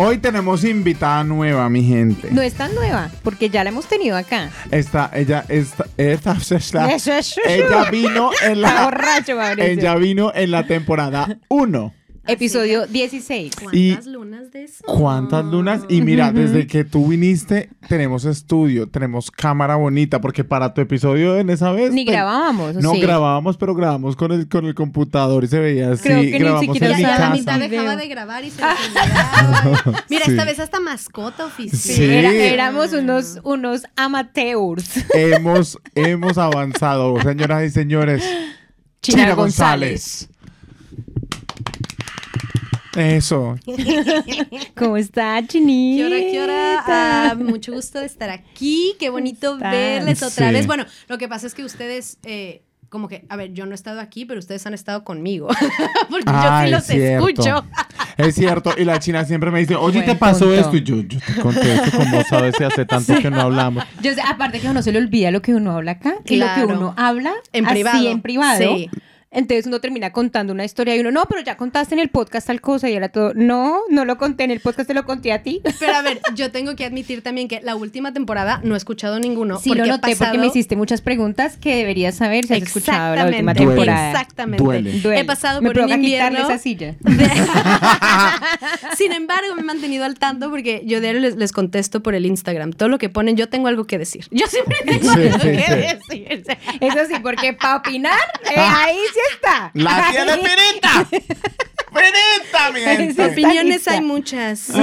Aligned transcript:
Hoy 0.00 0.18
tenemos 0.18 0.62
invitada 0.62 1.24
nueva, 1.24 1.68
mi 1.68 1.82
gente. 1.82 2.28
No 2.30 2.40
es 2.40 2.54
tan 2.54 2.72
nueva, 2.74 3.10
porque 3.24 3.50
ya 3.50 3.64
la 3.64 3.70
hemos 3.70 3.86
tenido 3.86 4.16
acá. 4.16 4.48
Esta, 4.70 5.10
ella, 5.12 5.44
esta, 5.48 5.86
esta, 5.96 6.36
esta- 6.56 6.92
Eso 6.94 7.12
es 7.14 7.34
ella 7.44 7.90
vino 7.90 8.30
en 8.44 8.60
la, 8.60 8.84
borracho, 8.84 9.34
Mauricio. 9.34 9.64
ella 9.72 9.96
vino 9.96 10.32
en 10.32 10.52
la 10.52 10.66
temporada 10.68 11.38
1. 11.48 11.94
Episodio 12.28 12.86
16. 12.86 13.52
Y- 13.72 13.88
¿Cuántas 13.94 14.06
lunas 14.06 14.50
de 14.52 14.64
eso? 14.64 14.84
¿Cuántas 14.86 15.44
lunas? 15.46 15.82
Y 15.88 16.02
mira, 16.02 16.30
desde 16.30 16.66
que 16.66 16.84
tú 16.84 17.08
viniste, 17.08 17.70
tenemos 17.88 18.24
estudio, 18.26 18.86
tenemos 18.86 19.30
cámara 19.30 19.76
bonita, 19.76 20.20
porque 20.20 20.44
para 20.44 20.74
tu 20.74 20.80
episodio 20.82 21.38
en 21.38 21.48
esa 21.50 21.72
vez. 21.72 21.90
Ni 21.92 22.04
te- 22.04 22.12
grabábamos, 22.12 22.76
¿o 22.76 22.80
No 22.80 22.92
sí? 22.92 23.00
grabábamos, 23.00 23.56
pero 23.56 23.74
grabamos 23.74 24.14
con 24.14 24.30
el, 24.32 24.46
con 24.48 24.66
el 24.66 24.74
computador 24.74 25.42
y 25.44 25.48
se 25.48 25.58
veía 25.58 25.92
así. 25.92 26.02
Creo 26.02 26.20
que 26.20 26.30
ni 26.32 26.38
grabamos 26.38 26.64
siquiera 26.66 26.90
en 26.90 26.96
mi 26.96 27.02
ya 27.02 27.08
la 27.08 27.16
Casa. 27.16 27.30
mitad 27.34 27.52
casa. 27.54 27.68
dejaba 27.68 27.96
de 27.96 28.08
grabar 28.08 28.44
y 28.44 28.50
se. 28.50 28.62
Mira, 30.10 30.24
Sí. 30.26 30.30
esta 30.32 30.44
vez 30.44 30.60
hasta 30.60 30.80
mascota 30.80 31.46
oficial. 31.46 31.96
Sí. 31.96 32.04
Era- 32.04 32.30
éramos 32.32 32.92
unos, 32.92 33.38
unos 33.42 33.82
amateurs. 33.96 34.84
hemos, 35.14 35.78
hemos 35.94 36.36
avanzado, 36.38 37.20
señoras 37.22 37.64
y 37.64 37.70
señores. 37.70 38.22
China 39.00 39.22
China 39.22 39.34
González. 39.34 39.90
González. 40.28 40.28
Eso. 42.98 43.56
¿Cómo 44.76 44.96
está, 44.96 45.40
Chinita? 45.46 46.02
¿Qué 46.02 46.06
hora, 46.06 46.18
qué 46.32 46.40
hora? 46.42 46.84
Ah, 46.86 47.34
mucho 47.38 47.72
gusto 47.72 48.00
de 48.00 48.06
estar 48.06 48.30
aquí. 48.30 48.94
Qué 48.98 49.10
bonito 49.10 49.56
verles 49.58 50.22
otra 50.22 50.48
Sí. 50.48 50.54
vez. 50.54 50.66
Bueno, 50.66 50.84
lo 51.08 51.18
que 51.18 51.28
pasa 51.28 51.46
es 51.46 51.54
que 51.54 51.64
ustedes, 51.64 52.18
eh, 52.24 52.62
como 52.88 53.06
que, 53.06 53.24
a 53.28 53.36
ver, 53.36 53.52
yo 53.52 53.66
no 53.66 53.72
he 53.72 53.74
estado 53.74 54.00
aquí, 54.00 54.24
pero 54.24 54.40
ustedes 54.40 54.66
han 54.66 54.74
estado 54.74 55.04
conmigo. 55.04 55.48
Porque 56.10 56.24
Ah, 56.26 56.66
yo 56.66 56.68
sí 56.68 56.72
es 56.72 56.72
los 56.72 56.84
cierto. 56.86 57.28
escucho. 57.28 57.64
Es 58.16 58.34
cierto. 58.34 58.74
Y 58.76 58.84
la 58.84 58.98
china 58.98 59.24
siempre 59.24 59.50
me 59.50 59.60
dice, 59.60 59.76
oye, 59.76 59.98
Buen 59.98 60.06
¿te 60.06 60.14
pasó 60.16 60.46
punto. 60.46 60.60
esto? 60.60 60.76
Y 60.76 60.82
yo, 60.82 60.96
yo 61.02 61.18
te 61.24 61.40
conté 61.40 61.74
esto, 61.74 61.96
como 61.98 62.22
sabes, 62.24 62.56
si 62.58 62.64
hace 62.64 62.84
tanto 62.84 63.14
que 63.20 63.30
no 63.30 63.42
hablamos. 63.42 63.84
Yo 64.02 64.12
sé, 64.14 64.22
aparte 64.22 64.58
que 64.58 64.66
a 64.66 64.70
uno 64.72 64.82
se 64.82 64.90
le 64.90 64.98
olvida 64.98 65.30
lo 65.30 65.40
que 65.42 65.54
uno 65.54 65.70
habla 65.72 65.92
acá 65.92 66.16
y 66.24 66.36
lo 66.36 66.46
Claro. 66.46 66.66
que 66.66 66.72
uno 66.72 66.94
habla 66.96 67.32
En 67.52 67.64
así 67.66 67.74
privado. 67.74 68.08
en 68.10 68.22
privado. 68.22 68.58
Sí. 68.58 68.90
Entonces 69.30 69.66
uno 69.66 69.78
termina 69.80 70.10
contando 70.12 70.52
una 70.54 70.64
historia 70.64 70.96
y 70.96 71.00
uno, 71.00 71.10
no, 71.10 71.24
pero 71.28 71.42
ya 71.42 71.56
contaste 71.56 71.94
en 71.94 71.98
el 72.00 72.08
podcast 72.08 72.46
tal 72.46 72.60
cosa 72.62 72.88
y 72.88 72.94
era 72.94 73.10
todo, 73.10 73.32
no, 73.34 73.80
no 73.90 74.04
lo 74.06 74.16
conté 74.16 74.44
en 74.44 74.50
el 74.50 74.60
podcast, 74.60 74.88
te 74.88 74.94
lo 74.94 75.04
conté 75.04 75.32
a 75.32 75.42
ti. 75.42 75.60
Pero 75.80 75.94
a 75.96 76.02
ver, 76.02 76.20
yo 76.34 76.50
tengo 76.50 76.74
que 76.76 76.84
admitir 76.84 77.22
también 77.22 77.46
que 77.46 77.60
la 77.60 77.76
última 77.76 78.12
temporada 78.12 78.60
no 78.64 78.74
he 78.74 78.78
escuchado 78.78 79.18
ninguno. 79.20 79.58
Sí, 79.58 79.68
porque 79.70 79.82
lo 79.82 79.88
noté 79.88 80.16
porque 80.16 80.38
me 80.38 80.46
hiciste 80.46 80.76
muchas 80.76 81.02
preguntas 81.02 81.56
que 81.58 81.76
deberías 81.76 82.14
saber 82.14 82.46
si 82.46 82.54
has 82.54 82.62
escuchado 82.62 83.14
la 83.16 83.26
última 83.26 83.52
Exactamente, 83.52 83.76
temporada. 83.76 84.10
Exactamente. 84.12 84.64
Duele. 84.64 84.92
Duele. 85.00 85.20
He 85.20 85.24
pasado 85.24 85.60
me 85.60 85.70
por 85.70 85.80
un 85.84 85.90
invierno. 85.92 86.38
esa 86.38 86.58
silla. 86.58 86.94
Sin 88.96 89.12
embargo, 89.12 89.54
me 89.54 89.60
he 89.60 89.64
mantenido 89.64 90.04
al 90.04 90.18
tanto 90.18 90.50
porque 90.50 90.82
yo 90.84 91.00
diario 91.00 91.20
les, 91.20 91.36
les 91.36 91.52
contesto 91.52 92.02
por 92.02 92.14
el 92.14 92.26
Instagram. 92.26 92.72
Todo 92.72 92.88
lo 92.88 92.98
que 92.98 93.08
ponen, 93.08 93.36
yo 93.36 93.48
tengo 93.48 93.68
algo 93.68 93.86
que 93.86 93.98
decir. 93.98 94.26
Yo 94.30 94.46
siempre 94.46 94.76
tengo 94.84 95.12
Sí, 95.12 95.20
algo 95.20 95.38
sí, 95.38 95.48
que 95.50 95.98
sí. 96.08 96.24
decir. 96.24 96.56
Eso 96.80 96.98
sí, 97.08 97.14
porque 97.22 97.52
para 97.52 97.76
opinar, 97.76 98.18
eh, 98.50 98.54
ahí 98.56 98.96
sí 99.12 99.17
está. 99.34 99.70
¡La 99.74 100.10
tiene 100.10 100.32
finita! 100.34 101.04
¡Finita, 101.88 102.70
mi 102.72 102.80
gente! 102.80 103.24
Opiniones 103.26 103.88
hay 103.88 104.00
muchas. 104.00 104.70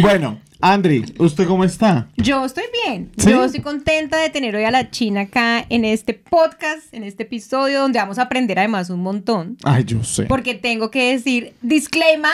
Bueno, 0.00 0.40
Andri, 0.60 1.04
¿usted 1.18 1.46
cómo 1.46 1.62
está? 1.64 2.08
Yo 2.16 2.44
estoy 2.44 2.64
bien. 2.84 3.10
¿Sí? 3.18 3.30
Yo 3.30 3.44
estoy 3.44 3.60
contenta 3.60 4.16
de 4.18 4.30
tener 4.30 4.56
hoy 4.56 4.64
a 4.64 4.70
la 4.70 4.90
China 4.90 5.22
acá 5.22 5.64
en 5.68 5.84
este 5.84 6.14
podcast, 6.14 6.92
en 6.92 7.04
este 7.04 7.24
episodio 7.24 7.80
donde 7.82 7.98
vamos 7.98 8.18
a 8.18 8.22
aprender 8.22 8.58
además 8.58 8.90
un 8.90 9.00
montón. 9.02 9.56
Ay, 9.62 9.84
yo 9.84 10.02
sé. 10.02 10.24
Porque 10.24 10.54
tengo 10.54 10.90
que 10.90 11.12
decir, 11.12 11.52
disclaimer, 11.62 12.32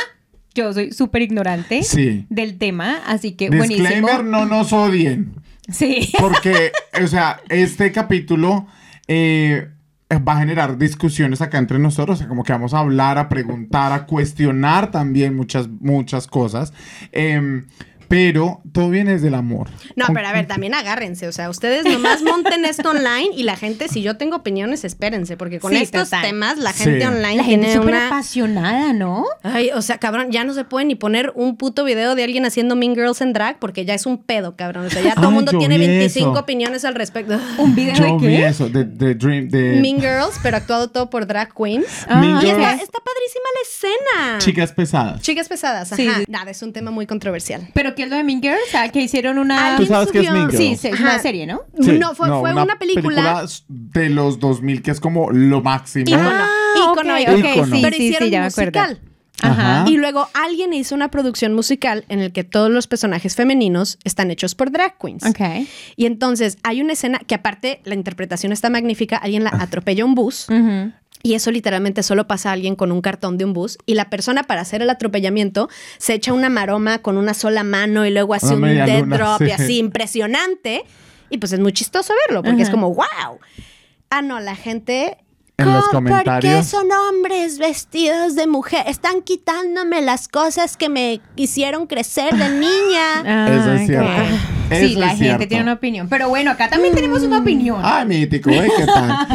yo 0.55 0.73
soy 0.73 0.93
súper 0.93 1.23
ignorante 1.23 1.83
Sí. 1.83 2.25
del 2.31 2.57
tema, 2.57 3.03
así 3.07 3.33
que 3.33 3.51
Disclaimer, 3.51 4.01
buenísimo. 4.03 4.23
no 4.31 4.47
nos 4.47 4.73
odien. 4.73 5.35
Sí. 5.71 6.13
Porque, 6.19 6.73
o 7.03 7.07
sea, 7.09 7.41
este 7.49 7.93
capítulo 7.93 8.67
eh, 9.13 9.69
va 10.25 10.35
a 10.35 10.39
generar 10.39 10.79
discusiones 10.79 11.41
acá 11.41 11.59
entre 11.59 11.81
nosotros. 11.81 12.15
O 12.15 12.19
sea, 12.19 12.29
como 12.29 12.45
que 12.45 12.53
vamos 12.53 12.75
a 12.75 12.79
hablar, 12.79 13.19
a 13.19 13.29
preguntar, 13.29 13.93
a 13.93 14.07
cuestionar 14.07 14.93
también 14.93 15.35
muchas, 15.35 15.69
muchas 15.69 16.29
cosas. 16.29 16.73
Em, 17.11 17.67
pero 18.11 18.61
todo 18.73 18.91
viene 18.91 19.13
desde 19.13 19.29
el 19.29 19.35
amor. 19.37 19.69
No, 19.95 20.07
pero 20.13 20.27
a 20.27 20.33
ver, 20.33 20.49
también 20.49 20.75
agárrense. 20.75 21.29
O 21.29 21.33
sea, 21.33 21.49
ustedes 21.49 21.85
nomás 21.85 22.23
monten 22.25 22.65
esto 22.65 22.91
online 22.91 23.29
y 23.37 23.45
la 23.45 23.55
gente, 23.57 23.87
si 23.87 24.03
yo 24.03 24.17
tengo 24.17 24.35
opiniones, 24.39 24.83
espérense. 24.85 25.37
Porque 25.37 25.61
con 25.61 25.71
Sí, 25.71 25.79
estos 25.79 26.11
total. 26.11 26.23
temas, 26.23 26.59
la 26.59 26.73
Sí. 26.73 26.83
gente 26.85 27.07
online 27.07 27.37
La 27.37 27.45
gente 27.45 27.67
es 27.69 27.73
tiene 27.73 27.75
súper 27.75 27.95
una. 27.95 28.07
apasionada, 28.09 28.93
¿no? 28.93 29.27
Ay, 29.45 29.71
o 29.73 29.81
sea, 29.81 29.99
cabrón, 29.99 30.33
ya 30.33 30.43
no 30.43 30.55
se 30.55 30.65
puede 30.65 30.87
ni 30.87 30.97
poner 30.97 31.31
un 31.37 31.57
puto 31.57 31.85
video 31.85 32.17
de 32.17 32.25
alguien 32.25 32.45
haciendo 32.45 32.75
Mean 32.75 32.97
Girls 32.97 33.21
en 33.21 33.33
drag 33.33 33.61
porque 33.61 33.85
ya 33.85 33.95
es 33.95 34.07
un 34.07 34.19
pedo, 34.25 34.57
cabrón. 34.57 34.87
O 34.87 34.91
sea, 34.91 35.03
ya 35.03 35.15
todo 35.15 35.29
el 35.29 35.35
mundo 35.35 35.53
tiene 35.57 35.79
vi 35.79 35.87
25 35.87 36.33
eso. 36.33 36.41
opiniones 36.41 36.85
al 36.85 36.97
respecto. 36.97 37.39
¿Un 37.59 37.77
video 37.77 37.95
Yo 37.95 38.05
de 38.19 38.27
vi 38.27 38.37
qué? 38.39 38.47
eso, 38.49 38.69
de, 38.69 38.83
de 38.87 39.15
Dream, 39.15 39.49
de 39.51 39.79
Mean 39.81 40.01
Girls, 40.01 40.41
pero 40.43 40.57
actuado 40.57 40.91
todo 40.91 41.11
por 41.11 41.29
drag 41.29 41.55
queens. 41.55 41.87
Ah, 42.09 42.17
Mean 42.21 42.39
Y 42.39 42.41
Girls. 42.41 42.59
está, 42.59 42.73
está 42.73 42.99
padrísima 42.99 43.45
la 43.55 43.61
escena. 43.63 44.39
chicas 44.39 44.73
pesadas. 44.73 45.21
Chicas 45.23 45.49
pesadas, 45.49 45.93
ajá. 45.93 45.97
Sí. 46.03 46.09
Nada, 46.29 46.51
es 46.51 46.61
un 46.63 46.73
tema 46.73 46.91
muy 46.91 47.07
controversial. 47.07 47.69
¿Pero 47.73 47.95
qué 48.01 48.05
es 48.05 48.11
lo 48.11 48.17
de 48.17 48.25
Mean 48.25 48.41
Girls? 48.41 48.59
O 48.69 48.71
sea, 48.71 48.89
que 48.91 49.01
hicieron 49.03 49.39
una... 49.39 49.77
¿Tú 49.77 49.85
sabes 49.85 50.11
qué 50.11 50.21
es 50.21 50.25
subió- 50.27 50.33
Mean 50.33 50.51
Girls? 50.51 50.57
Sí, 50.65 50.77
sí, 50.77 50.89
es 50.89 51.01
una 51.01 51.19
serie, 51.19 51.47
¿no? 51.47 51.61
Sí, 51.81 51.93
no, 51.99 52.15
fue, 52.15 52.29
fue 52.29 52.53
una, 52.53 52.79
película. 52.79 53.45
de 53.69 54.09
los 54.11 54.41
2000 54.41 54.83
que 54.83 54.91
es 54.91 55.01
como 55.01 55.31
lo 55.31 55.61
máximo. 55.63 56.05
Ícono, 56.09 56.31
Ah, 56.33 56.49
ícono, 56.93 57.15
ok, 57.15 57.21
ícono. 57.21 57.39
ok, 57.39 57.45
Ícono. 57.57 57.77
sí, 57.77 57.83
pero 57.83 57.97
sí, 57.97 58.03
hicieron 58.05 58.27
sí, 58.29 58.33
ya 58.33 58.41
me 58.41 58.47
acuerdo. 58.47 58.81
musical. 58.81 59.01
Ajá. 59.43 59.81
Ajá. 59.81 59.91
Y 59.91 59.97
luego 59.97 60.29
alguien 60.35 60.75
hizo 60.75 60.95
una 60.95 61.11
producción 61.11 61.55
musical 61.55 62.05
en 62.11 62.21
el 62.21 62.31
que 62.33 62.45
todos 62.45 62.71
los 62.71 62.87
personajes 62.87 63.37
femeninos 63.37 63.99
están 64.05 64.31
hechos 64.31 64.55
por 64.55 64.71
drag 64.71 64.99
queens. 64.99 65.25
Ok. 65.25 65.67
Y 65.97 66.05
entonces 66.07 66.59
hay 66.63 66.83
una 66.83 66.93
escena 66.93 67.21
que 67.27 67.35
aparte 67.35 67.81
la 67.85 67.95
interpretación 67.95 68.53
está 68.53 68.69
magnífica, 68.69 69.17
alguien 69.17 69.45
la 69.45 69.51
atropella 69.51 70.05
un 70.05 70.15
bus 70.15 70.47
Ujú. 70.51 70.93
Y 71.23 71.35
eso 71.35 71.51
literalmente 71.51 72.03
solo 72.03 72.27
pasa 72.27 72.51
a 72.51 72.53
alguien 72.53 72.77
con 72.77 72.93
un 72.93 73.01
cartón 73.01 73.39
de 73.39 73.45
un 73.45 73.53
bus 73.53 73.79
y 73.87 73.95
la 73.95 74.11
persona 74.11 74.45
para 74.45 74.63
hacer 74.63 74.83
el 74.83 74.91
atropellamiento 74.91 75.69
se 75.99 76.15
echa 76.15 76.33
una 76.33 76.49
maroma 76.49 76.99
con 76.99 77.17
una 77.17 77.35
sola 77.35 77.63
mano 77.63 78.07
y 78.07 78.11
luego 78.11 78.35
hace 78.35 78.55
Una 78.55 78.69
un 78.69 78.75
dead 78.87 79.01
luna, 79.01 79.17
drop 79.17 79.43
y 79.43 79.51
así 79.51 79.79
impresionante 79.79 80.85
y 81.29 81.39
pues 81.39 81.53
es 81.53 81.61
muy 81.61 81.73
chistoso 81.73 82.15
verlo 82.27 82.43
porque 82.43 82.63
es 82.63 82.71
como 82.71 82.95
wow. 82.95 83.39
Ah, 84.11 84.23
no, 84.23 84.41
la 84.41 84.57
gente 84.57 85.19
En. 85.57 85.69
¿Por 85.93 86.41
qué 86.41 86.63
son 86.65 86.89
hombres 86.91 87.59
vestidos 87.59 88.35
de 88.35 88.47
mujer? 88.47 88.85
Están 88.87 89.23
quitándome 89.23 90.03
las 90.03 90.27
cosas 90.27 90.77
que 90.77 90.89
me 90.89 91.21
hicieron 91.37 91.87
crecer 91.87 92.35
de 92.35 92.49
niña. 92.49 93.49
Eso 93.49 93.73
es 93.75 93.87
cierto. 93.87 94.60
Eso 94.71 94.89
sí, 94.89 94.95
la 94.95 95.09
gente 95.09 95.25
cierto. 95.25 95.49
tiene 95.49 95.63
una 95.65 95.73
opinión. 95.75 96.09
Pero 96.09 96.29
bueno, 96.29 96.51
acá 96.51 96.69
también 96.69 96.95
tenemos 96.95 97.23
una 97.23 97.39
opinión. 97.39 97.81
Ay, 97.83 98.07
mítico, 98.07 98.51
¿eh? 98.51 98.69
¿Qué 98.77 98.87
tal? 98.87 99.27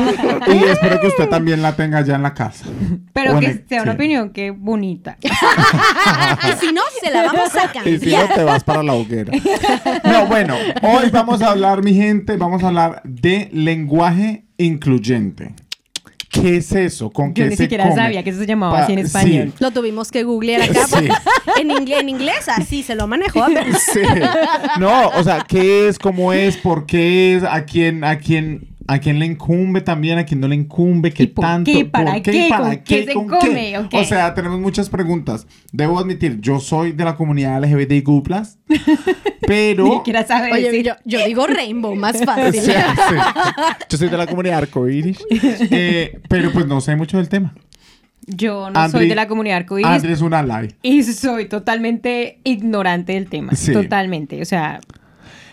y 0.54 0.64
espero 0.66 1.00
que 1.00 1.08
usted 1.08 1.30
también 1.30 1.62
la 1.62 1.76
tenga 1.76 2.02
ya 2.02 2.16
en 2.16 2.24
la 2.24 2.34
casa. 2.34 2.66
pero 3.14 3.40
que 3.40 3.64
sea 3.68 3.84
una 3.84 3.92
sí. 3.94 3.96
opinión 3.98 4.30
que 4.32 4.52
bonita. 4.52 5.18
y 5.22 6.66
si 6.66 6.74
no, 6.74 6.82
se 7.02 7.12
la 7.12 7.24
vamos 7.24 7.50
a 7.56 7.88
Y 7.90 8.00
si 8.00 8.12
no, 8.12 8.18
cambiar. 8.18 8.34
te 8.36 8.44
vas 8.44 8.64
para 8.64 8.84
la 8.84 8.94
hoguera. 8.94 9.34
No, 10.04 10.28
bueno, 10.28 10.56
hoy 10.82 11.10
vamos 11.12 11.42
a 11.42 11.52
hablar, 11.52 11.84
mi 11.84 11.94
gente, 11.94 12.38
vamos 12.38 12.64
a 12.64 12.68
hablar 12.68 13.02
de 13.04 13.50
lenguaje 13.52 14.46
incluyente. 14.58 15.54
¿Qué 16.42 16.58
es 16.58 16.72
eso? 16.74 17.10
¿Con 17.10 17.30
Yo 17.34 17.44
qué 17.46 17.50
ni 17.50 17.56
se 17.56 17.64
siquiera 17.64 17.86
come? 17.86 17.96
sabía 17.96 18.24
que 18.24 18.30
eso 18.30 18.40
se 18.40 18.46
llamaba 18.46 18.78
Pa- 18.78 18.84
así 18.84 18.94
en 18.94 19.00
sí. 19.00 19.06
español. 19.06 19.54
Lo 19.60 19.72
tuvimos 19.72 20.12
que 20.12 20.24
googlear 20.24 20.62
acá. 20.62 20.86
Sí. 20.88 21.08
En, 21.62 21.72
inglés, 21.72 22.00
en 22.02 22.10
inglés, 22.10 22.50
así 22.50 22.84
se 22.84 22.96
lo 22.96 23.08
manejó. 23.08 23.46
Sí. 23.94 24.02
No, 24.80 25.10
o 25.10 25.24
sea, 25.24 25.46
¿qué 25.48 25.88
es? 25.88 25.98
¿Cómo 26.00 26.34
es? 26.34 26.58
¿Por 26.58 26.86
qué 26.86 27.36
es? 27.36 27.44
¿A 27.44 27.64
quién, 27.66 28.04
a 28.04 28.18
quién, 28.18 28.75
a 28.88 29.00
quién 29.00 29.18
le 29.20 29.26
incumbe 29.26 29.82
también? 29.82 30.18
¿A 30.20 30.26
quién 30.26 30.40
no 30.40 30.48
le 30.48 30.56
incumbe? 30.56 31.12
¿Qué 31.12 31.24
¿Y 31.24 31.28
por 31.28 31.44
tanto? 31.46 31.72
qué? 31.72 31.86
¿Para 31.86 32.14
¿Por 32.14 32.22
qué? 32.22 32.48
¿Para 32.50 32.64
¿Con 32.68 32.78
qué 32.84 33.06
se 33.06 33.14
¿Con 33.14 33.28
come? 33.28 33.78
¿O 33.80 33.90
qué? 33.90 33.98
O 33.98 34.04
sea, 34.06 34.34
tenemos 34.34 34.60
muchas 34.60 34.90
preguntas. 34.90 35.48
Debo 35.72 35.98
admitir, 36.00 36.40
yo 36.42 36.60
soy 36.60 36.92
de 36.92 37.04
la 37.04 37.16
comunidad 37.16 37.64
LGBTIQ+, 37.64 38.10
pero... 39.48 39.86
Ni 39.86 39.92
siquiera 39.96 40.26
sabe 40.26 40.52
Oye, 40.52 40.64
decir. 40.72 40.86
yo, 40.86 40.94
yo 41.06 41.26
digo 41.26 41.48
rainbow, 41.48 41.96
más 41.96 42.22
fácil. 42.26 42.62
sí. 42.62 42.72
Yo 43.90 43.98
soy 43.98 44.10
de 44.10 44.18
la 44.18 44.28
comunidad 44.28 44.60
arcoíris, 44.60 45.18
eh, 45.72 46.20
pero 46.30 46.52
pues 46.52 46.66
no 46.68 46.82
sé 46.82 46.96
mucho 46.96 47.18
del 47.18 47.30
tema. 47.30 47.54
Yo 48.28 48.72
no 48.72 48.80
Andri- 48.80 48.92
soy 48.92 49.08
de 49.08 49.16
la 49.16 49.28
comunidad 49.28 49.58
arcoíris 49.58 49.88
Andrés 49.92 50.14
es 50.14 50.22
una 50.22 50.42
lie. 50.42 50.76
y 50.82 51.04
soy 51.04 51.46
totalmente 51.48 52.40
ignorante 52.44 53.14
del 53.14 53.28
tema. 53.30 53.54
Sí. 53.56 53.72
Totalmente. 53.72 54.42
O 54.42 54.46
sea, 54.46 54.80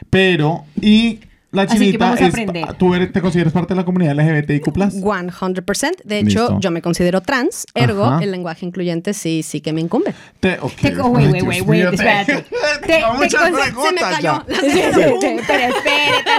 Pero, 0.09 0.65
y 0.81 1.21
la 1.53 1.63
Así 1.63 1.75
que 1.79 1.85
chinita 1.85 2.05
vamos 2.07 2.21
a 2.21 2.27
es, 2.27 2.31
aprender. 2.35 2.73
¿tú 2.79 2.95
eres- 2.95 3.13
te 3.13 3.21
consideras 3.21 3.53
parte 3.53 3.75
de 3.75 3.81
la 3.81 3.85
comunidad 3.85 4.15
LGBTIQ+. 4.17 4.65
100%. 4.73 6.03
De 6.05 6.19
hecho, 6.19 6.27
Listo. 6.41 6.61
yo 6.61 6.71
me 6.71 6.81
considero 6.81 7.21
trans, 7.21 7.67
ergo, 7.75 8.05
Ajá. 8.07 8.25
el 8.25 8.31
lenguaje 8.31 8.65
incluyente 8.65 9.13
sí, 9.13 9.43
sí 9.43 9.61
que 9.61 9.73
me 9.75 9.83
incumbe. 9.83 10.15
Te, 10.41 10.59
ok. 10.61 10.73
Te- 10.81 10.99
oh, 11.01 11.09
wait, 11.09 11.31
wait, 11.31 11.43
wait, 11.45 11.63
wait, 11.67 11.85
espérate. 11.93 12.37
Te- 12.43 12.87
Tengo 12.87 13.13
te 13.13 13.17
muchas 13.19 13.43
se 13.45 13.93
me 13.93 14.01
cayó. 14.01 14.45
Sí, 14.49 14.71
sí, 14.71 14.71
sí, 14.73 15.37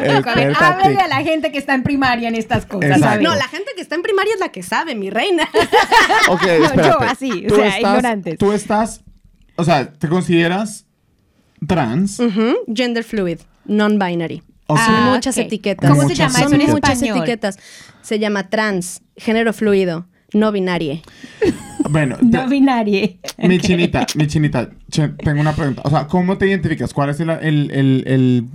Pero 0.01 0.17
Espérate. 0.17 0.53
háblele 0.59 0.99
a 1.01 1.07
la 1.07 1.21
gente 1.23 1.51
que 1.51 1.57
está 1.59 1.75
en 1.75 1.83
primaria 1.83 2.27
en 2.27 2.35
estas 2.35 2.65
cosas. 2.65 2.85
Exacto. 2.97 3.05
¿sabes? 3.05 3.23
No, 3.23 3.35
la 3.35 3.47
gente 3.47 3.71
que 3.75 3.81
está 3.81 3.95
en 3.95 4.01
primaria 4.01 4.33
es 4.33 4.39
la 4.39 4.49
que 4.49 4.63
sabe, 4.63 4.95
mi 4.95 5.09
reina. 5.09 5.47
Ok, 6.29 6.41
yo 6.45 6.65
espérate. 6.65 7.05
así, 7.05 7.45
o 7.45 7.49
Tú 7.49 7.55
sea, 7.55 7.67
estás- 7.67 7.79
ignorantes. 7.81 8.37
Tú 8.39 8.51
estás, 8.51 9.01
o 9.57 9.63
sea, 9.63 9.91
¿te 9.93 10.07
consideras 10.07 10.85
trans? 11.67 12.19
Ujú, 12.19 12.55
Gender 12.73 13.03
fluid, 13.03 13.39
non-binary. 13.65 14.41
O 14.73 14.77
Son 14.77 15.03
muchas 15.13 15.37
Ah, 15.37 15.41
ok. 15.41 15.47
etiquetas. 15.47 15.89
¿Cómo 15.89 16.01
se 16.03 16.07
Muchas 16.09 16.17
llama 16.17 16.39
eso 16.39 16.49
Son 16.49 16.71
muchas 16.71 16.91
español? 16.93 17.17
etiquetas. 17.17 17.57
Se 18.01 18.19
llama 18.19 18.49
trans, 18.49 19.01
género 19.17 19.53
fluido, 19.53 20.05
no 20.33 20.51
binario. 20.51 21.01
Bueno, 21.89 22.17
No 22.21 22.47
binarie. 22.47 23.19
mi 23.37 23.59
chinita, 23.59 24.05
mi 24.15 24.27
chinita, 24.27 24.69
che- 24.89 25.09
tengo 25.09 25.41
una 25.41 25.53
pregunta. 25.53 25.81
O 25.85 25.89
sea, 25.89 26.07
¿cómo 26.07 26.37
te 26.37 26.47
identificas? 26.47 26.93
¿Cuál 26.93 27.09
es 27.09 27.19
el, 27.19 27.29
el, 27.29 27.71
el, 27.71 28.03
el- 28.07 28.45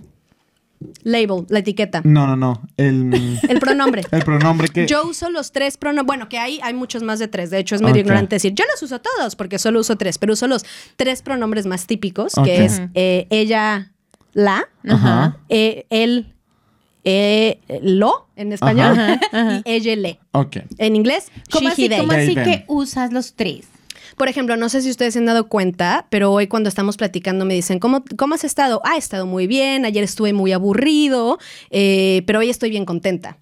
Label, 1.02 1.44
la 1.48 1.58
etiqueta. 1.58 2.02
no, 2.04 2.26
no, 2.28 2.36
no, 2.36 2.62
el, 2.76 3.38
El 3.48 3.58
pronombre. 3.58 4.02
el 4.12 4.22
pronombre 4.22 4.68
que... 4.68 4.86
Yo 4.86 5.08
uso 5.08 5.28
los 5.28 5.50
tres 5.50 5.76
pronombres. 5.76 6.06
Bueno, 6.06 6.28
que 6.28 6.38
hay, 6.38 6.60
hay 6.62 6.72
muchos 6.72 7.02
más 7.02 7.18
de 7.18 7.26
tres. 7.26 7.50
De 7.50 7.58
hecho, 7.58 7.74
es 7.74 7.80
medio 7.82 7.94
Ok. 7.96 8.00
ignorante 8.02 8.36
decir, 8.36 8.54
yo 8.54 8.64
los 8.72 8.80
uso 8.82 9.00
todos, 9.00 9.34
porque 9.34 9.58
solo 9.58 9.80
uso 9.80 9.96
tres. 9.96 10.18
Pero 10.18 10.34
uso 10.34 10.46
los 10.46 10.64
tres 10.96 11.22
pronombres 11.22 11.66
más 11.66 11.86
típicos, 11.88 12.32
que 12.44 12.64
es 12.64 12.80
eh, 12.94 13.26
ella, 13.30 13.90
la, 14.32 14.68
Ajá. 14.88 15.38
eh, 15.48 15.86
él, 15.90 16.34
eh, 17.04 17.60
lo, 17.82 18.28
en 18.36 18.52
español, 18.52 18.90
Ajá, 18.98 19.20
ajá. 19.32 19.62
y 19.64 19.70
ella, 19.72 19.96
le. 19.96 20.20
Ok. 20.32 20.56
En 20.78 20.96
inglés, 20.96 21.30
¿Cómo 21.50 21.68
she, 21.68 21.72
así, 21.72 21.84
he, 21.86 21.88
they. 21.88 21.98
cómo 21.98 22.12
así 22.12 22.34
They, 22.34 22.44
que 22.44 22.64
usas 22.68 23.12
los 23.12 23.34
tres? 23.34 23.66
Por 24.16 24.28
ejemplo, 24.28 24.56
no 24.56 24.68
sé 24.68 24.82
si 24.82 24.90
ustedes 24.90 25.12
se 25.14 25.20
han 25.20 25.26
dado 25.26 25.48
cuenta, 25.48 26.06
pero 26.10 26.32
hoy 26.32 26.48
cuando 26.48 26.68
estamos 26.68 26.96
platicando 26.96 27.44
me 27.44 27.54
dicen, 27.54 27.78
¿cómo, 27.78 28.02
cómo 28.16 28.34
has 28.34 28.42
estado? 28.44 28.80
Ah, 28.84 28.96
he 28.96 28.98
estado 28.98 29.26
muy 29.26 29.46
bien, 29.46 29.84
ayer 29.84 30.02
estuve 30.02 30.32
muy 30.32 30.50
aburrido, 30.52 31.38
eh, 31.70 32.22
pero 32.26 32.40
hoy 32.40 32.50
estoy 32.50 32.70
bien 32.70 32.84
contenta. 32.84 33.38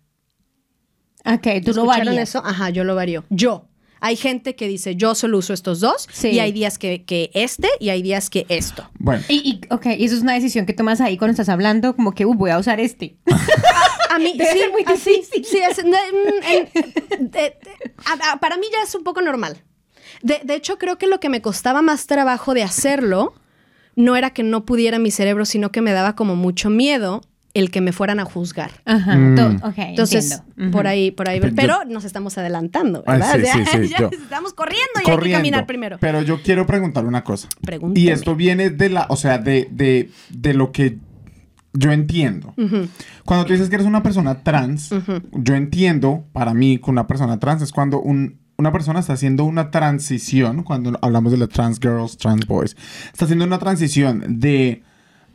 Ok, 1.25 1.43
tú 1.65 1.73
lo 1.73 1.83
¿Escucharon 1.83 1.87
varías. 2.07 2.29
eso? 2.29 2.43
Ajá, 2.45 2.71
yo 2.71 2.85
lo 2.85 2.95
varío. 2.95 3.25
Yo. 3.31 3.65
Hay 4.01 4.17
gente 4.17 4.55
que 4.57 4.69
dice, 4.69 4.95
yo 4.97 5.15
solo 5.15 5.39
uso 5.39 5.53
estos 5.55 5.81
dos, 5.81 6.07
Sí. 6.13 6.29
y 6.29 6.39
hay 6.41 6.53
días 6.53 6.79
que, 6.79 7.05
que 7.05 7.31
este, 7.35 7.69
y 7.81 7.89
hay 7.89 8.03
días 8.03 8.29
que 8.31 8.45
esto. 8.49 8.89
Bueno, 8.99 9.23
Y, 9.29 9.37
y, 9.37 9.61
ok, 9.73 9.87
y 9.99 10.05
eso 10.05 10.15
es 10.17 10.23
una 10.23 10.35
decisión 10.35 10.67
que 10.67 10.73
tomas 10.75 11.01
ahí 11.01 11.17
cuando 11.17 11.33
estás 11.33 11.49
hablando, 11.49 11.97
como 11.97 12.13
que, 12.13 12.27
uh, 12.27 12.35
voy 12.35 12.51
a 12.51 12.59
usar 12.59 12.79
este. 12.81 13.17
A 14.11 14.19
mí, 14.19 14.35
Debe 14.37 14.53
sí, 14.53 14.59
ser 14.59 14.71
muy 14.71 14.83
así, 14.87 15.11
difícil. 15.17 15.45
sí, 15.45 15.59
es- 15.59 15.85
mm, 15.85 15.93
en- 17.19 17.31
de- 17.31 17.41
de- 17.41 17.57
a- 18.07 18.33
a- 18.33 18.37
para 18.41 18.57
mí 18.57 18.67
ya 18.73 18.83
es 18.83 18.95
un 18.95 19.03
poco 19.05 19.21
normal. 19.21 19.63
De, 20.23 20.41
de 20.43 20.55
hecho, 20.55 20.79
creo 20.79 20.97
que 20.99 21.07
lo 21.07 21.21
que 21.21 21.29
me 21.29 21.43
costaba 21.43 21.83
más 21.83 22.07
trabajo 22.07 22.55
de 22.55 22.63
hacerlo 22.63 23.35
no 23.95 24.17
era 24.17 24.31
que 24.31 24.43
no 24.43 24.65
pudiera 24.65 24.99
mi 24.99 25.11
cerebro, 25.11 25.45
sino 25.45 25.71
que 25.73 25.81
me 25.83 25.93
daba 25.93 26.15
como 26.17 26.37
mucho 26.37 26.71
miedo 26.71 27.23
el 27.59 27.71
que 27.71 27.81
me 27.81 27.93
fueran 27.93 28.21
a 28.21 28.25
juzgar. 28.25 28.71
Ajá, 28.85 29.17
Mm. 29.17 29.35
to- 29.35 29.67
ok, 29.69 29.75
Entonces, 29.79 30.43
por 30.73 30.87
ahí, 30.87 31.11
por 31.11 31.29
ahí. 31.29 31.41
Pero 31.41 31.55
Pero, 31.57 31.75
yo- 31.85 31.91
nos 31.93 32.05
estamos 32.05 32.37
adelantando, 32.39 33.03
Ay, 33.07 33.19
¿verdad? 33.21 33.39
Ya- 33.39 33.53
sí, 33.53 33.61
sí, 33.65 33.89
ya 33.91 33.99
yo- 33.99 34.11
estamos 34.13 34.53
corriendo 34.53 34.87
y 35.05 35.11
hay 35.11 35.19
que 35.19 35.31
caminar 35.33 35.67
primero. 35.67 35.97
Pero 36.01 36.23
yo 36.23 36.43
quiero 36.43 36.67
preguntar 36.67 37.05
una 37.07 37.25
cosa. 37.25 37.49
Pregúnteme. 37.63 38.05
Y 38.07 38.11
esto 38.11 38.35
viene 38.37 38.71
de 38.71 38.89
la, 38.91 39.07
o 39.09 39.17
sea, 39.17 39.39
de, 39.39 39.69
de, 39.71 40.11
de 40.31 40.55
lo 40.55 40.71
que 40.73 40.99
yo 41.73 41.93
entiendo. 41.93 42.55
Cuando 43.25 43.45
tú 43.47 43.53
dices 43.53 43.69
que 43.69 43.75
eres 43.75 43.87
una 43.87 44.03
persona 44.03 44.43
trans, 44.43 44.91
yo 45.33 45.55
entiendo, 45.55 46.25
para 46.33 46.55
mí, 46.55 46.79
que 46.79 46.91
una 46.91 47.07
persona 47.07 47.39
trans 47.39 47.63
es 47.63 47.73
cuando 47.73 48.01
un- 48.01 48.39
una 48.59 48.73
persona 48.73 49.01
está 49.01 49.13
haciendo 49.13 49.45
una 49.45 49.71
transición, 49.71 50.63
cuando 50.63 50.99
hablamos 51.03 51.33
de 51.33 51.37
las 51.39 51.51
trans 51.51 51.79
girls, 51.79 52.17
trans 52.17 52.47
boys, 52.47 52.75
está 53.13 53.27
haciendo 53.27 53.45
una 53.45 53.59
transición 53.59 54.25
de, 54.41 54.83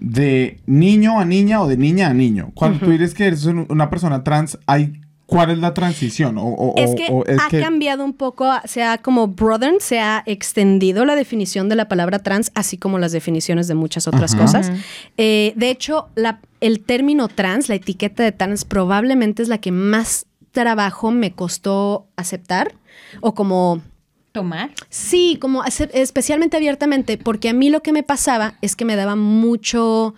de 0.01 0.59
niño 0.65 1.19
a 1.19 1.25
niña 1.25 1.62
o 1.62 1.68
de 1.68 1.77
niña 1.77 2.09
a 2.09 2.13
niño. 2.13 2.51
Cuando 2.56 2.80
tú 2.80 2.92
dices 2.92 3.13
que 3.13 3.27
eres 3.27 3.45
un- 3.45 3.68
una 3.69 3.89
persona 3.89 4.24
trans, 4.24 4.57
hay, 4.65 5.00
¿cuál 5.27 5.51
es 5.51 5.59
la 5.59 5.74
transición? 5.74 6.38
O, 6.39 6.44
o- 6.48 6.74
Es 6.77 6.95
que 6.95 7.07
o 7.12 7.24
es 7.25 7.39
ha 7.39 7.48
que- 7.50 7.62
cambiado 7.62 8.03
un 8.03 8.13
poco, 8.13 8.51
se 8.65 8.83
ha 8.83 8.98
como 8.98 9.27
broadened, 9.27 9.80
se 9.80 10.00
ha 10.00 10.24
extendido 10.25 11.06
la 11.06 11.15
definición 11.15 11.69
de 11.69 11.75
la 11.75 11.88
palabra 11.88 12.19
trans, 12.19 12.51
así 12.56 12.77
como 12.77 12.98
las 13.00 13.12
definiciones 13.12 13.68
de 13.68 13.75
muchas 13.75 14.07
otras 14.07 14.33
Ajá. 14.33 14.42
cosas. 14.42 14.71
Eh, 15.18 15.53
de 15.56 15.69
hecho, 15.69 16.09
la- 16.15 16.42
el 16.62 16.81
término 16.81 17.27
trans, 17.27 17.69
la 17.69 17.75
etiqueta 17.75 18.24
de 18.24 18.31
trans, 18.31 18.65
probablemente 18.65 19.44
es 19.44 19.50
la 19.50 19.59
que 19.59 19.71
más 19.71 20.25
trabajo 20.51 21.12
me 21.12 21.31
costó 21.31 22.07
aceptar 22.18 22.74
o 23.21 23.33
como 23.36 23.81
¿Tomar? 24.31 24.71
Sí, 24.89 25.37
como 25.41 25.61
hacer- 25.61 25.91
especialmente 25.93 26.55
abiertamente, 26.57 27.17
porque 27.17 27.49
a 27.49 27.53
mí 27.53 27.69
lo 27.69 27.81
que 27.81 27.91
me 27.91 28.03
pasaba 28.03 28.55
es 28.61 28.75
que 28.75 28.85
me 28.85 28.95
daba 28.95 29.15
mucho... 29.15 30.15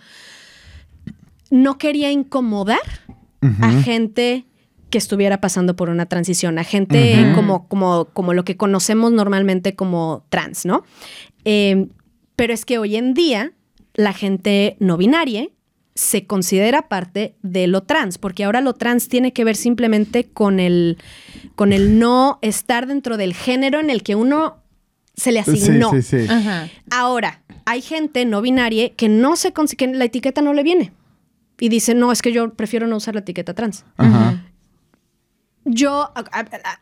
No 1.50 1.78
quería 1.78 2.10
incomodar 2.10 2.80
a 3.60 3.70
gente 3.82 4.46
que 4.88 4.96
estuviera 4.98 5.40
pasando 5.40 5.76
por 5.76 5.90
una 5.90 6.06
transición, 6.06 6.58
a 6.58 6.64
gente 6.64 7.32
como, 7.34 7.68
como, 7.68 8.06
como 8.06 8.32
lo 8.32 8.44
que 8.44 8.56
conocemos 8.56 9.12
normalmente 9.12 9.74
como 9.74 10.24
trans, 10.30 10.64
¿no? 10.64 10.84
Eh, 11.44 11.88
pero 12.36 12.54
es 12.54 12.64
que 12.64 12.78
hoy 12.78 12.96
en 12.96 13.12
día 13.12 13.52
la 13.94 14.12
gente 14.14 14.76
no 14.80 14.96
binaria 14.96 15.48
se 15.94 16.26
considera 16.26 16.88
parte 16.88 17.36
de 17.42 17.66
lo 17.66 17.82
trans, 17.82 18.18
porque 18.18 18.44
ahora 18.44 18.60
lo 18.60 18.74
trans 18.74 19.08
tiene 19.08 19.32
que 19.32 19.44
ver 19.44 19.56
simplemente 19.56 20.24
con 20.24 20.58
el, 20.58 20.98
con 21.54 21.72
el 21.72 21.98
no 21.98 22.38
estar 22.42 22.86
dentro 22.86 23.16
del 23.16 23.34
género 23.34 23.78
en 23.80 23.90
el 23.90 24.02
que 24.02 24.16
uno 24.16 24.58
se 25.14 25.30
le 25.30 25.40
asignó. 25.40 25.90
Sí, 25.92 26.02
sí, 26.02 26.26
sí. 26.26 26.32
Ajá. 26.32 26.68
Ahora, 26.90 27.42
hay 27.64 27.80
gente 27.80 28.24
no 28.24 28.42
binaria 28.42 28.90
que 28.90 29.08
no 29.08 29.36
se 29.36 29.52
que 29.52 29.86
la 29.86 30.04
etiqueta 30.04 30.42
no 30.42 30.52
le 30.52 30.64
viene. 30.64 30.92
Y 31.60 31.68
dice, 31.68 31.94
no, 31.94 32.10
es 32.10 32.20
que 32.20 32.32
yo 32.32 32.52
prefiero 32.54 32.88
no 32.88 32.96
usar 32.96 33.14
la 33.14 33.20
etiqueta 33.20 33.54
trans. 33.54 33.84
Ajá. 33.96 34.44
Yo, 35.64 36.12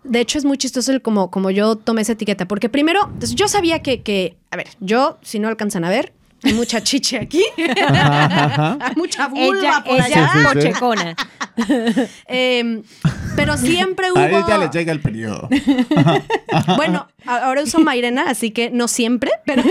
de 0.03 0.20
hecho, 0.20 0.38
es 0.38 0.44
muy 0.44 0.58
chistoso 0.58 0.91
el 0.91 1.03
como, 1.03 1.31
como 1.31 1.50
yo 1.50 1.76
tomé 1.76 2.03
esa 2.03 2.12
etiqueta, 2.15 2.49
porque 2.49 2.69
primero, 2.69 3.12
pues, 3.19 3.35
yo 3.35 3.47
sabía 3.47 3.81
que, 3.81 4.03
que, 4.03 4.38
a 4.50 4.56
ver, 4.56 4.69
yo, 4.81 5.19
si 5.23 5.38
no 5.38 5.47
alcanzan 5.47 5.85
a 5.85 5.91
ver, 5.91 6.12
hay 6.44 6.53
mucha 6.55 6.83
chiche 6.83 7.19
aquí, 7.19 7.44
hay 7.56 8.93
mucha 8.97 9.29
vulva 9.29 9.61
Ella, 9.61 9.85
por 9.85 9.94
ella 9.94 10.05
allá. 10.05 10.31
Sí, 10.33 10.39
sí, 10.39 10.39
sí. 10.39 10.55
pochecona. 10.55 11.17
Em, 12.27 12.82
pero 13.37 13.56
siempre 13.58 14.11
hubo... 14.11 14.19
A 14.19 14.27
ella 14.29 14.58
le 14.58 14.69
llega 14.69 14.93
el 14.93 15.01
periodo. 15.01 15.49
Bueno, 16.77 17.08
ahora 17.27 17.63
uso 17.63 17.79
Mairena, 17.79 18.25
así 18.29 18.51
que 18.51 18.70
no 18.70 18.87
siempre, 18.87 19.31
pero... 19.46 19.63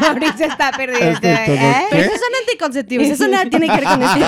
Mauricio 0.00 0.46
está 0.46 0.70
perdido. 0.72 1.10
¿eh? 1.22 1.86
Pero 1.90 2.02
esos 2.02 2.20
son 2.20 2.30
anticonceptivos, 2.40 3.06
eso 3.08 3.26
nada 3.28 3.46
tiene 3.46 3.66
que 3.66 3.74
ver 3.74 3.84
con 3.84 4.02
esto. 4.02 4.26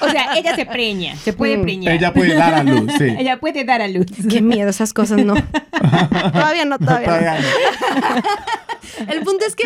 O 0.00 0.08
sea, 0.10 0.36
ella 0.36 0.54
se 0.56 0.66
preña, 0.66 1.16
se 1.16 1.32
puede 1.32 1.56
Mm. 1.58 1.62
preñar. 1.62 1.94
Ella 1.94 2.12
puede 2.12 2.34
dar 2.34 2.54
a 2.54 2.62
luz, 2.62 2.92
sí. 2.98 3.04
Ella 3.18 3.38
puede 3.40 3.64
dar 3.64 3.82
a 3.82 3.88
luz. 3.88 4.06
Qué 4.28 4.40
miedo, 4.42 4.68
esas 4.70 4.92
cosas 4.92 5.24
no. 5.24 5.34
todavía 6.32 6.64
no, 6.64 6.78
todavía 6.78 7.08
no. 7.08 7.18
Todavía 7.18 7.38
no. 7.40 9.06
El 9.12 9.20
punto 9.22 9.44
es 9.46 9.54
que. 9.56 9.64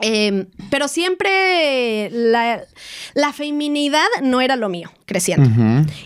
eh, 0.00 0.46
pero 0.70 0.88
siempre 0.88 2.08
la, 2.10 2.62
la 3.14 3.32
feminidad 3.32 4.06
no 4.22 4.40
era 4.40 4.56
lo 4.56 4.68
mío, 4.68 4.90
creciendo. 5.06 5.50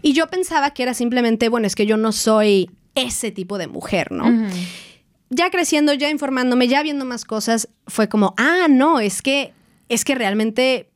Y 0.03 0.13
yo 0.15 0.27
pensaba 0.29 0.71
que 0.73 0.83
era 0.83 0.95
simplemente, 0.95 1.49
bueno, 1.49 1.67
es 1.67 1.75
que 1.75 1.87
yo 1.87 1.97
no 1.97 2.13
soy 2.13 2.71
ese 2.95 3.31
tipo 3.31 3.59
de 3.59 3.67
mujer, 3.69 4.11
¿no? 4.13 4.49
Ya 5.31 5.51
creciendo, 5.51 5.93
ya 5.95 6.11
informándome, 6.11 6.69
ya 6.69 6.83
viendo 6.83 7.05
más 7.07 7.25
cosas, 7.25 7.69
fue 7.87 8.09
como, 8.09 8.35
ah, 8.37 8.67
no, 8.69 9.01
es 9.01 9.23
que, 9.23 9.53
es 9.89 10.05
que 10.05 10.15
realmente 10.15 10.91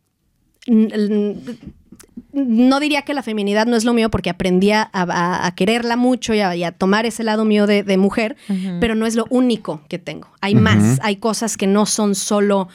no 2.36 2.78
diría 2.80 3.02
que 3.02 3.14
la 3.14 3.22
feminidad 3.22 3.66
no 3.66 3.76
es 3.76 3.84
lo 3.84 3.92
mío 3.94 4.10
porque 4.10 4.30
aprendí 4.30 4.70
a, 4.70 4.88
a- 4.92 5.46
a 5.46 5.54
quererla 5.54 5.96
mucho 5.96 6.34
y 6.34 6.40
a, 6.40 6.54
y 6.54 6.62
a 6.62 6.70
tomar 6.72 7.06
ese 7.06 7.24
lado 7.24 7.44
mío 7.44 7.66
de, 7.66 7.82
de 7.82 7.96
mujer, 7.96 8.36
pero 8.80 8.94
no 8.94 9.06
es 9.06 9.14
lo 9.16 9.26
único 9.30 9.82
que 9.88 9.98
tengo. 9.98 10.28
Hay 10.40 10.54
más, 10.54 10.98
hay 11.02 11.16
cosas 11.16 11.56
que 11.56 11.66
no 11.66 11.86
son 11.86 12.14
solo 12.14 12.68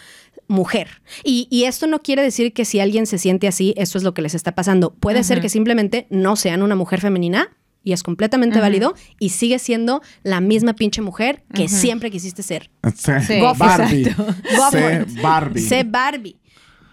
mujer. 0.47 1.01
Y, 1.23 1.47
y 1.49 1.63
esto 1.63 1.87
no 1.87 1.99
quiere 1.99 2.21
decir 2.23 2.51
que 2.53 2.65
si 2.65 2.79
alguien 2.81 3.05
se 3.05 3.17
siente 3.17 3.47
así, 3.47 3.73
eso 3.77 3.97
es 3.97 4.03
lo 4.03 4.13
que 4.13 4.21
les 4.21 4.33
está 4.35 4.53
pasando. 4.53 4.93
Puede 4.95 5.23
ser 5.23 5.39
que 5.41 5.47
simplemente 5.49 6.07
no 6.09 6.35
sean 6.35 6.61
una 6.61 6.75
mujer 6.75 6.99
femenina. 6.99 7.49
Y 7.83 7.93
es 7.93 8.03
completamente 8.03 8.59
válido 8.59 8.93
y 9.17 9.29
sigue 9.29 9.57
siendo 9.57 10.03
la 10.21 10.39
misma 10.39 10.73
pinche 10.75 11.01
mujer 11.01 11.41
que 11.51 11.67
siempre 11.67 12.11
quisiste 12.11 12.43
ser. 12.43 12.69
Sí. 12.95 13.39
Sí, 13.39 13.39
Barbie. 13.57 14.01
exacto. 14.03 14.25
Go 14.55 14.71
for 14.71 14.71
Sé. 14.71 15.05
Barbie. 15.23 15.61
Sé 15.61 15.83
Barbie. 15.83 16.35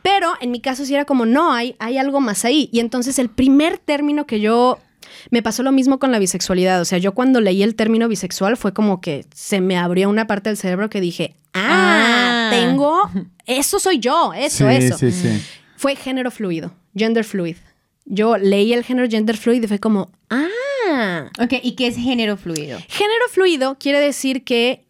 Pero 0.02 0.32
en 0.40 0.50
mi 0.50 0.60
caso 0.60 0.84
sí 0.84 0.94
era 0.94 1.04
como, 1.04 1.26
no, 1.26 1.52
hay, 1.52 1.76
hay 1.78 1.98
algo 1.98 2.20
más 2.20 2.44
ahí. 2.44 2.68
Y 2.72 2.80
entonces 2.80 3.18
el 3.18 3.28
primer 3.28 3.78
término 3.78 4.26
que 4.26 4.40
yo... 4.40 4.78
Me 5.30 5.42
pasó 5.42 5.62
lo 5.62 5.72
mismo 5.72 5.98
con 5.98 6.12
la 6.12 6.18
bisexualidad. 6.18 6.80
O 6.80 6.84
sea, 6.84 6.98
yo 6.98 7.12
cuando 7.14 7.40
leí 7.40 7.62
el 7.62 7.74
término 7.74 8.08
bisexual 8.08 8.56
fue 8.56 8.72
como 8.74 9.00
que 9.00 9.24
se 9.34 9.60
me 9.60 9.76
abrió 9.78 10.08
una 10.10 10.26
parte 10.26 10.50
del 10.50 10.56
cerebro 10.56 10.90
que 10.90 11.00
dije, 11.00 11.34
ah, 11.54 12.50
Ah. 12.50 12.50
tengo, 12.50 13.10
eso 13.46 13.78
soy 13.78 13.98
yo, 13.98 14.32
eso, 14.34 14.68
sí, 14.68 14.74
eso. 14.76 14.98
sí, 14.98 15.10
sí. 15.12 15.40
Fue 15.76 15.96
género 15.96 16.30
fluido, 16.30 16.72
gender 16.94 17.24
fluid. 17.24 17.56
Yo 18.04 18.36
leí 18.36 18.72
el 18.72 18.84
género 18.84 19.08
gender 19.08 19.36
fluid 19.36 19.62
y 19.62 19.66
fue 19.66 19.78
como, 19.78 20.10
ah, 20.30 20.46
Ok, 21.40 21.54
¿y 21.62 21.72
qué 21.72 21.86
es 21.88 21.96
género 21.96 22.36
fluido? 22.36 22.78
género 22.88 23.28
fluido 23.30 23.76
quiere 23.78 24.00
decir 24.00 24.44
que 24.44 24.84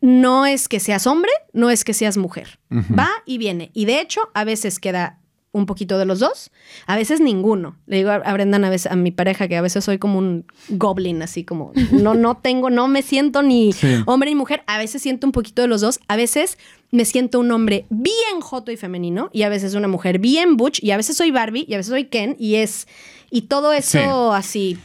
no 0.00 0.46
es 0.46 0.68
que 0.68 0.80
seas 0.80 1.06
hombre, 1.06 1.30
no 1.52 1.70
es 1.70 1.84
que 1.84 1.94
seas 1.94 2.16
mujer. 2.16 2.58
Va 2.70 3.10
y 3.26 3.38
viene. 3.38 3.70
Y 3.74 3.84
de 3.84 4.00
hecho, 4.00 4.20
a 4.34 4.44
veces 4.44 4.78
queda 4.78 5.18
un 5.50 5.64
poquito 5.64 5.98
de 5.98 6.04
los 6.04 6.20
dos, 6.20 6.50
a 6.86 6.94
veces 6.94 7.20
ninguno. 7.20 7.74
Le 7.86 7.96
digo 7.96 8.10
a 8.10 8.16
a 8.16 8.32
Brendan 8.34 8.64
a 8.64 8.70
veces 8.70 8.92
a 8.92 8.96
mi 8.96 9.10
pareja 9.10 9.48
que 9.48 9.56
a 9.56 9.62
veces 9.62 9.82
soy 9.82 9.98
como 9.98 10.18
un 10.18 10.44
goblin, 10.68 11.22
así 11.22 11.42
como 11.42 11.72
no 11.90 12.14
no 12.14 12.36
tengo, 12.36 12.68
no 12.68 12.86
me 12.86 13.00
siento 13.02 13.42
ni 13.42 13.72
Sí. 13.78 13.96
hombre 14.06 14.28
ni 14.30 14.36
mujer, 14.36 14.62
a 14.66 14.76
veces 14.78 15.00
siento 15.02 15.26
un 15.26 15.32
poquito 15.32 15.62
de 15.62 15.68
los 15.68 15.80
dos, 15.80 16.00
a 16.06 16.16
veces 16.16 16.58
me 16.90 17.06
siento 17.06 17.40
un 17.40 17.50
hombre 17.50 17.86
bien 17.88 18.40
joto 18.40 18.70
y 18.70 18.76
femenino 18.76 19.30
y 19.32 19.42
a 19.42 19.48
veces 19.48 19.74
una 19.74 19.88
mujer 19.88 20.18
bien 20.18 20.58
butch 20.58 20.82
y 20.84 20.90
a 20.90 20.96
veces 20.98 21.16
soy 21.16 21.30
Barbie 21.30 21.64
y 21.66 21.74
a 21.74 21.78
veces 21.78 21.90
soy 21.90 22.04
Ken 22.04 22.36
y 22.38 22.56
es 22.56 22.86
y 23.30 23.42
todo 23.42 23.72
eso 23.72 24.32
así 24.34 24.78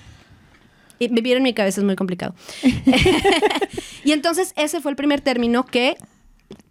vivir 1.09 1.37
en 1.37 1.43
mi 1.43 1.53
cabeza 1.53 1.81
es 1.81 1.85
muy 1.85 1.95
complicado. 1.95 2.35
y 4.03 4.11
entonces 4.11 4.53
ese 4.55 4.81
fue 4.81 4.91
el 4.91 4.95
primer 4.95 5.21
término 5.21 5.65
que 5.65 5.95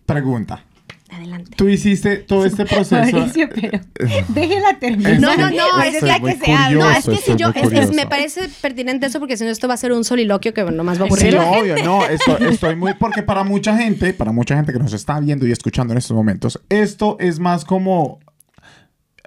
Pregunta. 0.06 0.64
adelante. 1.10 1.52
Tú 1.56 1.68
hiciste 1.68 2.16
todo 2.16 2.44
este 2.44 2.64
proceso. 2.66 3.16
Mauricio, 3.16 3.48
pero 3.54 3.80
déjela 4.28 4.78
terminar. 4.78 5.20
No, 5.20 5.36
no, 5.36 5.50
no, 5.50 5.82
es 5.82 5.96
que- 6.02 6.18
muy 6.20 6.34
que 6.38 6.44
se 6.46 6.52
habla. 6.52 6.78
No, 6.84 6.90
es 6.90 7.04
que 7.06 7.16
si 7.16 7.36
yo, 7.36 7.50
es- 7.54 7.72
es- 7.72 7.94
me 7.94 8.06
parece 8.06 8.48
pertinente 8.60 9.06
eso 9.06 9.18
porque 9.20 9.36
si 9.36 9.44
no 9.44 9.50
esto 9.50 9.68
va 9.68 9.74
a 9.74 9.76
ser 9.76 9.92
un 9.92 10.04
soliloquio 10.04 10.52
que 10.54 10.64
nomás 10.64 11.00
va 11.00 11.06
a 11.06 11.08
Sí, 11.10 11.28
aburrir. 11.28 11.34
no, 11.36 11.50
obvio, 11.52 11.76
no, 11.84 12.06
estoy, 12.06 12.46
estoy 12.48 12.76
muy, 12.76 12.94
porque 12.94 13.22
para 13.22 13.44
mucha 13.44 13.76
gente, 13.76 14.12
para 14.12 14.32
mucha 14.32 14.56
gente 14.56 14.72
que 14.72 14.78
nos 14.78 14.92
está 14.92 15.18
viendo 15.20 15.46
y 15.46 15.52
escuchando 15.52 15.92
en 15.94 15.98
estos 15.98 16.16
momentos, 16.16 16.60
esto 16.68 17.16
es 17.20 17.38
más 17.38 17.64
como, 17.64 18.18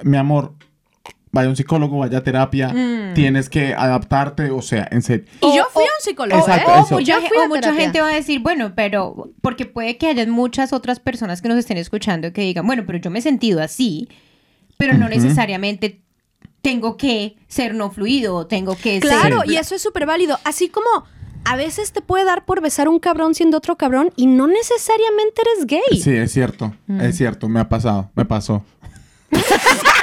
mi 0.03 0.17
amor, 0.17 0.53
vaya 1.36 1.48
a 1.48 1.50
un 1.51 1.56
psicólogo, 1.56 2.00
vaya 2.00 2.18
a 2.18 2.24
terapia, 2.24 2.74
tienes 3.13 3.50
que 3.50 3.74
adaptarte, 3.75 4.50
o 4.50 4.62
sea, 4.63 4.88
en 4.89 5.01
serio. 5.04 5.25
Y 5.42 5.56
yo 5.56 5.63
O- 5.65 5.70
fui 5.70 5.84
o- 5.84 5.86
a 5.86 5.89
un 5.89 6.01
psicólogo. 6.01 6.39
Exacto, 6.42 6.72
¿eh? 6.72 6.80
eso. 6.84 6.96
O 6.96 7.00
mucha, 7.00 7.20
Yo 7.20 7.27
fui 7.27 7.38
a 7.38 7.44
o 7.44 7.48
mucha 7.48 7.74
gente 7.75 8.01
va 8.01 8.08
a 8.10 8.15
decir, 8.15 8.39
bueno, 8.39 8.74
pero 8.75 9.30
porque 9.42 9.65
puede 9.65 9.98
que 9.98 10.08
haya 10.08 10.25
muchas 10.25 10.74
otras 10.74 11.00
personas 11.00 11.42
que 11.42 11.50
nos 11.50 11.58
estén 11.60 11.77
escuchando 11.77 12.34
que 12.34 12.42
digan, 12.42 12.65
bueno, 12.65 12.84
pero 12.88 12.98
yo 12.98 13.12
me 13.12 13.20
he 13.20 13.22
sentido 13.22 13.62
así, 13.62 14.10
pero 14.77 14.98
no 14.98 15.08
necesariamente 15.10 16.01
tengo 16.62 16.98
que 16.98 17.36
ser 17.48 17.75
no 17.75 17.92
fluido, 17.92 18.48
tengo 18.48 18.75
que 18.75 19.00
Claro, 19.00 19.42
ser... 19.42 19.51
y 19.51 19.58
eso 19.58 19.75
es 19.75 19.82
súper 19.84 20.06
válido. 20.08 20.39
Así 20.46 20.70
como 20.70 20.88
a 21.44 21.56
veces 21.56 21.92
te 21.92 22.01
puede 22.01 22.25
dar 22.25 22.46
por 22.46 22.60
besar 22.62 22.88
un 22.89 22.98
cabrón 23.00 23.36
siendo 23.36 23.58
otro 23.58 23.75
cabrón 23.75 24.10
y 24.15 24.25
no 24.25 24.48
necesariamente 24.48 25.42
eres 25.44 25.68
gay. 25.68 26.01
Sí, 26.01 26.12
es 26.15 26.32
cierto, 26.32 26.74
es 27.00 27.18
cierto, 27.18 27.48
me 27.50 27.60
ha 27.60 27.70
pasado, 27.70 28.10
me 28.15 28.25
pasó. 28.25 28.63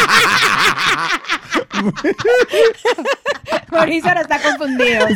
Mauricio 3.72 4.08
ahora 4.08 4.20
está 4.22 4.40
confundido. 4.42 5.06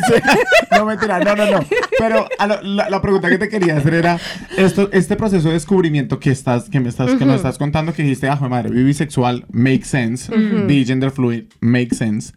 No, 0.71 0.85
mentira, 0.85 1.19
no, 1.19 1.35
no, 1.35 1.45
no. 1.51 1.59
Pero 1.99 2.27
a 2.39 2.47
lo- 2.47 2.61
la, 2.61 2.89
la 2.89 3.01
pregunta 3.01 3.29
que 3.29 3.37
te 3.37 3.49
quería 3.49 3.77
hacer 3.77 3.93
era, 3.93 4.19
esto, 4.57 4.89
este 4.91 5.15
proceso 5.15 5.47
de 5.49 5.53
descubrimiento 5.55 6.19
que 6.19 6.31
estás, 6.31 6.69
que 6.69 6.79
me 6.79 6.89
estás, 6.89 7.13
que 7.15 7.25
me 7.25 7.35
estás 7.35 7.57
contando, 7.57 7.93
que 7.93 8.03
dijiste, 8.03 8.27
ah, 8.29 8.35
madre, 8.37 8.69
bisexual, 8.71 9.45
make 9.51 9.83
sense, 9.85 10.31
vi 10.35 10.85
gender 10.85 11.11
fluid, 11.11 11.45
make 11.59 11.93
sense. 11.95 12.33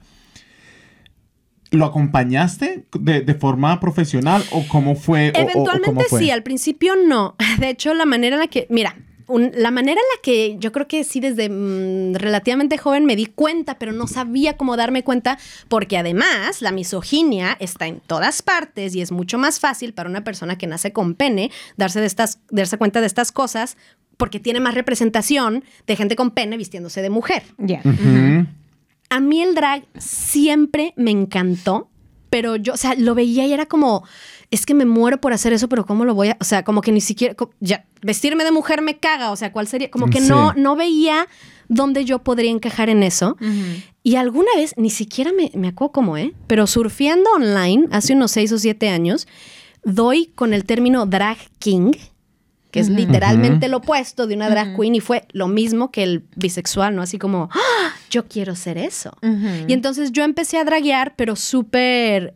¿Lo 1.71 1.85
acompañaste 1.85 2.87
de, 2.99 3.21
de 3.21 3.35
forma 3.35 3.79
profesional 3.79 4.43
o 4.53 4.67
cómo 4.69 4.97
fue? 4.97 5.33
o- 5.35 5.39
o- 5.39 5.41
o 5.41 5.43
Eventualmente 5.51 5.87
cómo 5.87 6.01
fue? 6.09 6.21
sí, 6.21 6.31
al 6.31 6.43
principio 6.43 6.95
no. 7.07 7.37
De 7.59 7.69
hecho, 7.71 7.93
la 7.95 8.07
manera 8.07 8.37
en 8.37 8.41
la 8.41 8.49
que, 8.49 8.67
mira, 8.71 8.97
un- 9.29 9.53
la 9.55 9.71
manera 9.71 10.01
en 10.01 10.07
la 10.17 10.23
que 10.23 10.57
yo 10.59 10.73
creo 10.73 10.89
que 10.89 11.05
sí 11.05 11.21
desde 11.21 11.49
mm, 11.49 12.15
relativamente 12.15 12.79
joven 12.79 13.05
me 13.05 13.15
di 13.15 13.27
cuenta, 13.27 13.79
pero 13.79 13.93
no 13.93 14.07
sabía 14.07 14.57
cómo 14.57 14.77
darme 14.77 15.05
cuenta, 15.05 15.39
porque 15.69 15.97
además 15.99 16.61
la 16.63 16.73
misoginia 16.73 17.57
está 17.61 17.87
en 17.87 18.01
todas 18.01 18.43
partes 18.43 18.95
y 18.95 19.01
es 19.03 19.13
mucho 19.13 19.39
más 19.39 19.61
fácil 19.61 19.95
para 19.95 20.09
una 20.11 20.25
persona 20.25 20.59
que 20.59 20.67
nace 20.67 20.93
con 20.93 21.15
pene 21.15 21.51
darse, 21.77 22.01
de 22.01 22.07
estas, 22.07 22.41
darse 22.51 22.79
cuenta 22.79 23.01
de 23.01 23.07
estas 23.07 23.31
cosas 23.31 23.77
porque 24.17 24.41
tiene 24.41 24.59
más 24.59 24.75
representación 24.75 25.63
de 25.87 25.95
gente 25.95 26.17
con 26.17 26.33
pene 26.33 26.57
vistiéndose 26.57 27.03
de 27.03 27.11
mujer. 27.11 27.45
Ya. 27.59 27.81
Ujú. 27.85 28.47
A 29.11 29.21
mí 29.21 29.43
el 29.43 29.55
drag 29.55 29.85
siempre 29.97 30.93
me 30.97 31.11
encantó, 31.11 31.89
pero 32.31 32.57
yo, 32.57 32.75
o 32.75 32.77
sea, 32.77 32.95
lo 32.95 33.15
veía 33.15 33.47
y 33.47 33.53
era 33.53 33.67
como, 33.67 34.05
es 34.51 34.67
que 34.67 34.75
me 34.75 34.85
muero 34.85 35.21
por 35.21 35.33
hacer 35.33 35.53
eso, 35.53 35.69
pero 35.69 35.85
¿cómo 35.87 36.05
lo 36.05 36.15
voy 36.15 36.29
a...? 36.29 36.37
O 36.41 36.45
sea, 36.45 36.63
como 36.65 36.81
que 36.81 36.93
ni 36.93 37.01
siquiera, 37.01 37.35
ya, 37.61 37.85
vestirme 38.03 38.45
de 38.45 38.53
mujer 38.53 38.83
me 38.83 38.99
caga, 38.99 39.31
o 39.31 39.37
sea, 39.37 39.53
¿cuál 39.53 39.67
sería? 39.67 39.91
Como 39.91 40.07
que 40.07 40.21
Sí. 40.21 40.29
no, 40.29 40.53
no 40.55 40.77
veía 40.77 41.27
dónde 41.69 42.05
yo 42.05 42.21
podría 42.21 42.51
encajar 42.51 42.89
en 42.89 43.03
eso. 43.03 43.37
Y 44.03 44.17
alguna 44.17 44.49
vez, 44.57 44.75
ni 44.79 44.91
siquiera 44.91 45.33
me, 45.33 45.51
me 45.55 45.69
acuerdo 45.69 45.93
cómo, 45.93 46.17
¿eh? 46.17 46.33
Pero 46.47 46.67
surfeando 46.67 47.31
online, 47.33 47.89
hace 47.91 48.15
unos 48.15 48.31
seis 48.31 48.51
o 48.53 48.59
siete 48.59 48.89
años, 48.89 49.27
doy 49.85 50.27
con 50.35 50.55
el 50.55 50.65
término 50.65 51.05
drag 51.07 51.37
king, 51.59 51.93
que 52.71 52.81
es 52.81 52.91
literalmente 52.91 53.69
lo 53.69 53.79
opuesto 53.79 54.27
de 54.27 54.35
una 54.35 54.51
drag 54.51 54.77
queen 54.77 54.95
y 54.95 55.01
fue 55.01 55.27
lo 55.33 55.49
mismo 55.49 55.91
que 55.91 56.03
el 56.03 56.25
bisexual, 56.37 56.95
¿no? 56.95 57.03
Así 57.03 57.19
como, 57.19 57.49
¡Ah! 57.53 57.93
yo 58.11 58.27
quiero 58.27 58.55
ser 58.55 58.77
eso. 58.79 59.17
Y 59.67 59.73
entonces 59.73 60.13
yo 60.13 60.25
empecé 60.25 60.59
a 60.59 60.65
draguear, 60.65 61.15
pero 61.17 61.35
súper 61.37 62.35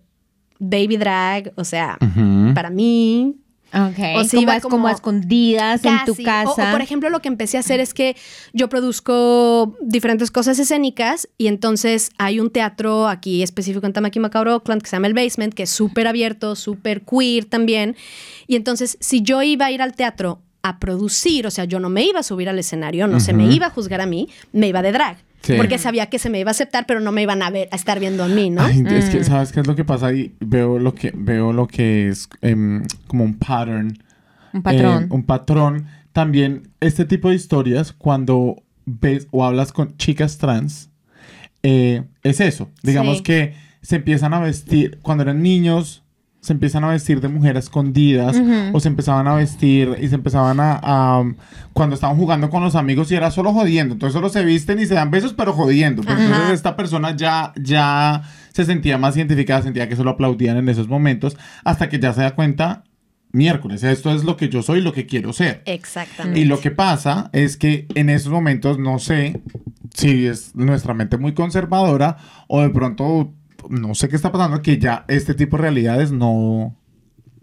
baby 0.59 0.97
drag, 0.97 1.53
o 1.57 1.65
sea, 1.65 1.99
para 2.55 2.71
mí, 2.71 3.37
O 4.17 4.25
se 4.25 4.37
como, 4.37 4.43
iba 4.43 4.57
es- 4.57 4.63
como 4.63 4.77
como 4.77 4.89
a 4.89 4.93
escondidas 4.93 5.83
en 5.85 6.05
tu 6.05 6.15
casa. 6.25 6.51
O, 6.51 6.69
o, 6.69 6.73
por 6.73 6.81
ejemplo, 6.83 7.09
lo 7.11 7.21
que 7.21 7.29
empecé 7.29 7.57
a 7.57 7.61
hacer 7.61 7.81
es 7.81 7.95
que 7.95 8.17
yo 8.53 8.69
produzco 8.69 9.77
diferentes 9.81 10.31
cosas 10.31 10.59
escénicas 10.59 11.29
y 11.39 11.47
entonces 11.47 12.11
hay 12.19 12.39
un 12.41 12.51
teatro 12.51 13.09
aquí 13.09 13.43
específico 13.43 13.87
en 13.87 13.93
Tamaki 13.93 14.21
Macabro, 14.21 14.55
Oakland, 14.57 14.83
que 14.83 14.89
se 14.91 14.97
llama 14.97 15.07
El 15.07 15.15
Basement, 15.15 15.55
que 15.55 15.65
es 15.65 15.71
súper 15.71 16.07
abierto, 16.07 16.55
súper 16.57 17.03
queer 17.03 17.47
también. 17.47 17.97
Y 18.47 18.57
entonces, 18.57 18.97
si 19.01 19.23
yo 19.23 19.43
iba 19.43 19.67
a 19.67 19.71
ir 19.71 19.83
al 19.83 19.95
teatro 19.95 20.41
a 20.63 20.79
producir, 20.79 21.47
o 21.47 21.51
sea, 21.51 21.65
yo 21.65 21.81
no 21.81 21.89
me 21.89 22.05
iba 22.05 22.21
a 22.21 22.23
subir 22.23 22.49
al 22.49 22.59
escenario, 22.59 23.07
no 23.09 23.19
se 23.21 23.33
me 23.33 23.53
iba 23.53 23.67
a 23.67 23.71
juzgar 23.71 24.01
a 24.01 24.07
mí, 24.07 24.29
me 24.53 24.69
iba 24.69 24.81
de 24.83 24.93
drag. 24.93 25.17
Sí. 25.43 25.55
Porque 25.57 25.79
sabía 25.79 26.07
que 26.07 26.19
se 26.19 26.31
me 26.31 26.39
iba 26.39 26.51
a 26.51 26.53
aceptar, 26.53 26.87
pero 26.87 27.01
no 27.01 27.11
me 27.13 27.23
iban 27.23 27.43
a 27.43 27.51
ver, 27.51 27.69
a 27.73 27.77
estar 27.77 27.99
viendo 27.99 28.23
a 28.25 28.29
mí, 28.29 28.51
¿no? 28.51 28.63
Ay, 28.63 28.85
es 28.89 29.11
que, 29.11 29.25
¿sabes 29.25 29.51
qué 29.53 29.61
es 29.61 29.67
lo 29.67 29.75
que 29.75 29.85
pasa 29.85 30.07
ahí? 30.07 30.35
Veo 30.41 30.79
lo 30.79 30.95
que, 30.95 31.13
veo 31.15 31.53
lo 31.53 31.67
que 31.67 32.09
es 32.09 32.29
em, 32.43 32.83
como 33.09 33.25
un 33.25 33.35
pattern. 33.39 33.99
Un 34.53 34.63
patrón. 34.63 35.03
Eh, 35.03 35.07
un 35.11 35.23
patrón. 35.25 35.87
También 36.13 36.69
este 36.81 37.05
tipo 37.05 37.29
de 37.31 37.35
historias, 37.35 37.93
cuando 37.93 38.63
ves 38.85 39.27
o 39.31 39.45
hablas 39.45 39.73
con 39.73 39.97
chicas 39.97 40.39
trans, 40.39 40.91
eh, 41.63 42.05
es 42.23 42.41
eso. 42.41 42.71
Digamos 42.83 43.19
Sí. 43.19 43.23
que 43.25 43.55
se 43.81 43.97
empiezan 43.97 44.35
a 44.35 44.41
vestir, 44.41 44.99
cuando 45.03 45.23
eran 45.23 45.43
niños, 45.43 46.02
se 46.43 46.53
empiezan 46.53 46.83
a 46.83 46.89
vestir 46.89 47.21
de 47.21 47.29
mujeres 47.29 47.65
escondidas 47.65 48.37
o 48.73 48.81
se 48.81 48.89
empezaban 48.89 49.29
a 49.29 49.35
vestir 49.37 49.97
y 50.03 50.09
se 50.09 50.17
empezaban 50.17 50.59
a, 50.59 50.79
a- 50.83 51.25
cuando 51.73 51.95
estaban 51.95 52.17
jugando 52.17 52.51
con 52.51 52.63
los 52.65 52.75
amigos 52.75 53.11
y 53.13 53.15
era 53.15 53.31
solo 53.31 53.53
jodiendo. 53.53 53.95
Entonces 53.95 54.13
solo 54.13 54.29
se 54.29 54.45
visten 54.45 54.81
y 54.81 54.87
se 54.87 54.95
dan 54.95 55.11
besos, 55.13 55.33
pero 55.35 55.53
jodiendo. 55.53 56.03
Entonces 56.03 56.51
esta 56.51 56.75
persona 56.77 57.15
ya, 57.17 57.53
ya 57.63 58.23
se 58.53 58.65
sentía 58.65 58.99
más 58.99 59.17
identificada, 59.17 59.63
sentía 59.63 59.89
que 59.89 59.95
solo 59.97 60.11
aplaudían 60.11 60.57
en 60.57 60.69
esos 60.69 60.89
momentos 60.89 61.37
hasta 61.65 61.89
que 61.89 62.01
ya 62.01 62.13
se 62.13 62.23
da 62.23 62.35
cuenta, 62.35 62.83
miércoles, 63.31 63.83
esto 63.85 64.11
es 64.13 64.25
lo 64.25 64.37
que 64.37 64.49
yo 64.49 64.63
soy, 64.63 64.81
lo 64.83 64.93
que 64.93 65.07
quiero 65.07 65.33
ser. 65.33 65.63
Exactamente. 65.65 66.41
Y 66.41 66.45
lo 66.45 66.61
que 66.61 66.71
pasa 66.73 67.31
es 67.33 67.57
que 67.57 67.87
en 67.95 68.11
esos 68.11 68.33
momentos 68.33 68.79
no 68.81 68.99
sé 68.99 69.41
si 69.95 70.27
es 70.27 70.57
nuestra 70.57 70.93
mente 70.93 71.19
muy 71.19 71.35
conservadora 71.35 72.17
o 72.49 72.63
de 72.63 72.71
pronto 72.71 73.33
no 73.69 73.95
sé 73.95 74.09
qué 74.09 74.17
está 74.17 74.33
pasando, 74.33 74.63
que 74.63 74.79
ya 74.79 75.05
este 75.09 75.35
tipo 75.35 75.57
de 75.57 75.63
realidades 75.63 76.13
no... 76.13 76.77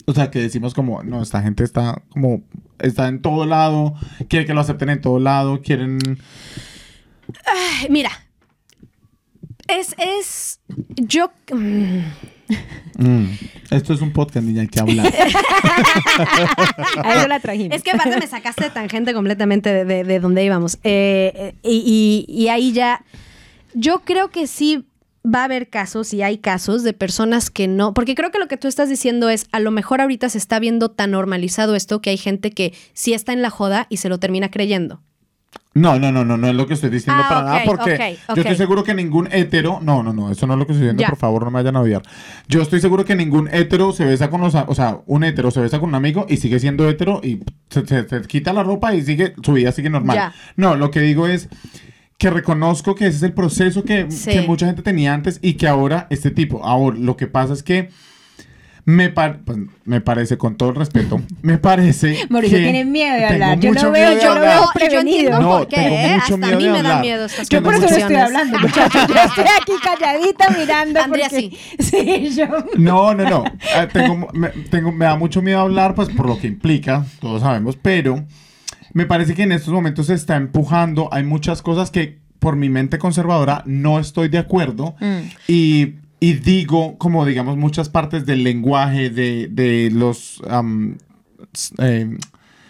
O 0.05 0.13
sea, 0.13 0.31
que 0.31 0.39
decimos 0.39 0.73
como, 0.73 1.03
no, 1.03 1.21
esta 1.21 1.41
gente 1.41 1.63
está 1.63 2.01
como, 2.09 2.41
está 2.79 3.07
en 3.07 3.21
todo 3.21 3.45
lado, 3.45 3.93
quiere 4.27 4.45
que 4.45 4.53
lo 4.55 4.61
acepten 4.61 4.89
en 4.89 5.01
todo 5.01 5.19
lado, 5.19 5.61
quieren... 5.61 5.99
Ay, 7.45 7.87
Mira, 7.89 8.09
es, 9.67 9.95
es, 9.97 10.59
yo... 10.95 11.31
mm, 11.53 11.99
Mm, 12.97 13.25
esto 13.69 13.93
es 13.93 14.01
un 14.01 14.11
podcast, 14.11 14.43
niña, 14.45 14.61
hay 14.63 14.67
que 14.67 14.79
hablar. 14.79 15.05
A 17.03 17.13
eso 17.15 17.27
la 17.27 17.39
trajimos. 17.39 17.75
Es 17.77 17.83
que 17.83 17.91
aparte 17.91 18.19
me 18.19 18.27
sacaste 18.27 18.63
de 18.65 18.69
tangente 18.71 19.13
completamente 19.13 19.71
de, 19.71 19.85
de- 19.85 20.03
de 20.03 20.19
donde 20.19 20.43
íbamos. 20.43 20.79
Eh, 20.83 21.31
eh, 21.35 21.55
y, 21.63 22.25
y- 22.27 22.41
y 22.43 22.47
ahí 22.49 22.71
ya. 22.73 23.03
Yo 23.75 23.99
creo 23.99 24.29
que 24.31 24.47
sí 24.47 24.85
va 25.25 25.41
a 25.41 25.45
haber 25.45 25.69
casos 25.69 26.13
y 26.13 26.21
hay 26.21 26.37
casos 26.37 26.83
de 26.83 26.93
personas 26.93 27.49
que 27.49 27.67
no. 27.67 27.93
Porque 27.93 28.15
creo 28.15 28.31
que 28.31 28.39
lo 28.39 28.47
que 28.47 28.57
tú 28.57 28.67
estás 28.67 28.89
diciendo 28.89 29.29
es: 29.29 29.47
a 29.51 29.59
lo 29.59 29.71
mejor 29.71 30.01
ahorita 30.01 30.29
se 30.29 30.37
está 30.37 30.59
viendo 30.59 30.89
tan 30.91 31.11
normalizado 31.11 31.75
esto 31.75 32.01
que 32.01 32.09
hay 32.11 32.17
gente 32.17 32.51
que 32.51 32.73
sí 32.93 33.13
está 33.13 33.33
en 33.33 33.41
la 33.41 33.49
joda 33.49 33.87
y 33.89 33.97
se 33.97 34.09
lo 34.09 34.17
termina 34.19 34.49
creyendo. 34.49 35.01
No, 35.75 35.99
no, 35.99 36.11
no, 36.11 36.25
no, 36.25 36.35
no 36.35 36.47
es 36.47 36.55
lo 36.55 36.65
que 36.67 36.73
estoy 36.73 36.89
diciendo 36.89 37.21
Ah, 37.23 37.29
para 37.29 37.41
nada, 37.43 37.61
porque 37.65 38.17
yo 38.35 38.41
estoy 38.41 38.55
seguro 38.57 38.83
que 38.83 38.93
ningún 38.95 39.29
hetero, 39.31 39.79
no, 39.81 40.01
no, 40.03 40.13
no, 40.13 40.31
eso 40.31 40.45
no 40.47 40.53
es 40.53 40.59
lo 40.59 40.65
que 40.65 40.73
estoy 40.73 40.87
diciendo, 40.87 41.03
por 41.11 41.17
favor, 41.19 41.43
no 41.43 41.51
me 41.51 41.55
vayan 41.59 41.75
a 41.75 41.81
odiar. 41.81 42.01
Yo 42.47 42.61
estoy 42.61 42.81
seguro 42.81 43.05
que 43.05 43.15
ningún 43.15 43.47
hetero 43.53 43.91
se 43.93 44.03
besa 44.03 44.29
con 44.31 44.41
los, 44.41 44.55
o 44.55 44.75
sea, 44.75 44.99
un 45.05 45.23
hetero 45.23 45.51
se 45.51 45.61
besa 45.61 45.79
con 45.79 45.89
un 45.89 45.95
amigo 45.95 46.25
y 46.27 46.37
sigue 46.37 46.59
siendo 46.59 46.89
hetero 46.89 47.21
y 47.23 47.41
se, 47.69 47.85
se- 47.85 48.07
se 48.09 48.21
quita 48.23 48.51
la 48.51 48.63
ropa 48.63 48.93
y 48.95 49.03
sigue, 49.03 49.35
su 49.43 49.53
vida 49.53 49.71
sigue 49.71 49.89
normal. 49.91 50.33
No, 50.55 50.75
lo 50.75 50.89
que 50.91 51.01
digo 51.01 51.27
es 51.27 51.49
que 52.19 52.29
reconozco 52.29 52.93
que 52.93 53.07
ese 53.07 53.17
es 53.17 53.23
el 53.23 53.33
proceso 53.33 53.83
que, 53.83 54.11
Sí. 54.11 54.29
que 54.29 54.41
mucha 54.41 54.67
gente 54.67 54.83
tenía 54.83 55.13
antes 55.15 55.39
y 55.41 55.53
que 55.53 55.67
ahora 55.67 56.05
este 56.11 56.29
tipo, 56.29 56.63
ahora 56.63 56.95
lo 56.99 57.17
que 57.17 57.25
pasa 57.25 57.53
es 57.53 57.63
que 57.63 57.89
me, 58.85 59.09
par- 59.09 59.39
pues, 59.45 59.57
me 59.85 60.01
parece, 60.01 60.37
con 60.37 60.55
todo 60.57 60.69
el 60.69 60.75
respeto, 60.75 61.21
me 61.43 61.57
parece 61.59 62.17
Mauricio 62.29 62.57
que 62.57 62.63
tiene 62.63 62.83
miedo 62.85 63.15
de 63.15 63.25
hablar. 63.25 63.59
Yo 63.59 63.71
lo 63.71 63.91
veo, 63.91 64.09
miedo 64.09 64.21
yo 64.23 64.35
lo 64.35 64.41
veo 64.41 64.61
prevenido. 64.73 65.39
No, 65.41 65.49
por 65.59 65.67
qué, 65.69 65.75
tengo 65.77 65.95
¿eh? 65.95 66.09
mucho 66.13 66.23
Hasta 66.23 66.33
a 66.33 66.37
miedo 66.37 66.57
mí 66.57 66.63
de 66.65 66.71
me 66.71 66.73
da 66.81 66.89
hablar. 66.89 67.01
miedo 67.01 67.25
estas 67.25 67.49
Yo 67.49 67.63
por 67.63 67.73
eso 67.75 67.83
no 67.83 67.95
estoy 67.95 68.15
hablando, 68.15 68.59
muchachos. 68.59 69.07
Yo 69.07 69.15
estoy 69.25 69.45
aquí 69.61 69.71
calladita 69.83 70.49
mirando. 70.57 71.01
Andrea, 71.01 71.29
porque... 71.29 71.57
sí. 71.79 72.29
yo. 72.35 72.47
No, 72.77 73.13
no, 73.13 73.29
no. 73.29 73.43
Eh, 73.45 73.87
tengo, 73.93 74.27
me, 74.33 74.49
tengo- 74.49 74.91
me 74.91 75.05
da 75.05 75.15
mucho 75.15 75.41
miedo 75.41 75.59
hablar, 75.61 75.93
pues 75.95 76.09
por 76.09 76.25
lo 76.27 76.37
que 76.39 76.47
implica, 76.47 77.05
todos 77.21 77.41
sabemos, 77.41 77.77
pero 77.81 78.25
me 78.93 79.05
parece 79.05 79.35
que 79.35 79.43
en 79.43 79.51
estos 79.51 79.73
momentos 79.73 80.07
se 80.07 80.13
está 80.13 80.35
empujando. 80.37 81.09
Hay 81.11 81.23
muchas 81.23 81.61
cosas 81.61 81.91
que 81.91 82.19
por 82.39 82.55
mi 82.55 82.69
mente 82.69 82.97
conservadora 82.99 83.63
no 83.65 83.99
estoy 83.99 84.29
de 84.29 84.37
acuerdo 84.37 84.95
y, 85.47 85.95
y 86.21 86.33
digo, 86.33 86.97
como 86.97 87.25
digamos, 87.25 87.57
muchas 87.57 87.89
partes 87.89 88.25
del 88.25 88.43
lenguaje, 88.43 89.09
de, 89.09 89.47
de 89.51 89.89
los... 89.91 90.41
eh, 91.79 92.17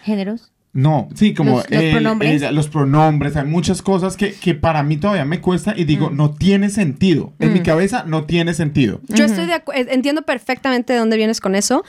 ¿Géneros? 0.02 0.50
no, 0.72 1.08
sí, 1.16 1.34
como 1.34 1.56
Los- 1.56 1.70
los 1.70 1.82
él, 1.82 1.90
pronombres. 1.90 2.30
ella, 2.32 2.52
los 2.52 2.68
pronombres, 2.68 3.36
hay 3.36 3.44
muchas 3.44 3.82
cosas 3.82 4.16
que, 4.16 4.32
que 4.34 4.54
para 4.54 4.84
mí 4.84 4.96
todavía 4.98 5.24
me 5.24 5.40
cuesta 5.40 5.74
y 5.76 5.82
digo, 5.84 6.10
no 6.10 6.30
tiene 6.30 6.70
sentido. 6.70 7.32
En 7.40 7.52
mi 7.52 7.60
cabeza 7.60 8.04
no 8.06 8.22
tiene 8.24 8.54
sentido. 8.54 9.00
Yo 9.08 9.24
estoy 9.24 9.46
de 9.46 9.54
acu- 9.54 9.72
eh, 9.74 9.88
entiendo 9.90 10.22
perfectamente 10.22 10.92
de 10.92 11.00
dónde 11.00 11.16
vienes 11.16 11.40
con 11.40 11.56
eso. 11.56 11.84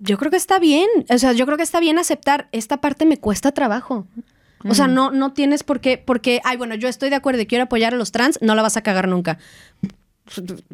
Yo 0.00 0.18
creo 0.18 0.30
que 0.30 0.36
está 0.36 0.58
bien. 0.58 0.88
O 1.10 1.18
sea, 1.18 1.32
yo 1.32 1.44
creo 1.46 1.56
que 1.56 1.62
está 1.62 1.80
bien 1.80 1.98
aceptar. 1.98 2.48
Esta 2.52 2.80
parte 2.80 3.06
me 3.06 3.18
cuesta 3.18 3.52
trabajo. 3.52 4.06
O 4.68 4.74
sea, 4.74 4.88
no, 4.88 5.12
no 5.12 5.32
tienes 5.32 5.62
por 5.62 5.80
qué, 5.80 5.98
porque, 5.98 6.40
ay, 6.44 6.56
bueno, 6.56 6.74
yo 6.74 6.88
estoy 6.88 7.10
de 7.10 7.16
acuerdo 7.16 7.40
y 7.40 7.46
quiero 7.46 7.64
apoyar 7.64 7.94
a 7.94 7.96
los 7.96 8.10
trans, 8.10 8.38
no 8.42 8.56
la 8.56 8.62
vas 8.62 8.76
a 8.76 8.82
cagar 8.82 9.06
nunca. 9.06 9.38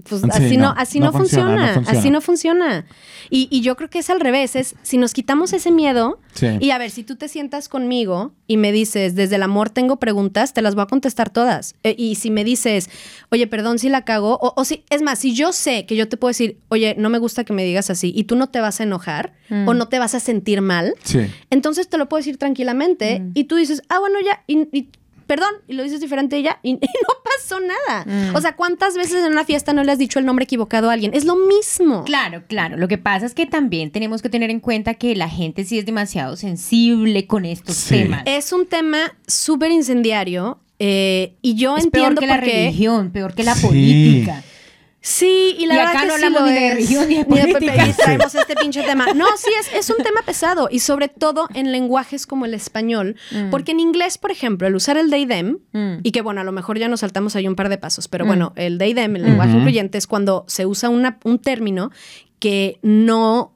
Pues 0.08 0.20
Sí, 0.23 0.28
así 0.32 0.56
no, 0.56 0.75
no, 0.75 0.75
así 0.76 0.99
no 1.00 1.06
no, 1.06 1.12
funciona, 1.12 1.46
funciona, 1.49 1.66
no 1.68 1.75
funciona. 1.75 1.99
así 2.00 2.11
no 2.11 2.20
funciona. 2.20 2.87
Y, 3.30 3.49
y 3.50 3.61
yo 3.61 3.76
creo 3.76 3.88
que 3.88 4.00
es 4.00 4.11
al 4.11 4.20
revés, 4.20 4.56
es 4.56 4.75
si 4.82 4.99
nos 4.99 5.12
quitamos 5.14 5.52
ese 5.52 5.70
miedo 5.70 6.18
Sí. 6.34 6.49
y 6.61 6.70
a 6.70 6.78
ver, 6.78 6.90
si 6.90 7.04
tú 7.04 7.14
te 7.16 7.28
sientas 7.28 7.68
conmigo 7.68 8.32
y 8.49 8.56
me 8.56 8.73
dices, 8.73 9.14
desde 9.14 9.37
el 9.37 9.42
amor 9.44 9.70
tengo 9.70 9.96
preguntas, 10.00 10.52
te 10.52 10.62
las 10.62 10.75
voy 10.75 10.82
a 10.82 10.87
contestar 10.87 11.30
todas. 11.30 11.76
Eh, 11.84 11.94
y 11.96 12.16
si 12.16 12.30
me 12.30 12.42
dices, 12.42 12.90
oye, 13.30 13.46
perdón 13.46 13.78
si 13.78 13.88
la 13.88 14.04
cago, 14.04 14.38
o, 14.42 14.52
o 14.56 14.64
si, 14.64 14.84
es 14.90 15.02
más, 15.02 15.20
si 15.20 15.34
yo 15.34 15.52
sé 15.52 15.87
que 15.87 15.94
yo 15.94 16.08
te 16.08 16.16
puedo 16.16 16.30
decir, 16.30 16.58
oye, 16.68 16.96
no 16.99 17.08
me 17.08 17.18
gusta 17.18 17.44
que 17.44 17.52
me 17.52 17.64
digas 17.64 17.90
así 17.90 18.12
y 18.14 18.25
tú 18.25 18.34
no 18.37 18.49
te 18.49 18.61
vas 18.61 18.80
a 18.80 18.82
enojar 18.82 19.32
o 19.66 19.75
no 19.75 19.87
te 19.88 19.99
vas 20.00 20.14
a 20.16 20.20
sentir 20.20 20.61
mal, 20.62 20.94
Sí. 21.04 21.20
entonces 21.50 21.88
te 21.88 21.96
lo 21.99 22.08
puedo 22.08 22.18
decir 22.18 22.38
tranquilamente 22.38 23.23
y 23.34 23.44
tú 23.44 23.54
dices, 23.56 23.82
ah, 23.88 24.00
bueno, 24.00 24.16
ya, 24.25 24.42
y, 24.49 24.66
y- 24.76 24.88
perdón, 25.26 25.50
y 25.68 25.74
lo 25.74 25.82
dices 25.82 26.00
diferente 26.00 26.38
y 26.38 26.42
ya, 26.42 26.58
y, 26.62 26.70
y 26.70 26.74
no 26.74 27.14
pasó 27.24 27.60
nada. 27.60 28.32
O 28.36 28.40
sea, 28.40 28.56
¿cuántas 28.56 28.96
veces 28.96 29.24
en 29.24 29.32
una 29.32 29.44
fiesta 29.44 29.72
no 29.72 29.84
le 29.84 29.92
has 29.92 29.98
dicho 29.98 30.18
el 30.18 30.26
nombre 30.26 30.44
equivocado 30.44 30.90
a 30.90 30.92
alguien? 30.92 31.12
Es 31.14 31.24
lo 31.24 31.36
mismo. 31.36 32.04
Claro, 32.04 32.42
claro. 32.48 32.76
Lo 32.76 32.88
que 32.88 32.98
pasa 32.98 33.26
es 33.26 33.34
que 33.34 33.46
también 33.46 33.90
tenemos 33.90 34.22
que 34.22 34.28
tener 34.28 34.50
en 34.50 34.60
cuenta 34.60 34.94
que 34.94 35.14
la 35.16 35.28
gente 35.28 35.64
sí 35.64 35.78
es 35.78 35.86
demasiado 35.86 36.36
sensible 36.36 37.26
con 37.26 37.44
estos 37.44 37.76
Sí. 37.76 37.94
temas. 38.02 38.22
Es 38.26 38.52
un 38.52 38.66
tema 38.66 39.16
súper 39.26 39.70
incendiario 39.70 40.58
eh, 40.78 41.34
y 41.42 41.54
yo 41.54 41.76
Es 41.76 41.86
peor 41.86 42.12
entiendo 42.12 42.20
que 42.20 42.26
la 42.26 42.40
qué. 42.40 42.46
religión, 42.64 43.10
peor 43.10 43.34
que 43.34 43.44
la 43.44 43.54
Sí. 43.54 43.66
política. 43.66 44.42
Sí, 45.06 45.54
y 45.58 45.66
la 45.66 45.75
Y 45.75 45.76
verdad 45.76 45.90
acá 45.92 46.00
que 46.00 46.06
no 46.06 46.16
sí 46.16 46.23
lo 46.30 46.46
ni 46.46 46.52
de 46.54 46.70
religión 46.75 47.08
ni 47.11 47.14
de 47.16 47.25
Ni 47.28 47.52
política. 47.52 47.87
y 47.88 47.92
traemos 47.92 48.34
este 48.34 48.54
pinche 48.56 48.82
tema. 48.84 49.12
No, 49.14 49.26
sí, 49.37 49.50
es, 49.61 49.70
es 49.75 49.90
un 49.94 50.02
tema 50.02 50.23
pesado 50.25 50.68
y 50.70 50.78
sobre 50.78 51.08
todo 51.08 51.46
en 51.52 51.73
lenguajes 51.73 52.26
como 52.26 52.46
el 52.46 52.54
español. 52.54 53.16
Porque 53.50 53.73
en 53.73 53.80
inglés, 53.80 54.16
por 54.16 54.30
ejemplo, 54.30 54.66
el 54.66 54.75
usar 54.75 54.96
el 54.96 55.11
they, 55.11 55.26
them, 55.26 55.58
Mm. 55.73 55.96
y 56.02 56.11
que 56.12 56.23
bueno, 56.23 56.40
a 56.40 56.44
lo 56.44 56.52
mejor 56.52 56.78
ya 56.78 56.88
nos 56.88 57.00
saltamos 57.00 57.37
ahí 57.37 57.46
un 57.46 57.54
par 57.54 57.68
de 57.68 57.76
pasos, 57.76 58.08
pero 58.08 58.25
bueno, 58.25 58.54
el 58.56 58.78
they, 58.78 58.94
them, 58.94 59.14
el 59.16 59.25
lenguaje 59.25 59.52
incluyente 59.52 59.98
es 59.98 60.07
cuando 60.07 60.46
se 60.48 60.64
usa 60.64 60.88
una- 60.88 61.18
un 61.24 61.38
término 61.38 61.90
que 62.38 62.78
no 62.81 63.55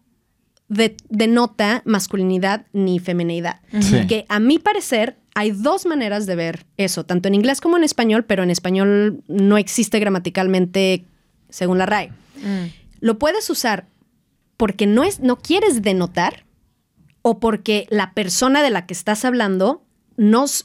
de- 0.68 0.99
denota 1.09 1.81
masculinidad 1.87 2.66
ni 2.75 2.99
feminidad. 2.99 3.61
Sí. 3.81 4.07
Que 4.07 4.27
a 4.29 4.38
mi 4.38 4.59
parecer 4.59 5.16
hay 5.35 5.53
dos 5.53 5.87
maneras 5.87 6.27
de 6.27 6.37
ver 6.37 6.66
eso, 6.77 7.05
tanto 7.07 7.29
en 7.29 7.35
inglés 7.37 7.62
como 7.62 7.79
en 7.79 7.85
español, 7.85 8.25
pero 8.27 8.42
en 8.42 8.51
español 8.51 9.22
no 9.29 9.57
existe 9.57 9.99
gramaticalmente 9.99 11.07
según 11.48 11.78
la 11.78 11.87
RAE. 11.87 12.12
Lo 13.00 13.18
puedes 13.18 13.48
usar 13.50 13.87
porque 14.56 14.87
no, 14.87 15.04
es, 15.04 15.20
no 15.20 15.37
quieres 15.38 15.82
denotar 15.82 16.44
o 17.22 17.38
porque 17.40 17.87
la 17.90 18.12
persona 18.14 18.62
de 18.62 18.70
la 18.70 18.87
que 18.87 18.94
estás 18.94 19.24
hablando 19.24 19.84
no 20.16 20.44
es, 20.46 20.64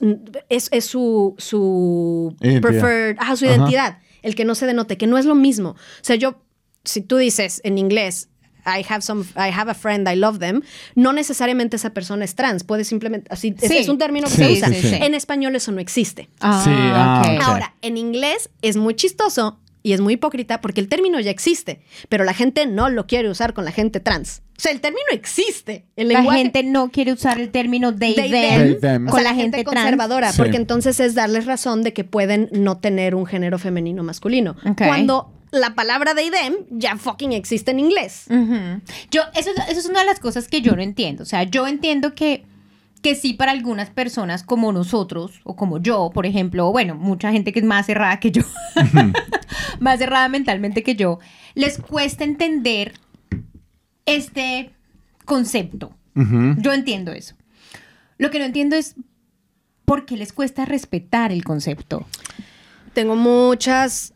es 0.71 0.85
su, 0.85 1.35
su 1.37 2.35
Identidad. 2.41 2.61
preferred, 2.61 3.15
ajá, 3.19 3.35
su 3.35 3.45
Ajá. 3.45 3.55
identidad, 3.55 3.97
el 4.23 4.33
que 4.35 4.45
no 4.45 4.55
se 4.55 4.65
denote, 4.65 4.97
que 4.97 5.05
no 5.07 5.17
es 5.17 5.25
lo 5.25 5.35
mismo. 5.35 5.69
O 5.71 5.75
sea, 6.01 6.15
yo, 6.15 6.41
si 6.83 7.01
tú 7.01 7.17
dices 7.17 7.61
en 7.63 7.77
inglés, 7.77 8.29
I 8.65 8.83
have 8.87 9.01
some, 9.01 9.25
I 9.35 9.51
have 9.53 9.69
a 9.69 9.73
friend, 9.75 10.07
I 10.07 10.15
love 10.15 10.39
them, 10.39 10.61
no 10.95 11.11
necesariamente 11.13 11.75
esa 11.75 11.91
persona 11.93 12.23
es 12.25 12.33
trans, 12.33 12.63
puede 12.63 12.83
simplemente, 12.85 13.27
así, 13.31 13.53
Sí. 13.59 13.77
es 13.77 13.89
un 13.89 13.97
término 13.97 14.27
que 14.27 14.33
Sí, 14.33 14.43
se 14.43 14.51
usa. 14.53 14.67
sí, 14.69 14.81
sí. 14.81 14.95
En 15.01 15.13
español 15.13 15.55
eso 15.55 15.71
no 15.71 15.81
existe. 15.81 16.23
Sí, 16.23 16.29
ah, 16.41 17.21
ok. 17.23 17.43
Ahora, 17.43 17.75
en 17.81 17.97
inglés 17.97 18.49
es 18.61 18.77
muy 18.77 18.95
chistoso 18.95 19.59
y 19.83 19.93
es 19.93 20.01
muy 20.01 20.13
hipócrita 20.13 20.61
porque 20.61 20.81
el 20.81 20.87
término 20.87 21.19
ya 21.19 21.29
existe, 21.29 21.81
pero 22.09 22.23
la 22.23 22.33
gente 22.33 22.65
no 22.65 22.89
lo 22.89 23.05
quiere 23.05 23.29
usar 23.29 23.53
con 23.53 23.65
la 23.65 23.71
gente 23.71 23.99
trans. 23.99 24.41
O 24.57 24.61
sea, 24.63 24.71
el 24.71 24.79
término 24.81 25.05
existe. 25.11 25.85
El 25.95 26.07
La 26.09 26.19
lenguaje 26.19 26.39
gente 26.43 26.63
no 26.63 26.89
quiere 26.89 27.11
usar 27.11 27.39
el 27.39 27.49
término 27.51 27.93
they, 27.93 28.15
they, 28.15 28.31
them, 28.31 28.61
They, 28.61 28.75
them. 28.79 29.07
o 29.07 29.11
con 29.11 29.19
sea, 29.21 29.31
la 29.31 29.35
gente, 29.35 29.63
conservadora, 29.63 30.31
Sí. 30.31 30.37
porque 30.37 30.57
entonces 30.57 30.99
es 30.99 31.15
darles 31.15 31.45
razón 31.45 31.83
de 31.83 31.91
que 31.93 32.03
pueden 32.03 32.49
no 32.53 32.77
tener 32.77 33.13
un 33.15 33.25
género 33.25 33.59
femenino 33.59 34.01
o 34.01 34.05
masculino. 34.05 34.55
Cuando 34.77 35.31
la 35.51 35.75
palabra 35.75 36.15
they 36.15 36.29
them 36.31 36.53
ya 36.71 36.95
fucking 36.97 37.33
existe 37.33 37.71
en 37.71 37.79
inglés. 37.79 38.25
Yo, 39.11 39.21
eso, 39.35 39.49
es- 39.51 39.69
eso 39.69 39.79
es 39.79 39.85
una 39.87 39.99
de 40.01 40.05
las 40.05 40.19
cosas 40.19 40.47
que 40.47 40.61
yo 40.61 40.75
no 40.75 40.81
entiendo. 40.81 41.23
O 41.23 41.25
sea, 41.25 41.43
yo 41.43 41.67
entiendo 41.67 42.13
que, 42.15 42.43
que 43.03 43.15
sí 43.15 43.33
para 43.33 43.51
algunas 43.51 43.89
personas 43.89 44.43
como 44.43 44.71
nosotros, 44.71 45.41
o 45.43 45.57
como 45.57 45.77
yo, 45.77 46.09
por 46.13 46.25
ejemplo, 46.25 46.69
o 46.69 46.71
bueno, 46.71 46.95
mucha 46.95 47.31
gente 47.33 47.51
que 47.51 47.59
es 47.59 47.65
más 47.65 47.85
cerrada 47.85 48.19
que 48.19 48.31
yo, 48.31 48.43
más 49.81 49.99
cerrada 49.99 50.29
mentalmente 50.29 50.83
que 50.83 50.95
yo, 50.95 51.19
les 51.53 51.77
cuesta 51.77 52.23
entender 52.23 52.93
este 54.05 54.71
concepto. 55.25 55.95
Yo 56.15 56.73
entiendo 56.73 57.11
eso. 57.11 57.35
Lo 58.19 58.29
que 58.29 58.37
no 58.39 58.45
entiendo 58.45 58.75
es 58.75 58.95
por 59.83 60.05
qué 60.05 60.15
les 60.15 60.31
cuesta 60.31 60.63
respetar 60.63 61.31
el 61.31 61.43
concepto. 61.43 62.05
Tengo 62.93 63.15
muchas, 63.15 64.13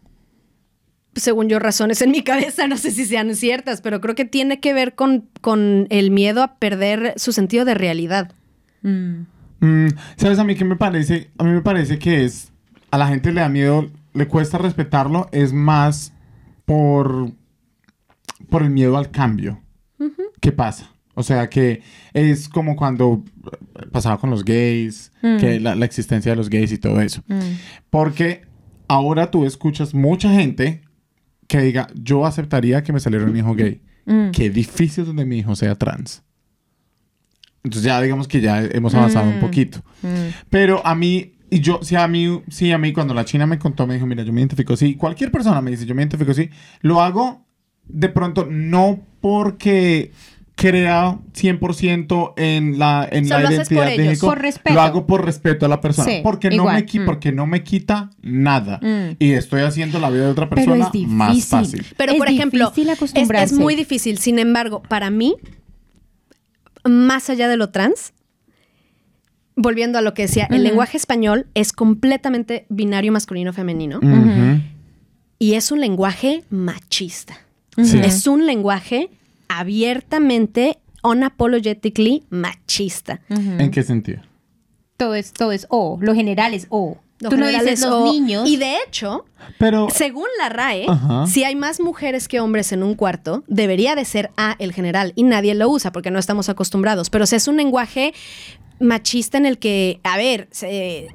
según 1.16 1.50
yo, 1.50 1.60
razones 1.60 2.02
en 2.02 2.12
mi 2.12 2.22
cabeza, 2.24 2.68
no 2.68 2.78
sé 2.78 2.92
si 2.92 3.06
sean 3.06 3.36
ciertas, 3.36 3.82
pero 3.82 4.00
creo 4.00 4.16
que 4.16 4.26
tiene 4.26 4.60
que 4.60 4.74
ver 4.74 4.96
con, 4.96 5.28
con 5.42 5.88
el 5.90 6.12
miedo 6.12 6.42
a 6.42 6.56
perder 6.56 7.16
su 7.18 7.34
sentido 7.34 7.66
de 7.66 7.74
realidad. 7.74 8.32
Mm. 8.82 9.26
Mm, 9.60 9.88
¿Sabes 10.16 10.40
a 10.40 10.44
mí 10.44 10.56
qué 10.56 10.66
me 10.66 10.76
parece? 10.76 11.32
A 11.38 11.44
mí 11.44 11.52
me 11.52 11.62
parece 11.62 11.98
que 11.98 12.26
es. 12.26 12.52
A 12.92 12.98
la 12.98 13.08
gente 13.08 13.32
le 13.32 13.42
da 13.42 13.50
miedo, 13.50 13.90
le 14.14 14.28
cuesta 14.28 14.58
respetarlo, 14.58 15.28
es 15.32 15.54
más 15.54 16.14
por. 16.66 17.32
por 18.50 18.64
el 18.64 18.70
miedo 18.70 18.98
al 18.98 19.12
cambio. 19.12 19.62
¿Qué 20.40 20.52
pasa? 20.52 20.92
O 21.16 21.24
sea, 21.24 21.50
que 21.50 21.82
es 22.14 22.48
como 22.48 22.76
cuando 22.76 23.24
pasaba 23.92 24.20
con 24.20 24.30
los 24.30 24.46
gays, 24.46 25.12
que 25.22 25.60
la, 25.60 25.74
la 25.76 25.86
existencia 25.86 26.32
de 26.32 26.36
los 26.36 26.50
gays 26.50 26.72
y 26.72 26.78
todo 26.78 27.02
eso. 27.02 27.24
Porque 27.90 28.44
ahora 28.88 29.32
tú 29.32 29.46
escuchas 29.46 29.96
mucha 29.96 30.32
gente 30.32 30.82
que 31.48 31.62
diga, 31.62 31.88
yo 31.96 32.26
aceptaría 32.26 32.84
que 32.84 32.94
me 32.94 33.00
saliera 33.00 33.26
un 33.26 33.36
hijo 33.36 33.56
gay. 33.56 33.82
Mm. 34.06 34.32
Qué 34.32 34.50
difícil 34.50 35.06
donde 35.06 35.26
mi 35.26 35.40
hijo 35.40 35.56
sea 35.56 35.76
trans. 35.76 36.24
Entonces 37.64 37.84
ya 37.84 38.00
digamos 38.02 38.28
que 38.28 38.40
ya 38.42 38.62
hemos 38.64 38.94
avanzado 38.96 39.30
un 39.30 39.40
poquito. 39.40 39.82
Pero 40.50 40.86
a 40.86 40.96
mí, 40.96 41.34
y 41.50 41.60
yo, 41.60 41.80
si 41.82 41.96
a 41.96 42.08
mí, 42.08 42.42
sí, 42.50 42.72
a 42.72 42.78
mí 42.78 42.94
cuando 42.94 43.14
la 43.14 43.26
china 43.26 43.46
me 43.46 43.60
contó, 43.60 43.88
me 43.88 43.96
dijo, 43.96 44.06
mira, 44.06 44.24
yo 44.24 44.32
me 44.34 44.42
identifico 44.42 44.74
así. 44.74 44.96
Cualquier 44.96 45.32
persona 45.32 45.62
me 45.62 45.72
dice, 45.72 45.86
yo 45.86 45.96
me 45.96 46.02
identifico 46.02 46.32
así. 46.32 46.50
Lo 46.82 47.02
hago 47.02 47.46
de 47.88 48.10
pronto 48.10 48.48
no 48.50 49.00
porque 49.22 50.12
crea 50.56 51.20
100% 51.36 52.34
en 52.36 52.80
la, 52.80 53.08
en 53.12 53.26
O 53.26 53.28
sea, 53.28 53.38
la 53.38 53.44
lo 53.44 53.48
haces 53.50 53.70
por 53.70 53.78
identidad 53.78 53.86
de 53.86 53.94
ellos. 53.94 54.08
México. 54.08 54.28
Por 54.28 54.42
respeto. 54.42 54.74
Lo 54.74 54.82
hago 54.82 55.06
por 55.08 55.24
respeto 55.24 55.66
a 55.68 55.70
la 55.70 55.80
persona. 55.82 56.10
Sí, 56.10 56.20
porque, 56.24 56.50
no 56.50 56.56
igual. 56.56 56.76
me, 56.78 56.86
qui- 56.86 57.02
Mm. 57.02 57.06
porque 57.06 57.32
no 57.32 57.46
me 57.46 57.64
quita 57.64 58.10
nada. 58.24 58.80
Mm. 58.82 59.18
Y 59.20 59.34
estoy 59.34 59.62
haciendo 59.62 60.00
la 60.00 60.10
vida 60.10 60.24
de 60.26 60.32
otra 60.32 60.50
Pero 60.50 60.74
persona 60.74 60.92
más 61.08 61.46
fácil. 61.46 61.86
Pero, 61.96 62.14
Es 62.14 62.18
por 62.18 62.28
ejemplo, 62.28 62.74
es, 62.74 63.54
muy 63.54 63.76
difícil. 63.76 64.18
Sin 64.18 64.40
embargo, 64.40 64.82
para 64.82 65.12
mí, 65.12 65.36
más 66.90 67.30
allá 67.30 67.48
de 67.48 67.58
lo 67.58 67.70
trans, 67.70 68.14
volviendo 69.56 69.98
a 69.98 70.02
lo 70.02 70.14
que 70.14 70.24
decía, 70.24 70.48
el 70.50 70.64
lenguaje 70.64 70.98
español 70.98 71.48
es 71.54 71.74
completamente 71.74 72.66
binario 72.70 73.12
masculino-femenino 73.12 74.00
y 75.40 75.54
es 75.54 75.72
un 75.72 75.82
lenguaje 75.82 76.44
machista. 76.50 77.38
Sí. 77.82 78.00
Es 78.00 78.26
un 78.26 78.46
lenguaje 78.46 79.10
abiertamente, 79.50 80.80
unapologetically 81.04 82.24
machista. 82.30 83.22
¿En 83.30 83.72
qué 83.72 83.84
sentido? 83.84 84.22
Todo 84.98 85.14
es, 85.14 85.32
todo 85.32 85.52
es 85.52 85.68
O, 85.70 86.00
lo 86.02 86.16
general 86.16 86.54
es 86.54 86.68
O. 86.70 86.98
Tú 87.20 87.36
no 87.38 87.48
dices 87.48 87.66
es 87.68 87.82
los 87.82 87.92
o- 87.94 88.12
niños. 88.12 88.48
Y 88.48 88.58
de 88.58 88.76
hecho, 88.86 89.26
Pero 89.58 89.88
según 89.92 90.28
la 90.40 90.50
RAE, 90.50 90.86
Ajá. 90.88 91.26
si 91.28 91.44
hay 91.44 91.56
más 91.56 91.80
mujeres 91.80 92.28
que 92.28 92.40
hombres 92.40 92.72
en 92.72 92.84
un 92.84 92.94
cuarto, 92.96 93.44
debería 93.48 93.96
de 93.96 94.06
ser 94.06 94.30
A 94.38 94.56
el 94.60 94.72
general 94.74 95.14
y 95.16 95.24
nadie 95.24 95.56
lo 95.56 95.68
usa 95.70 95.92
porque 95.92 96.12
no 96.12 96.20
estamos 96.20 96.48
acostumbrados. 96.50 97.10
Pero 97.10 97.24
o 97.24 97.28
sea, 97.28 97.38
es 97.38 97.48
un 97.48 97.58
lenguaje 97.58 98.14
machista 98.80 99.38
en 99.38 99.46
el 99.48 99.58
que, 99.58 100.00
a 100.04 100.18
ver, 100.18 100.48
se- 100.52 101.08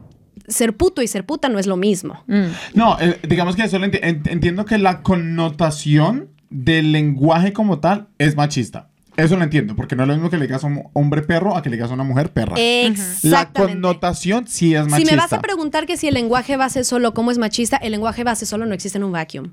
ser 0.49 0.77
puto 0.77 1.03
y 1.03 1.07
ser 1.07 1.25
puta 1.25 1.49
no 1.49 1.59
es 1.61 1.67
lo 1.69 1.77
mismo. 1.77 2.25
Mm. 2.27 2.47
No, 2.75 2.99
eh, 3.01 3.19
digamos 3.29 3.55
que 3.55 3.63
eso 3.63 3.79
lo 3.79 3.87
enti- 3.87 4.01
ent- 4.03 4.29
entiendo 4.29 4.65
que 4.65 4.79
la 4.79 5.03
connotación 5.03 6.31
del 6.51 6.93
lenguaje 6.93 7.53
como 7.53 7.79
tal 7.79 8.09
es 8.19 8.37
machista. 8.37 8.89
Eso 9.17 9.37
lo 9.37 9.45
entiendo, 9.45 9.77
porque 9.77 9.95
no 9.95 10.03
es 10.05 10.09
lo 10.09 10.15
mismo 10.15 10.31
que 10.31 10.39
le 10.39 10.47
digas 10.47 10.65
a 10.65 10.67
un 10.69 10.85
hombre 10.95 11.21
perro 11.23 11.55
a 11.57 11.63
que 11.63 11.69
le 11.69 11.77
digas 11.77 11.91
a 11.91 11.95
una 11.95 12.05
mujer 12.05 12.33
perra. 12.33 12.55
La 12.57 12.63
Exactamente. 12.87 13.75
connotación 13.75 14.47
sí 14.49 14.75
es 14.75 14.85
Si 14.85 14.91
machista. 14.91 15.13
me 15.13 15.17
vas 15.19 15.33
a 15.35 15.41
preguntar 15.41 15.85
que 15.87 15.97
si 15.99 16.09
el 16.09 16.15
lenguaje 16.15 16.57
base 16.57 16.83
solo 16.85 17.13
cómo 17.13 17.31
es 17.31 17.37
machista, 17.39 17.77
el 17.77 17.93
lenguaje 17.93 18.25
base 18.25 18.47
solo 18.47 18.65
no 18.65 18.73
existe 18.75 18.97
en 18.99 19.05
un 19.05 19.13
vacuum. 19.13 19.53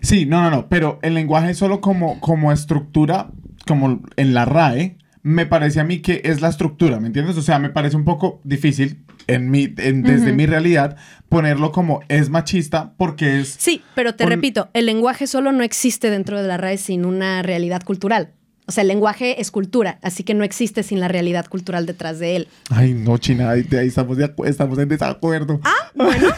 Sí, 0.00 0.26
no, 0.26 0.42
no, 0.42 0.50
no, 0.50 0.68
pero 0.68 0.98
el 1.02 1.14
lenguaje 1.14 1.54
solo 1.54 1.80
como, 1.80 2.20
como 2.20 2.52
estructura, 2.52 3.30
como 3.66 4.00
en 4.16 4.34
la 4.34 4.44
RAE, 4.44 4.96
me 5.22 5.44
parece 5.44 5.80
a 5.80 5.84
mí 5.84 5.98
que 6.00 6.22
es 6.24 6.40
la 6.40 6.48
estructura, 6.48 7.00
¿me 7.00 7.08
entiendes? 7.08 7.36
O 7.36 7.42
sea, 7.42 7.58
me 7.58 7.68
parece 7.70 7.96
un 7.96 8.04
poco 8.04 8.40
difícil 8.44 9.04
en 9.26 9.50
mi, 9.50 9.74
en- 9.76 10.02
desde 10.02 10.32
mi 10.32 10.46
realidad 10.46 10.96
ponerlo 11.28 11.72
como 11.72 12.00
es 12.08 12.30
machista 12.30 12.94
porque 12.96 13.40
es... 13.40 13.56
Sí, 13.58 13.82
pero 13.94 14.14
te 14.14 14.24
Un- 14.24 14.30
repito, 14.30 14.70
el 14.72 14.86
lenguaje 14.86 15.26
solo 15.26 15.52
no 15.52 15.62
existe 15.62 16.10
dentro 16.10 16.40
de 16.40 16.48
la 16.48 16.56
RAE 16.56 16.78
sin 16.78 17.04
una 17.04 17.42
realidad 17.42 17.82
cultural. 17.82 18.32
O 18.70 18.72
sea, 18.72 18.82
el 18.82 18.88
lenguaje 18.88 19.40
es 19.40 19.50
cultura, 19.50 19.98
así 20.00 20.22
que 20.22 20.32
no 20.32 20.44
existe 20.44 20.84
sin 20.84 21.00
la 21.00 21.08
realidad 21.08 21.46
cultural 21.48 21.86
detrás 21.86 22.20
de 22.20 22.36
él. 22.36 22.48
Ay, 22.70 22.94
no, 22.94 23.18
China, 23.18 23.50
ahí, 23.50 23.66
ahí 23.72 23.88
estamos, 23.88 24.16
de 24.16 24.32
acu- 24.32 24.46
estamos 24.46 24.78
en 24.78 24.88
desacuerdo. 24.88 25.58
Ah, 25.64 25.90
bueno, 25.96 26.28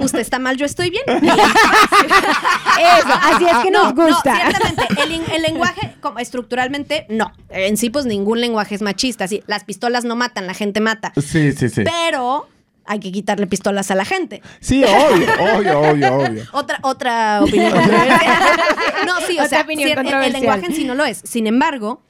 usted 0.00 0.18
está 0.18 0.38
mal, 0.38 0.58
yo 0.58 0.66
estoy 0.66 0.90
bien. 0.90 1.02
Eso, 1.08 1.22
así 3.22 3.44
es 3.44 3.56
que 3.64 3.70
nos 3.70 3.94
No, 3.94 3.94
no, 3.94 4.06
gusta. 4.08 4.36
ciertamente, 4.36 4.82
el, 5.02 5.12
el 5.34 5.42
lenguaje 5.42 5.94
como 6.00 6.18
estructuralmente, 6.18 7.06
no. 7.08 7.32
En 7.48 7.76
sí, 7.78 7.88
pues 7.90 8.04
ningún 8.06 8.40
lenguaje 8.42 8.74
es 8.74 8.82
machista. 8.82 9.26
Sí, 9.28 9.42
las 9.46 9.64
pistolas 9.64 10.04
no 10.04 10.14
matan, 10.14 10.46
la 10.46 10.52
gente 10.54 10.80
mata. 10.80 11.12
Sí, 11.16 11.52
sí, 11.52 11.68
sí. 11.70 11.82
Pero 11.84 12.48
hay 12.88 12.98
que 13.00 13.12
quitarle 13.12 13.46
pistolas 13.46 13.90
a 13.90 13.94
la 13.94 14.04
gente. 14.04 14.42
Sí, 14.60 14.82
obvio, 14.84 15.28
obvio, 15.56 15.80
obvio, 15.80 16.14
obvio. 16.16 16.44
Otra, 16.52 16.78
otra 16.82 17.40
opinión. 17.42 17.72
No, 17.72 19.14
sí, 19.26 19.32
o 19.38 19.42
Otra 19.44 19.48
sea, 19.48 19.60
opinión 19.62 19.90
el- 20.06 20.32
lenguaje 20.32 20.66
en 20.66 20.74
sí 20.74 20.84
no 20.84 20.94
lo 20.94 21.04
es. 21.04 21.20
Sin 21.24 21.46
embargo, 21.46 22.02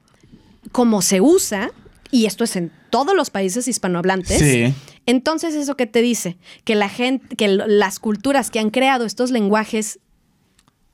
como 0.73 1.03
se 1.03 1.21
usa, 1.21 1.71
y 2.11 2.27
esto 2.27 2.45
es 2.45 2.57
en 2.57 2.73
todos 2.91 3.15
los 3.15 3.31
países 3.31 3.69
hispanohablantes, 3.69 4.39
Sí. 4.39 4.75
entonces 5.07 5.55
eso 5.55 5.77
que 5.77 5.87
te 5.87 6.01
dice, 6.03 6.39
que 6.65 6.75
la 6.75 6.89
gente, 6.89 7.37
que 7.37 7.49
las 7.49 7.99
culturas 7.99 8.51
que 8.51 8.59
han 8.61 8.71
creado 8.71 9.05
estos 9.05 9.31
lenguajes 9.31 9.99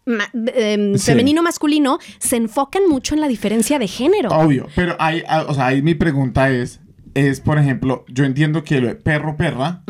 ma- 0.06 0.28
em, 0.54 0.96
Sí. 0.98 1.06
femenino-masculino 1.06 1.98
se 2.18 2.36
enfocan 2.36 2.82
mucho 2.88 3.14
en 3.14 3.20
la 3.20 3.28
diferencia 3.28 3.78
de 3.78 3.88
género. 3.88 4.30
Obvio, 4.30 4.68
pero 4.74 4.96
ahí, 4.98 5.22
ah, 5.28 5.44
o 5.48 5.54
sea, 5.54 5.66
ahí 5.66 5.82
mi 5.82 5.94
pregunta 5.94 6.50
es, 6.50 6.80
es, 7.14 7.40
por 7.40 7.58
ejemplo, 7.58 8.04
yo 8.08 8.24
entiendo 8.24 8.64
que 8.64 8.80
lo 8.80 8.88
de 8.88 8.94
perro-perra, 8.96 9.82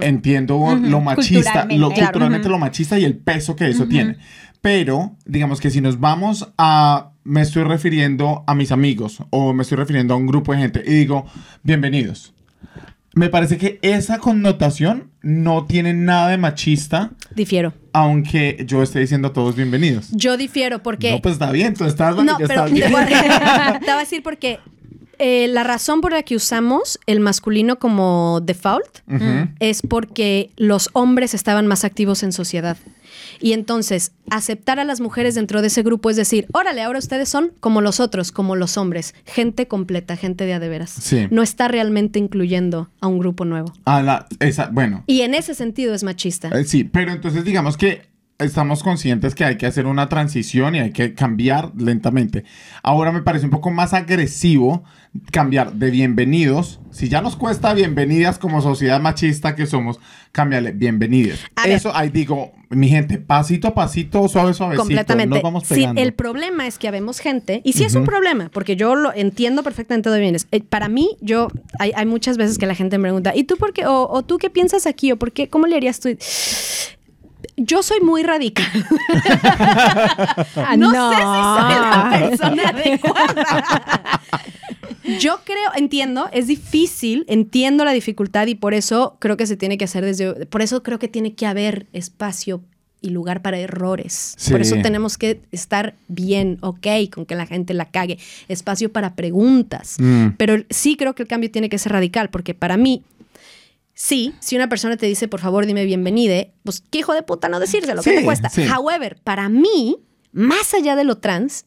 entiendo 0.00 0.76
lo 0.80 1.00
machista, 1.00 1.42
Culturalmente. 1.66 1.78
lo 1.78 1.88
Claro. 1.90 2.06
culturalmente 2.12 2.48
lo 2.48 2.58
machista 2.58 2.98
y 2.98 3.04
el 3.04 3.16
peso 3.16 3.56
que 3.56 3.68
eso 3.68 3.86
tiene. 3.86 4.16
Pero, 4.60 5.16
digamos 5.24 5.60
que 5.60 5.70
si 5.70 5.80
nos 5.80 6.00
vamos 6.00 6.52
a, 6.58 7.12
me 7.24 7.40
estoy 7.40 7.64
refiriendo 7.64 8.44
a 8.46 8.54
mis 8.54 8.72
amigos 8.72 9.22
o 9.30 9.52
me 9.54 9.62
estoy 9.62 9.78
refiriendo 9.78 10.12
a 10.14 10.16
un 10.18 10.26
grupo 10.26 10.52
de 10.52 10.58
gente 10.58 10.82
y 10.86 10.90
digo, 10.92 11.24
bienvenidos. 11.62 12.34
Me 13.14 13.28
parece 13.28 13.56
que 13.58 13.78
esa 13.82 14.18
connotación 14.18 15.10
no 15.22 15.64
tiene 15.66 15.94
nada 15.94 16.28
de 16.28 16.38
machista, 16.38 17.10
Difiero. 17.34 17.72
aunque 17.92 18.64
yo 18.68 18.82
esté 18.84 19.00
diciendo 19.00 19.28
a 19.28 19.32
todos 19.32 19.56
bienvenidos. 19.56 20.10
Yo 20.12 20.36
difiero 20.36 20.82
porque... 20.82 21.10
No, 21.12 21.20
pues 21.20 21.32
está 21.32 21.50
bien, 21.50 21.74
tú 21.74 21.84
estás 21.84 22.14
No, 22.16 22.36
pero 22.38 22.52
estás 22.52 22.66
te 22.68 22.74
bien. 22.74 22.92
voy, 22.92 23.00
a, 23.02 23.06
te 23.80 23.86
voy 23.86 23.94
a 23.94 23.98
decir 23.98 24.22
porque 24.22 24.60
eh, 25.22 25.48
la 25.48 25.64
razón 25.64 26.00
por 26.00 26.12
la 26.12 26.22
que 26.22 26.34
usamos 26.34 26.98
el 27.06 27.20
masculino 27.20 27.78
como 27.78 28.40
default 28.42 29.00
es 29.60 29.82
porque 29.82 30.50
los 30.56 30.88
hombres 30.94 31.34
estaban 31.34 31.66
más 31.66 31.84
activos 31.84 32.22
en 32.22 32.32
sociedad. 32.32 32.78
Y 33.38 33.52
entonces, 33.52 34.12
aceptar 34.30 34.78
a 34.80 34.84
las 34.84 35.00
mujeres 35.00 35.34
dentro 35.34 35.60
de 35.60 35.66
ese 35.68 35.82
grupo 35.82 36.08
es 36.10 36.16
decir, 36.16 36.46
órale, 36.52 36.82
ahora 36.82 36.98
ustedes 36.98 37.28
son 37.28 37.52
como 37.60 37.80
los 37.80 38.00
otros, 38.00 38.32
como 38.32 38.56
los 38.56 38.76
hombres, 38.78 39.14
gente 39.26 39.68
completa, 39.68 40.16
gente 40.16 40.46
de 40.46 40.54
a 40.54 40.60
de 40.60 40.68
veras. 40.68 40.90
Sí. 40.90 41.26
No 41.30 41.42
está 41.42 41.68
realmente 41.68 42.18
incluyendo 42.18 42.88
a 43.00 43.06
un 43.06 43.18
grupo 43.18 43.44
nuevo. 43.44 43.72
A 43.84 44.02
la, 44.02 44.26
esa, 44.38 44.68
bueno, 44.72 45.04
Y 45.06 45.20
en 45.22 45.34
ese 45.34 45.54
sentido 45.54 45.94
es 45.94 46.02
machista. 46.02 46.48
Eh, 46.48 46.64
Sí, 46.64 46.84
pero 46.84 47.12
entonces 47.12 47.44
digamos 47.44 47.76
que 47.76 48.02
estamos 48.40 48.82
conscientes 48.82 49.34
que 49.34 49.44
hay 49.44 49.56
que 49.56 49.66
hacer 49.66 49.86
una 49.86 50.08
transición 50.08 50.74
y 50.74 50.80
hay 50.80 50.92
que 50.92 51.14
cambiar 51.14 51.72
lentamente. 51.76 52.44
Ahora 52.82 53.12
me 53.12 53.22
parece 53.22 53.44
un 53.44 53.50
poco 53.50 53.70
más 53.70 53.94
agresivo 53.94 54.84
cambiar 55.32 55.72
de 55.72 55.90
bienvenidos. 55.90 56.80
Si 56.90 57.08
ya 57.08 57.20
nos 57.20 57.36
cuesta 57.36 57.74
bienvenidas 57.74 58.38
como 58.38 58.60
sociedad 58.62 59.00
machista 59.00 59.54
que 59.54 59.66
somos, 59.66 60.00
cámbiale 60.32 60.72
bienvenidas. 60.72 61.40
Eso 61.64 61.94
ahí 61.94 62.10
digo, 62.10 62.52
mi 62.68 62.88
gente, 62.88 63.18
pasito 63.18 63.68
a 63.68 63.74
pasito, 63.74 64.28
suave, 64.28 64.54
suavecito. 64.54 64.82
Completamente. 64.82 65.34
Nos 65.34 65.42
vamos 65.42 65.64
Sí, 65.66 65.86
el 65.96 66.14
problema 66.14 66.66
es 66.66 66.78
que 66.78 66.88
habemos 66.88 67.18
gente, 67.18 67.60
y 67.64 67.72
sí 67.72 67.84
es 67.84 67.94
un 67.94 68.04
problema, 68.04 68.48
porque 68.52 68.76
yo 68.76 68.94
lo 68.94 69.12
entiendo 69.12 69.62
perfectamente 69.62 70.10
de 70.10 70.20
bienes. 70.20 70.46
Eh, 70.52 70.62
para 70.62 70.88
mí, 70.88 71.16
yo, 71.20 71.48
hay, 71.78 71.92
hay 71.94 72.06
muchas 72.06 72.36
veces 72.36 72.58
que 72.58 72.66
la 72.66 72.74
gente 72.74 72.98
me 72.98 73.02
pregunta, 73.02 73.34
¿y 73.34 73.44
tú 73.44 73.56
por 73.56 73.72
qué? 73.72 73.86
O, 73.86 74.08
o 74.08 74.22
tú 74.22 74.38
qué 74.38 74.50
piensas 74.50 74.86
aquí? 74.86 75.10
¿O 75.12 75.16
por 75.16 75.32
qué? 75.32 75.48
¿Cómo 75.48 75.66
le 75.66 75.76
harías 75.76 75.98
tú? 76.00 76.16
Yo 77.62 77.82
soy 77.82 78.00
muy 78.00 78.22
radical. 78.22 78.66
No, 80.78 80.90
sé 81.10 81.16
si 81.16 81.22
soy 81.22 81.76
la 81.76 82.10
persona 82.10 82.68
adecuada. 82.68 84.20
Yo 85.18 85.40
creo, 85.44 85.70
entiendo, 85.76 86.28
es 86.32 86.46
difícil, 86.46 87.24
entiendo 87.28 87.84
la 87.84 87.92
dificultad 87.92 88.46
y 88.46 88.54
por 88.54 88.72
eso 88.74 89.16
creo 89.18 89.36
que 89.36 89.46
se 89.46 89.56
tiene 89.56 89.76
que 89.76 89.84
hacer 89.84 90.04
desde, 90.04 90.46
por 90.46 90.62
eso 90.62 90.82
creo 90.82 90.98
que 90.98 91.08
tiene 91.08 91.34
que 91.34 91.46
haber 91.46 91.86
espacio 91.92 92.62
y 93.02 93.10
lugar 93.10 93.42
para 93.42 93.58
errores. 93.58 94.34
Sí. 94.36 94.52
Por 94.52 94.60
eso 94.60 94.76
tenemos 94.82 95.18
que 95.18 95.40
estar 95.52 95.94
bien, 96.08 96.58
ok, 96.60 96.86
con 97.12 97.26
que 97.26 97.34
la 97.34 97.46
gente 97.46 97.74
la 97.74 97.86
cague. 97.86 98.18
Espacio 98.48 98.92
para 98.92 99.14
preguntas. 99.14 99.96
Mm. 99.98 100.28
Pero 100.36 100.56
sí 100.70 100.96
creo 100.96 101.14
que 101.14 101.22
el 101.22 101.28
cambio 101.28 101.50
tiene 101.50 101.68
que 101.68 101.78
ser 101.78 101.92
radical, 101.92 102.30
porque 102.30 102.54
para 102.54 102.76
mí, 102.76 103.02
sí, 104.02 104.34
si 104.40 104.56
una 104.56 104.68
persona 104.70 104.96
te 104.96 105.04
dice, 105.04 105.28
por 105.28 105.40
favor, 105.40 105.66
dime 105.66 105.84
bienvenide, 105.84 106.54
pues 106.64 106.82
qué 106.90 107.00
hijo 107.00 107.12
de 107.12 107.22
puta 107.22 107.50
no 107.50 107.60
decírselo, 107.60 108.02
¿qué 108.02 108.10
Sí, 108.10 108.16
te 108.16 108.24
cuesta? 108.24 108.48
sí. 108.48 108.64
However, 108.66 109.20
para 109.22 109.50
mí, 109.50 109.98
más 110.32 110.72
allá 110.72 110.96
de 110.96 111.04
lo 111.04 111.18
trans, 111.18 111.66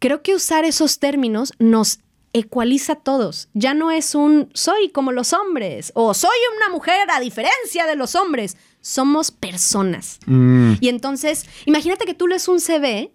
creo 0.00 0.22
que 0.22 0.34
usar 0.34 0.66
esos 0.66 0.98
términos 0.98 1.54
nos 1.58 2.00
ecualiza 2.34 2.92
a 2.92 2.96
todos. 2.96 3.48
Ya 3.54 3.72
no 3.72 3.90
es 3.90 4.14
un 4.14 4.50
soy 4.52 4.90
como 4.90 5.12
los 5.12 5.32
hombres 5.32 5.92
o 5.94 6.12
soy 6.12 6.36
una 6.58 6.68
mujer 6.68 7.10
a 7.10 7.20
diferencia 7.20 7.86
de 7.86 7.96
los 7.96 8.14
hombres. 8.14 8.58
Somos 8.82 9.30
personas. 9.30 10.20
Mm. 10.26 10.74
Y 10.80 10.88
entonces, 10.90 11.46
imagínate 11.64 12.04
que 12.04 12.14
tú 12.14 12.28
lees 12.28 12.48
un 12.48 12.60
CV 12.60 13.14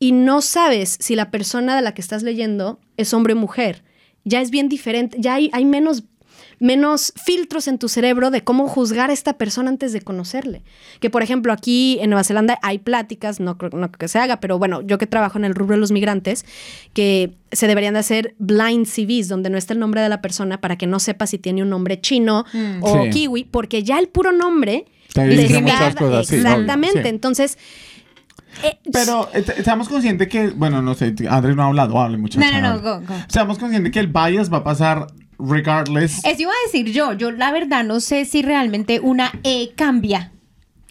y 0.00 0.10
no 0.12 0.42
sabes 0.42 0.96
si 1.00 1.14
la 1.14 1.30
persona 1.30 1.76
de 1.76 1.82
la 1.82 1.94
que 1.94 2.00
estás 2.02 2.24
leyendo 2.24 2.80
es 2.96 3.14
hombre 3.14 3.34
o 3.34 3.36
mujer. 3.36 3.84
Ya 4.24 4.40
es 4.40 4.50
bien 4.50 4.68
diferente, 4.68 5.16
ya 5.20 5.34
hay, 5.34 5.48
hay 5.52 5.64
menos, 5.64 6.04
menos 6.62 7.12
filtros 7.22 7.66
en 7.66 7.76
tu 7.78 7.88
cerebro 7.88 8.30
de 8.30 8.44
cómo 8.44 8.68
juzgar 8.68 9.10
a 9.10 9.12
esta 9.12 9.32
persona 9.32 9.68
antes 9.68 9.92
de 9.92 10.00
conocerle. 10.00 10.62
Que 11.00 11.10
por 11.10 11.22
ejemplo 11.22 11.52
aquí 11.52 11.98
en 12.00 12.10
Nueva 12.10 12.22
Zelanda 12.22 12.58
hay 12.62 12.78
pláticas, 12.78 13.40
no 13.40 13.58
creo, 13.58 13.70
no 13.72 13.88
creo 13.88 13.98
que 13.98 14.06
se 14.08 14.20
haga, 14.20 14.38
pero 14.38 14.58
bueno, 14.60 14.80
yo 14.80 14.96
que 14.96 15.08
trabajo 15.08 15.38
en 15.38 15.44
el 15.44 15.54
rubro 15.56 15.74
de 15.74 15.80
los 15.80 15.90
migrantes, 15.90 16.44
que 16.94 17.34
se 17.50 17.66
deberían 17.66 17.94
de 17.94 18.00
hacer 18.00 18.34
blind 18.38 18.86
CVs, 18.86 19.26
donde 19.28 19.50
no 19.50 19.58
está 19.58 19.72
el 19.74 19.80
nombre 19.80 20.00
de 20.02 20.08
la 20.08 20.22
persona 20.22 20.60
para 20.60 20.76
que 20.78 20.86
no 20.86 21.00
sepa 21.00 21.26
si 21.26 21.36
tiene 21.38 21.62
un 21.62 21.68
nombre 21.70 22.00
chino 22.00 22.44
o 22.80 23.02
Sí. 23.04 23.10
kiwi, 23.10 23.44
porque 23.44 23.82
ya 23.82 23.98
el 23.98 24.06
puro 24.08 24.30
nombre 24.30 24.84
Te 25.12 25.26
les 25.26 25.50
da- 25.50 25.92
cosas, 25.94 26.26
sí, 26.28 26.36
obvio, 26.36 26.46
Exactamente, 26.48 27.02
sí. 27.02 27.08
entonces... 27.08 27.58
eh, 28.62 28.78
Pero 28.92 29.28
eh, 29.34 29.44
estamos 29.56 29.88
conscientes 29.88 30.28
que, 30.28 30.50
bueno, 30.50 30.80
no 30.80 30.94
sé, 30.94 31.14
André 31.28 31.54
no 31.56 31.62
ha 31.64 31.66
hablado, 31.66 31.98
hable 32.00 32.18
muchacha. 32.18 32.50
No, 32.52 32.60
no, 32.60 32.74
no, 32.80 33.00
go. 33.00 33.14
Seamos 33.28 33.58
conscientes 33.58 33.92
que 33.92 33.98
el 34.00 34.06
bias 34.08 34.52
va 34.52 34.58
a 34.58 34.64
pasar 34.64 35.06
regardless. 35.46 36.24
Eso 36.24 36.42
iba 36.42 36.50
a 36.52 36.66
decir 36.66 36.92
yo. 36.92 37.12
Yo 37.14 37.30
la 37.32 37.52
verdad 37.52 37.84
no 37.84 38.00
sé 38.00 38.24
si 38.24 38.42
realmente 38.42 39.00
una 39.00 39.32
E 39.42 39.72
cambia 39.76 40.32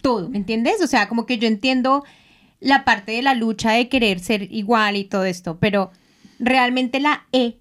todo, 0.01 0.29
¿me 0.29 0.37
entiendes? 0.37 0.81
O 0.83 0.87
sea, 0.87 1.07
como 1.07 1.25
que 1.25 1.37
yo 1.37 1.47
entiendo 1.47 2.03
la 2.59 2.83
parte 2.85 3.11
de 3.13 3.21
la 3.21 3.33
lucha 3.35 3.71
de 3.71 3.87
querer 3.89 4.19
ser 4.19 4.51
igual 4.51 4.95
y 4.95 5.03
todo 5.03 5.25
esto, 5.25 5.57
pero 5.59 5.91
realmente 6.39 6.99
la 6.99 7.25
E 7.31 7.57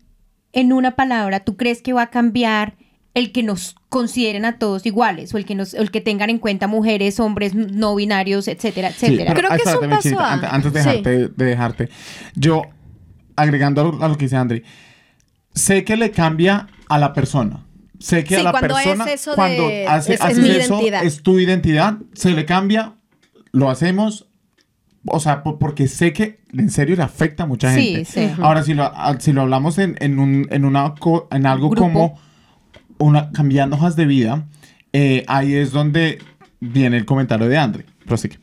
en 0.52 0.72
una 0.72 0.96
palabra, 0.96 1.40
¿tú 1.40 1.56
crees 1.56 1.80
que 1.82 1.92
va 1.92 2.02
a 2.02 2.10
cambiar 2.10 2.74
el 3.14 3.32
que 3.32 3.42
nos 3.42 3.74
consideren 3.88 4.44
a 4.44 4.58
todos 4.58 4.86
iguales 4.86 5.34
o 5.34 5.38
el 5.38 5.44
que 5.44 5.54
nos 5.54 5.74
el 5.74 5.90
que 5.90 6.00
tengan 6.00 6.30
en 6.30 6.38
cuenta 6.38 6.66
mujeres, 6.68 7.18
hombres 7.20 7.54
no 7.54 7.94
binarios, 7.96 8.46
etcétera, 8.48 8.90
Sí, 8.92 9.06
etcétera. 9.06 9.34
pero 9.34 9.48
Creo 9.48 9.58
que 9.62 9.68
es 9.68 9.76
un 9.76 9.90
paso 9.90 10.20
a- 10.20 10.32
Antes, 10.32 10.50
antes 10.52 10.72
de, 10.72 10.80
sí. 10.82 10.88
dejarte, 10.88 11.18
de 11.28 11.44
dejarte. 11.44 11.88
Yo, 12.36 12.62
agregando 13.36 13.80
a 13.80 13.84
lo, 13.84 14.02
a 14.04 14.08
lo 14.08 14.16
que 14.16 14.26
dice 14.26 14.36
Andri, 14.36 14.62
sé 15.54 15.84
que 15.84 15.96
le 15.96 16.10
cambia 16.10 16.68
a 16.90 16.98
la 16.98 17.12
persona. 17.14 17.64
Sé 17.98 18.24
que 18.24 18.34
Sí, 18.34 18.40
a 18.40 18.44
la 18.44 18.50
cuando 18.52 18.76
es 18.78 18.84
persona, 18.84 19.12
eso 19.12 19.30
de- 19.30 19.36
cuando 19.36 19.66
hace, 19.88 20.14
es- 20.14 20.20
es 20.20 20.26
haces 20.26 20.38
mi 20.38 20.50
eso, 20.50 20.74
identidad. 20.74 21.04
es 21.04 21.22
tu 21.22 21.38
identidad, 21.38 21.94
se 22.14 22.30
le 22.32 22.44
cambia, 22.44 22.94
lo 23.52 23.70
hacemos. 23.70 24.26
O 25.06 25.18
sea, 25.20 25.42
po- 25.42 25.58
porque 25.58 25.88
sé 25.88 26.12
que 26.12 26.40
en 26.52 26.70
serio 26.70 26.94
le 26.96 27.02
afecta 27.02 27.44
a 27.44 27.46
mucha 27.46 27.74
Sí, 27.74 27.94
gente. 27.94 28.04
sí. 28.04 28.30
Ahora, 28.42 28.62
si 28.62 28.74
lo, 28.74 28.90
si 29.18 29.32
lo 29.32 29.42
hablamos 29.42 29.78
en, 29.78 29.96
en, 30.00 30.18
un, 30.18 30.46
en, 30.50 30.64
una, 30.66 30.94
en 31.30 31.46
algo 31.46 31.70
Grupo. 31.70 31.82
como 31.82 32.20
una, 32.98 33.30
cambiando 33.32 33.76
hojas 33.76 33.96
de 33.96 34.04
vida, 34.04 34.46
eh, 34.92 35.24
ahí 35.26 35.54
es 35.54 35.72
donde 35.72 36.18
viene 36.60 36.98
el 36.98 37.06
comentario 37.06 37.48
de 37.48 37.56
Andri. 37.56 37.84
Prosigue. 38.06 38.38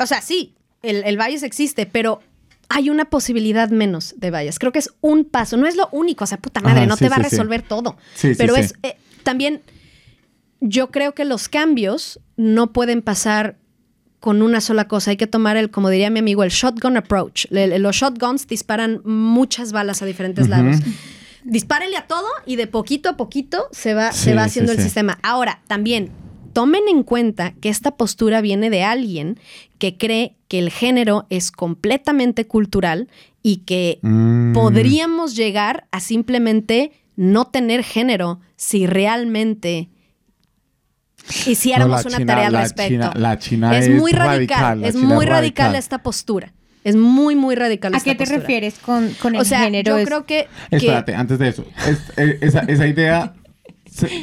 O 0.00 0.06
sea, 0.06 0.22
sí, 0.22 0.54
el, 0.82 1.02
el 1.04 1.16
bias 1.18 1.42
existe, 1.42 1.84
pero 1.86 2.20
hay 2.68 2.90
una 2.90 3.04
posibilidad 3.06 3.70
menos 3.70 4.14
de 4.16 4.30
bias. 4.30 4.58
Creo 4.58 4.72
que 4.72 4.78
es 4.80 4.90
un 5.00 5.24
paso, 5.24 5.56
no 5.56 5.66
es 5.66 5.76
lo 5.76 5.88
único. 5.92 6.24
O 6.24 6.26
sea, 6.26 6.38
puta 6.38 6.60
madre, 6.60 6.80
Ajá, 6.80 6.86
no 6.86 6.96
sí, 6.96 7.04
te 7.04 7.08
va 7.08 7.16
a 7.16 7.24
sí, 7.24 7.30
resolver 7.30 7.62
todo. 7.62 7.96
Sí, 8.14 8.32
pero 8.36 8.56
es 8.56 8.74
eh, 8.82 8.96
también, 9.22 9.62
yo 10.60 10.90
creo 10.90 11.14
que 11.14 11.24
los 11.24 11.48
cambios 11.48 12.20
no 12.36 12.72
pueden 12.72 13.02
pasar 13.02 13.56
con 14.20 14.42
una 14.42 14.60
sola 14.60 14.88
cosa. 14.88 15.12
Hay 15.12 15.16
que 15.16 15.26
tomar 15.28 15.56
el, 15.56 15.70
como 15.70 15.88
diría 15.90 16.10
mi 16.10 16.18
amigo, 16.18 16.42
el 16.42 16.50
shotgun 16.50 16.96
approach. 16.96 17.46
Le- 17.50 17.78
los 17.78 17.94
shotguns 17.96 18.46
disparan 18.48 19.00
muchas 19.04 19.70
balas 19.72 20.02
a 20.02 20.06
diferentes 20.06 20.48
lados. 20.48 20.76
Dispárele 21.44 21.96
a 21.96 22.06
todo 22.08 22.26
y 22.44 22.56
de 22.56 22.66
poquito 22.66 23.08
a 23.08 23.16
poquito 23.16 23.68
se 23.70 23.94
va, 23.94 24.10
se 24.12 24.34
va 24.34 24.44
haciendo 24.44 24.72
el 24.72 24.80
sistema. 24.82 25.18
Ahora, 25.22 25.60
también 25.68 26.10
tomen 26.56 26.88
en 26.88 27.02
cuenta 27.02 27.52
que 27.60 27.68
esta 27.68 27.90
postura 27.98 28.40
viene 28.40 28.70
de 28.70 28.82
alguien 28.82 29.38
que 29.78 29.98
cree 29.98 30.36
que 30.48 30.58
el 30.58 30.70
género 30.70 31.26
es 31.28 31.50
completamente 31.50 32.46
cultural 32.46 33.08
y 33.42 33.58
que 33.58 33.98
Mm. 34.00 34.54
podríamos 34.54 35.36
llegar 35.36 35.86
a 35.90 36.00
simplemente 36.00 36.92
no 37.14 37.44
tener 37.48 37.84
género 37.84 38.40
si 38.56 38.86
realmente 38.86 39.90
hiciéramos 41.46 42.04
No, 42.04 42.08
una 42.08 42.18
China- 42.18 42.26
tarea 42.32 42.46
al 42.46 42.52
la 42.54 42.60
respecto. 42.62 42.90
China- 42.90 43.12
la 43.16 43.38
China 43.38 43.78
es 43.78 43.88
es 43.88 44.00
muy 44.00 44.12
radical, 44.12 44.82
es 44.82 44.94
China 44.94 45.14
muy 45.14 45.24
es 45.26 45.30
radical, 45.30 45.64
radical. 45.66 45.74
esta 45.78 45.98
postura. 46.02 46.52
Es 46.84 46.96
muy, 46.96 47.36
muy 47.36 47.54
radical 47.54 47.92
¿A 47.92 47.98
esta 47.98 48.10
qué 48.12 48.14
te 48.16 48.18
postura. 48.24 48.40
refieres 48.40 48.78
con, 48.78 49.10
con 49.20 49.34
el 49.34 49.42
O 49.42 49.44
sea, 49.44 49.60
género? 49.64 49.90
yo 49.92 49.98
Es- 49.98 50.06
creo 50.06 50.24
que, 50.24 50.46
que- 50.70 50.76
Espérate, 50.76 51.14
antes 51.14 51.38
de 51.38 51.48
eso, 51.48 51.66
es- 51.86 52.38
esa, 52.40 52.60
esa 52.60 52.86
idea, 52.86 53.34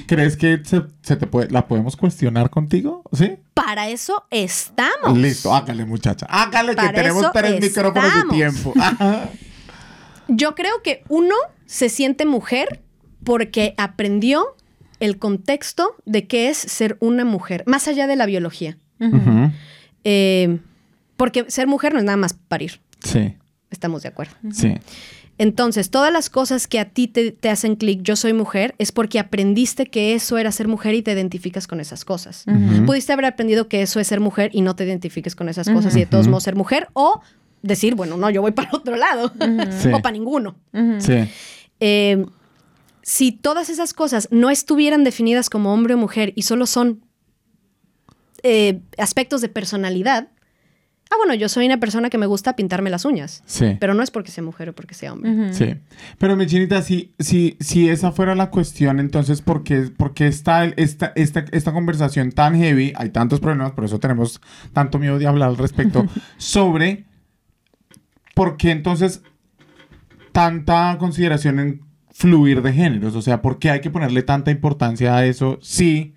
¿crees 0.07 0.37
que 0.37 0.61
se, 0.63 0.83
se 1.01 1.15
te 1.15 1.27
puede, 1.27 1.49
la 1.51 1.67
podemos 1.67 1.95
cuestionar 1.95 2.49
contigo? 2.49 3.03
¿Sí? 3.13 3.37
para 3.53 3.87
eso 3.89 4.25
estamos. 4.29 5.17
Listo, 5.17 5.53
hágale 5.53 5.85
muchacha. 5.85 6.25
Hágale 6.29 6.75
que 6.75 6.89
tenemos 6.89 7.31
tres 7.31 7.61
micrófonos 7.61 8.03
de 8.03 8.19
estamos. 8.19 8.35
tiempo. 8.35 8.73
Yo 10.27 10.55
creo 10.55 10.81
que 10.83 11.03
uno 11.09 11.35
se 11.65 11.89
siente 11.89 12.25
mujer 12.25 12.81
porque 13.23 13.73
aprendió 13.77 14.55
el 14.99 15.17
contexto 15.17 15.95
de 16.05 16.27
qué 16.27 16.49
es 16.49 16.57
ser 16.57 16.97
una 16.99 17.25
mujer, 17.25 17.63
más 17.67 17.87
allá 17.87 18.07
de 18.07 18.15
la 18.15 18.25
biología. 18.25 18.77
Eh, 20.03 20.59
porque 21.17 21.45
ser 21.49 21.67
mujer 21.67 21.93
no 21.93 21.99
es 21.99 22.05
nada 22.05 22.17
más 22.17 22.33
parir, 22.33 22.81
Sí, 23.03 23.35
estamos 23.69 24.01
de 24.03 24.09
acuerdo. 24.09 24.33
sí. 24.51 24.75
Entonces, 25.39 25.89
todas 25.89 26.13
las 26.13 26.29
cosas 26.29 26.67
que 26.67 26.79
a 26.79 26.85
ti 26.89 27.07
te, 27.07 27.31
te 27.31 27.49
hacen 27.49 27.75
clic, 27.75 28.01
yo 28.03 28.15
soy 28.15 28.33
mujer, 28.33 28.75
es 28.77 28.91
porque 28.91 29.17
aprendiste 29.19 29.87
que 29.87 30.13
eso 30.13 30.37
era 30.37 30.51
ser 30.51 30.67
mujer 30.67 30.93
y 30.93 31.01
te 31.01 31.11
identificas 31.11 31.65
con 31.65 31.79
esas 31.79 32.05
cosas. 32.05 32.45
Pudiste 32.85 33.13
haber 33.13 33.25
aprendido 33.25 33.67
que 33.67 33.81
eso 33.81 33.99
es 33.99 34.07
ser 34.07 34.19
mujer 34.19 34.51
y 34.53 34.61
no 34.61 34.75
te 34.75 34.85
identifiques 34.85 35.35
con 35.35 35.49
esas 35.49 35.69
cosas 35.69 35.95
y 35.95 36.01
de 36.01 36.05
todos 36.05 36.27
modos 36.27 36.43
ser 36.43 36.55
mujer 36.55 36.87
o 36.93 37.21
decir, 37.63 37.95
bueno, 37.95 38.15
no, 38.17 38.29
yo 38.29 38.41
voy 38.41 38.51
para 38.51 38.69
otro 38.73 38.95
lado 38.95 39.31
Sí. 39.81 39.89
o 39.91 40.01
para 40.01 40.13
ninguno. 40.13 40.55
Sí. 40.99 41.27
Eh, 41.79 42.25
si 43.01 43.31
todas 43.31 43.69
esas 43.69 43.93
cosas 43.93 44.27
no 44.31 44.49
estuvieran 44.51 45.03
definidas 45.03 45.49
como 45.49 45.73
hombre 45.73 45.95
o 45.95 45.97
mujer 45.97 46.31
y 46.35 46.43
solo 46.43 46.65
son 46.67 47.03
eh, 48.43 48.81
aspectos 48.97 49.41
de 49.41 49.49
personalidad, 49.49 50.27
ah, 51.13 51.17
bueno, 51.19 51.33
yo 51.35 51.47
soy 51.49 51.65
una 51.67 51.79
persona 51.79 52.09
que 52.09 52.17
me 52.17 52.25
gusta 52.25 52.55
pintarme 52.55 52.89
las 52.89 53.05
uñas, 53.05 53.43
Sí. 53.45 53.77
pero 53.79 53.93
no 53.93 54.01
es 54.01 54.09
porque 54.11 54.31
sea 54.31 54.43
mujer 54.43 54.69
o 54.69 54.73
porque 54.73 54.93
sea 54.95 55.13
hombre. 55.13 55.53
Sí. 55.53 55.75
Pero 56.17 56.35
mi 56.35 56.47
chinita, 56.47 56.81
si, 56.81 57.13
si, 57.19 57.55
si 57.59 57.89
esa 57.89 58.11
fuera 58.11 58.33
la 58.35 58.49
cuestión, 58.49 58.99
entonces, 58.99 59.41
¿por 59.41 59.63
qué, 59.63 59.91
por 59.95 60.13
qué 60.13 60.27
está 60.27 60.63
el- 60.63 60.73
esta, 60.77 61.13
esta, 61.15 61.45
esta 61.51 61.71
conversación 61.71 62.31
tan 62.31 62.55
heavy? 62.55 62.93
Hay 62.95 63.09
tantos 63.09 63.39
problemas, 63.39 63.73
por 63.73 63.85
eso 63.85 63.99
tenemos 63.99 64.41
tanto 64.73 64.97
miedo 64.99 65.19
de 65.19 65.27
hablar 65.27 65.49
al 65.49 65.57
respecto, 65.57 66.05
sobre 66.37 67.05
por 68.35 68.57
qué 68.57 68.71
entonces 68.71 69.21
tanta 70.31 70.97
consideración 70.99 71.59
en 71.59 71.81
fluir 72.11 72.61
de 72.61 72.73
géneros. 72.73 73.15
O 73.15 73.21
sea, 73.21 73.41
¿por 73.41 73.59
qué 73.59 73.69
hay 73.69 73.81
que 73.81 73.89
ponerle 73.89 74.23
tanta 74.23 74.51
importancia 74.51 75.15
a 75.15 75.25
eso 75.25 75.59
si 75.61 76.15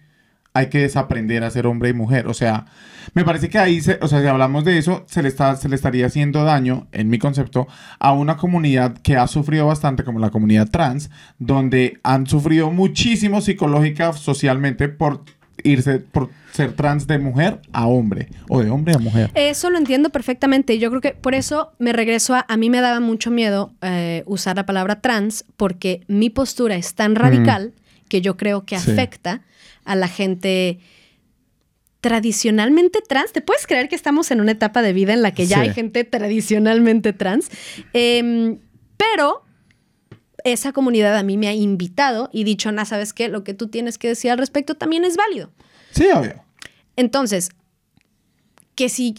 hay 0.57 0.69
que 0.69 0.79
desaprender 0.81 1.45
a 1.45 1.51
ser 1.51 1.67
hombre 1.67 1.91
y 1.91 1.93
mujer? 1.93 2.27
O 2.27 2.35
sea, 2.35 2.67
me 3.15 3.25
parece 3.25 3.49
que 3.49 3.59
ahí, 3.59 3.81
se- 3.81 3.99
o 4.03 4.09
sea, 4.09 4.21
si 4.21 4.27
hablamos 4.27 4.65
de 4.65 4.79
eso, 4.79 5.05
se 5.07 5.23
le, 5.23 5.29
está, 5.29 5.55
se 5.57 5.69
le 5.69 5.77
estaría 5.77 6.07
haciendo 6.07 6.45
daño, 6.45 6.87
en 6.93 7.09
mi 7.09 7.19
concepto, 7.19 7.67
a 7.99 8.13
una 8.13 8.37
comunidad 8.37 8.99
que 8.99 9.17
ha 9.17 9.27
sufrido 9.27 9.67
bastante, 9.67 10.03
como 10.05 10.19
la 10.19 10.31
comunidad 10.31 10.69
trans, 10.71 11.11
donde 11.39 11.99
han 12.03 12.27
sufrido 12.27 12.71
muchísimo 12.71 13.41
psicológica, 13.41 14.13
socialmente, 14.13 14.89
por 14.89 15.23
irse, 15.65 16.01
por 16.01 16.31
ser 16.53 16.73
trans 16.73 17.07
de 17.07 17.19
mujer 17.19 17.61
a 17.73 17.87
hombre, 17.87 18.29
o 18.49 18.63
de 18.63 18.71
hombre 18.71 18.95
a 18.95 18.99
mujer. 18.99 19.31
Eso 19.35 19.71
lo 19.71 19.79
entiendo 19.79 20.11
perfectamente. 20.11 20.79
Yo 20.79 20.91
creo 20.91 21.01
que 21.01 21.13
por 21.13 21.35
eso 21.35 21.73
me 21.79 21.93
regreso 21.93 22.35
a. 22.35 22.45
A 22.49 22.57
mí 22.57 22.71
me 22.71 22.81
daba 22.81 23.01
mucho 23.01 23.31
miedo 23.31 23.73
eh, 23.83 24.23
usar 24.27 24.57
la 24.57 24.67
palabra 24.67 25.01
trans, 25.01 25.45
porque 25.57 26.03
mi 26.09 26.29
postura 26.31 26.77
es 26.77 26.95
tan 26.95 27.15
radical 27.15 27.73
que 28.09 28.21
yo 28.21 28.37
creo 28.37 28.65
que 28.65 28.79
Sí. 28.79 28.93
A 29.87 29.97
la 29.97 30.09
gente 30.09 30.79
tradicionalmente 32.01 33.01
trans. 33.07 33.33
¿Te 33.33 33.41
puedes 33.41 33.67
creer 33.67 33.89
que 33.89 33.97
estamos 33.97 34.31
en 34.31 34.41
una 34.41 34.53
etapa 34.53 34.83
de 34.83 34.93
vida 34.93 35.13
en 35.13 35.23
la 35.23 35.33
que 35.33 35.47
ya 35.47 35.57
Sí. 35.57 35.63
hay 35.69 35.75
gente 35.75 36.05
tradicionalmente 36.05 37.13
trans? 37.13 37.51
Em, 37.93 38.59
pero 38.97 39.43
esa 40.45 40.73
comunidad 40.73 41.17
a 41.17 41.23
mí 41.23 41.37
me 41.37 41.49
ha 41.49 41.55
invitado 41.55 42.31
y 42.33 42.45
dicho, 42.45 42.69
Ana, 42.69 42.85
¿sabes 42.85 43.13
qué? 43.13 43.29
Lo 43.29 43.43
que 43.43 43.55
tú 43.55 43.69
tienes 43.69 43.99
que 43.99 44.09
decir 44.09 44.31
al 44.31 44.39
respecto 44.39 44.77
también 44.77 45.05
es 45.05 45.17
válido. 45.17 45.51
Sí, 45.91 46.07
obvio. 46.15 46.45
Entonces, 46.95 47.49
que 48.77 48.89
si, 48.89 49.15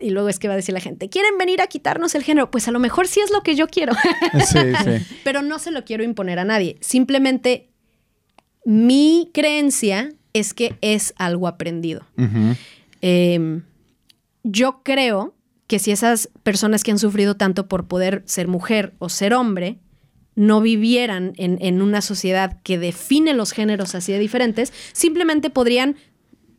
y 0.00 0.10
luego 0.10 0.28
es 0.28 0.38
que 0.38 0.46
va 0.48 0.54
a 0.54 0.56
decir 0.56 0.74
la 0.74 0.80
gente, 0.80 1.08
¿quieren 1.08 1.36
venir 1.38 1.60
a 1.62 1.66
quitarnos 1.66 2.14
el 2.14 2.22
género? 2.22 2.50
Pues 2.50 2.68
a 2.68 2.70
lo 2.72 2.78
mejor 2.78 3.08
sí 3.08 3.20
es 3.20 3.30
lo 3.30 3.42
que 3.42 3.56
yo 3.56 3.66
quiero, 3.66 3.94
Sí, 4.46 4.58
sí. 4.84 5.06
pero 5.24 5.42
no 5.42 5.58
se 5.58 5.70
lo 5.70 5.84
quiero 5.84 6.04
imponer 6.04 6.38
a 6.38 6.44
nadie. 6.44 6.76
Simplemente 6.80 7.67
mi 8.64 9.30
creencia 9.32 10.12
es 10.32 10.54
que 10.54 10.76
es 10.80 11.14
algo 11.16 11.48
aprendido. 11.48 12.02
Eh, 13.02 13.60
yo 14.42 14.82
creo 14.82 15.34
que 15.66 15.78
si 15.78 15.90
esas 15.90 16.30
personas 16.42 16.82
que 16.82 16.90
han 16.90 16.98
sufrido 16.98 17.36
tanto 17.36 17.68
por 17.68 17.86
poder 17.88 18.22
ser 18.26 18.48
mujer 18.48 18.94
o 18.98 19.08
ser 19.08 19.34
hombre 19.34 19.78
no 20.34 20.60
vivieran 20.60 21.32
en, 21.36 21.58
en 21.60 21.82
una 21.82 22.00
sociedad 22.00 22.60
que 22.62 22.78
define 22.78 23.34
los 23.34 23.52
géneros 23.52 23.94
así 23.94 24.12
de 24.12 24.18
diferentes, 24.18 24.72
simplemente 24.92 25.50
podrían 25.50 25.96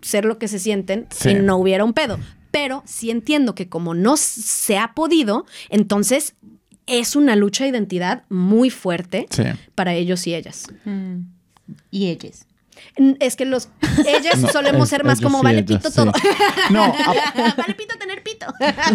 ser 0.02 0.26
lo 0.26 0.38
que 0.38 0.48
se 0.48 0.60
sienten 0.60 1.08
Sí. 1.10 1.30
y 1.30 1.36
no 1.36 1.58
hubiera 1.58 1.84
un 1.86 1.94
pedo. 1.94 2.20
Pero 2.52 2.84
sí 2.86 3.10
entiendo 3.10 3.56
que 3.56 3.70
como 3.70 3.94
no 3.94 4.18
se 4.18 4.78
ha 4.78 4.94
podido, 4.94 5.46
entonces 5.70 6.36
es 6.88 7.16
una 7.16 7.36
lucha 7.36 7.64
de 7.64 7.70
identidad 7.70 8.24
muy 8.30 8.70
fuerte 8.70 9.28
Sí. 9.30 9.44
para 9.76 9.94
ellos 9.94 10.26
y 10.28 10.36
ellas. 10.36 10.66
Mm. 10.86 11.20
Y 11.92 12.08
ellas. 12.08 12.46
Es 13.20 13.36
que 13.36 13.46
los 13.46 13.70
ellas 14.08 14.38
No, 14.42 14.48
solemos 14.50 14.84
es- 14.84 14.90
ser 14.90 15.04
más 15.04 15.20
como 15.22 15.40
sí, 15.40 15.44
vale 15.44 15.60
ellas 15.60 15.78
pito 15.80 15.90
sí. 15.90 15.96
todo. 15.98 16.12
No, 16.72 16.84
a- 16.86 17.54
vale 17.58 17.74
pito 17.76 17.98
tener 18.00 18.24
pito. 18.24 18.46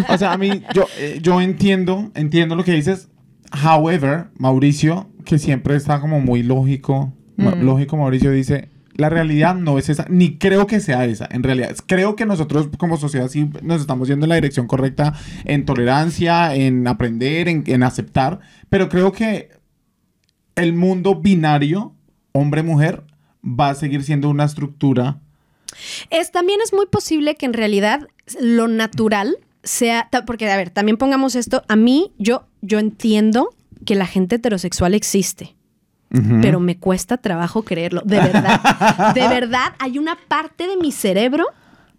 O 0.09 0.17
sea, 0.17 0.33
a 0.33 0.37
mí, 0.37 0.63
yo, 0.73 0.85
eh, 0.97 1.19
yo 1.21 1.39
entiendo, 1.41 2.11
entiendo 2.15 2.55
lo 2.55 2.63
que 2.63 2.71
dices. 2.73 3.09
However, 3.63 4.27
Mauricio, 4.37 5.09
que 5.23 5.37
siempre 5.39 5.75
está 5.75 6.01
como 6.01 6.19
muy 6.19 6.41
lógico, 6.43 7.13
ma- 7.37 7.55
lógico, 7.55 7.95
Mauricio 7.95 8.31
dice, 8.31 8.69
la 8.95 9.09
realidad 9.09 9.55
no 9.55 9.77
es 9.77 9.87
esa, 9.89 10.05
ni 10.09 10.37
creo 10.37 10.67
que 10.67 10.79
sea 10.79 11.05
esa, 11.05 11.27
en 11.31 11.43
realidad. 11.43 11.75
Creo 11.85 12.15
que 12.15 12.25
nosotros 12.25 12.69
como 12.77 12.97
sociedad 12.97 13.27
sí 13.29 13.49
nos 13.61 13.81
estamos 13.81 14.07
yendo 14.07 14.25
en 14.25 14.29
la 14.29 14.35
dirección 14.35 14.67
correcta 14.67 15.13
en 15.45 15.63
tolerancia, 15.65 16.55
en 16.55 16.87
aprender, 16.87 17.47
en, 17.47 17.63
en 17.67 17.83
aceptar, 17.83 18.39
pero 18.69 18.89
creo 18.89 19.11
que 19.11 19.49
el 20.55 20.73
mundo 20.73 21.15
binario, 21.15 21.94
hombre-mujer, 22.35 23.03
va 23.43 23.69
a 23.69 23.75
seguir 23.75 24.03
siendo 24.03 24.29
una 24.29 24.43
estructura. 24.43 25.19
Es, 26.09 26.31
también 26.31 26.59
es 26.61 26.73
muy 26.73 26.85
posible 26.85 27.35
que 27.35 27.45
en 27.45 27.53
realidad 27.53 28.07
lo 28.39 28.67
natural 28.67 29.37
sea, 29.63 30.09
porque 30.27 30.49
a 30.51 30.57
ver, 30.57 30.69
también 30.69 30.97
pongamos 30.97 31.35
esto, 31.35 31.63
a 31.67 31.75
mí 31.75 32.11
yo, 32.17 32.47
yo 32.61 32.79
entiendo 32.79 33.49
que 33.85 33.95
la 33.95 34.05
gente 34.05 34.35
heterosexual 34.35 34.93
existe. 34.93 35.55
Pero 36.41 36.61
me 36.61 36.77
cuesta 36.77 37.17
trabajo 37.17 37.63
creerlo. 37.63 38.01
De 38.05 38.17
verdad. 38.17 38.61
de 39.15 39.27
verdad, 39.27 39.73
hay 39.79 39.97
una 39.97 40.17
parte 40.29 40.65
de 40.65 40.77
mi 40.77 40.93
cerebro 40.93 41.45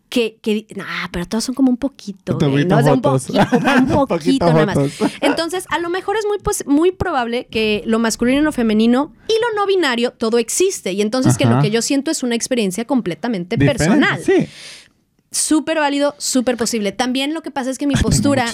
que, 0.09 0.39
que 0.41 0.67
nah, 0.77 1.09
pero 1.11 1.27
todos 1.27 1.43
son 1.45 1.55
como 1.55 1.71
un 1.71 1.77
poquito. 1.77 2.35
Un 2.35 2.51
güey, 2.51 2.51
poquito 2.69 2.75
¿no? 2.75 2.81
O 2.81 2.85
sea, 2.85 2.95
un 2.95 3.03
poquito, 3.03 3.33
un 3.57 4.01
Un 4.01 4.07
poquito 4.07 4.07
poquito 4.07 4.53
nada 4.53 4.67
más. 4.67 4.79
Entonces, 5.21 5.65
a 5.71 5.79
lo 5.79 5.91
mejor 5.91 6.17
es 6.17 6.25
muy, 6.27 6.39
pos- 6.39 6.65
muy 6.67 6.93
probable 6.93 7.47
que 7.51 7.83
lo 7.87 7.99
masculino 7.99 8.41
y 8.41 8.43
lo 8.43 8.53
femenino 8.53 9.13
y 9.29 9.33
lo 9.33 9.61
no 9.61 9.67
binario 9.67 10.13
todo 10.13 10.39
existe. 10.39 10.93
Y 10.93 11.03
entonces 11.03 11.37
que 11.37 11.45
lo 11.45 11.61
que 11.61 11.71
yo 11.71 11.83
siento 11.83 12.11
es 12.11 12.23
una 12.23 12.35
experiencia 12.35 12.85
completamente 12.85 13.57
Diferente, 13.57 13.85
personal. 13.85 14.21
Sí. 14.25 14.47
Súper 15.33 15.79
válido, 15.79 16.15
súper 16.19 16.57
posible. 16.57 16.93
También 16.93 17.35
lo 17.35 17.43
que 17.43 17.51
pasa 17.51 17.69
es 17.69 17.77
que 17.77 17.87
mi 17.87 17.95
postura, 17.97 18.47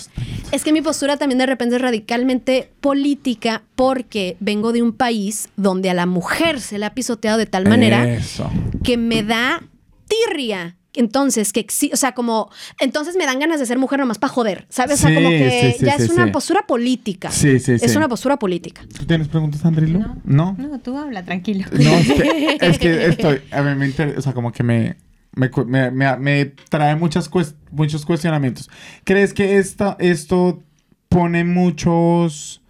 es 0.50 0.64
que 0.64 0.72
mi 0.72 0.80
postura 0.80 1.16
también 1.16 1.38
de 1.38 1.46
repente 1.46 1.76
es 1.76 1.82
radicalmente 1.82 2.70
política 2.80 3.62
porque 3.76 4.36
vengo 4.40 4.72
de 4.72 4.82
un 4.82 4.92
país 4.92 5.48
donde 5.56 5.90
a 5.90 5.94
la 5.94 6.06
mujer 6.06 6.60
se 6.60 6.78
le 6.78 6.86
ha 6.86 6.94
pisoteado 6.94 7.36
de 7.38 7.46
tal 7.46 7.68
manera 7.68 8.14
Eso. 8.14 8.50
que 8.82 8.96
me 8.96 9.22
da 9.22 9.62
tirria. 10.08 10.76
Entonces, 10.94 11.52
que 11.52 11.66
exi- 11.66 11.90
o 11.92 11.96
sea, 11.96 12.12
como, 12.12 12.50
entonces 12.78 13.16
me 13.16 13.24
dan 13.24 13.38
ganas 13.38 13.58
de 13.58 13.66
ser 13.66 13.78
mujer 13.78 13.98
nomás 13.98 14.18
para 14.18 14.32
joder, 14.32 14.66
¿sabes? 14.68 14.98
o 15.02 15.06
sea, 15.08 15.14
como 15.14 15.30
que 15.30 15.72
sí, 15.72 15.78
sí, 15.80 15.86
ya 15.86 15.96
sí, 15.96 16.02
es 16.04 16.10
una 16.10 16.26
sí. 16.26 16.30
postura 16.32 16.66
política. 16.66 17.30
Sí, 17.30 17.58
sí, 17.60 17.72
Es 17.72 17.90
sí. 17.92 17.96
una 17.96 18.08
postura 18.08 18.38
política. 18.38 18.82
¿Tú 18.98 19.06
tienes 19.06 19.28
preguntas, 19.28 19.64
Andrilo? 19.64 19.98
No. 20.00 20.16
¿No? 20.24 20.56
No, 20.58 20.78
tú 20.80 20.98
habla, 20.98 21.24
tranquilo. 21.24 21.64
No, 21.72 21.94
es 21.94 22.08
que, 22.12 22.56
es 22.60 22.78
que 22.78 23.06
estoy, 23.06 23.40
a 23.50 23.62
mí 23.62 23.74
me 23.74 23.86
interesa, 23.86 24.18
o 24.18 24.22
sea, 24.22 24.32
como 24.34 24.52
que 24.52 24.62
me, 24.62 24.96
me, 25.34 25.50
me, 25.66 25.90
me- 25.90 26.16
me 26.18 26.44
trae 26.68 26.94
muchas 26.96 27.30
cues- 27.30 27.54
muchos 27.70 28.04
cuestionamientos. 28.04 28.68
¿Crees 29.04 29.32
que 29.32 29.56
esta, 29.58 29.96
esto 29.98 30.62
pone 31.08 31.44
muchos, 31.44 32.60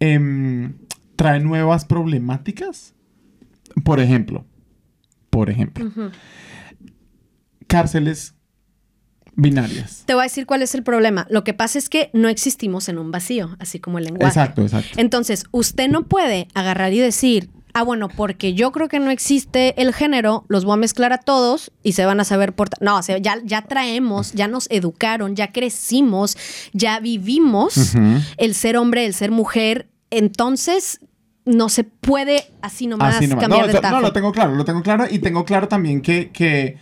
em, 0.00 0.72
trae 1.16 1.40
nuevas 1.40 1.84
problemáticas? 1.84 2.94
Por 3.84 4.00
ejemplo, 4.00 4.44
por 5.30 5.50
ejemplo, 5.50 5.90
cárceles 7.68 8.34
binarias. 9.36 10.02
Te 10.06 10.14
voy 10.14 10.22
a 10.22 10.24
decir 10.24 10.46
cuál 10.46 10.62
es 10.62 10.74
el 10.74 10.82
problema. 10.82 11.26
Lo 11.30 11.44
que 11.44 11.54
pasa 11.54 11.78
es 11.78 11.88
que 11.88 12.10
no 12.12 12.28
existimos 12.28 12.88
en 12.88 12.98
un 12.98 13.12
vacío, 13.12 13.56
así 13.60 13.78
como 13.78 13.98
el 13.98 14.04
lenguaje. 14.04 14.26
Exacto, 14.26 14.62
exacto. 14.62 14.88
Entonces, 14.96 15.44
usted 15.52 15.88
no 15.88 16.06
puede 16.08 16.48
agarrar 16.54 16.92
y 16.92 16.98
decir, 16.98 17.48
ah, 17.72 17.84
bueno, 17.84 18.08
porque 18.08 18.54
yo 18.54 18.72
creo 18.72 18.88
que 18.88 18.98
no 18.98 19.10
existe 19.10 19.80
el 19.80 19.94
género, 19.94 20.44
los 20.48 20.64
voy 20.64 20.74
a 20.74 20.76
mezclar 20.76 21.12
a 21.12 21.18
todos 21.18 21.70
y 21.84 21.92
se 21.92 22.04
van 22.04 22.18
a 22.18 22.24
saber 22.24 22.52
portar. 22.52 22.82
No, 22.82 22.96
o 22.98 23.02
sea, 23.02 23.18
ya, 23.18 23.36
ya 23.44 23.62
traemos, 23.62 24.32
ya 24.32 24.48
nos 24.48 24.66
educaron, 24.70 25.36
ya 25.36 25.52
crecimos, 25.52 26.36
ya 26.72 26.98
vivimos 26.98 27.94
el 28.38 28.54
ser 28.56 28.76
hombre, 28.76 29.06
el 29.06 29.14
ser 29.14 29.30
mujer. 29.30 29.86
Entonces, 30.10 30.98
no 31.44 31.68
se 31.68 31.84
puede 31.84 32.44
así 32.60 32.88
nomás, 32.88 33.16
Así 33.16 33.28
nomás. 33.28 33.42
cambiar 33.44 33.66
No, 33.68 33.72
de 33.72 33.80
tajo. 33.80 33.94
no, 33.96 34.00
lo 34.00 34.12
tengo 34.12 34.32
claro, 34.32 34.54
lo 34.56 34.64
tengo 34.64 34.82
claro 34.82 35.04
y 35.08 35.20
tengo 35.20 35.44
claro 35.44 35.68
también 35.68 36.00
que, 36.02 36.30
que, 36.30 36.76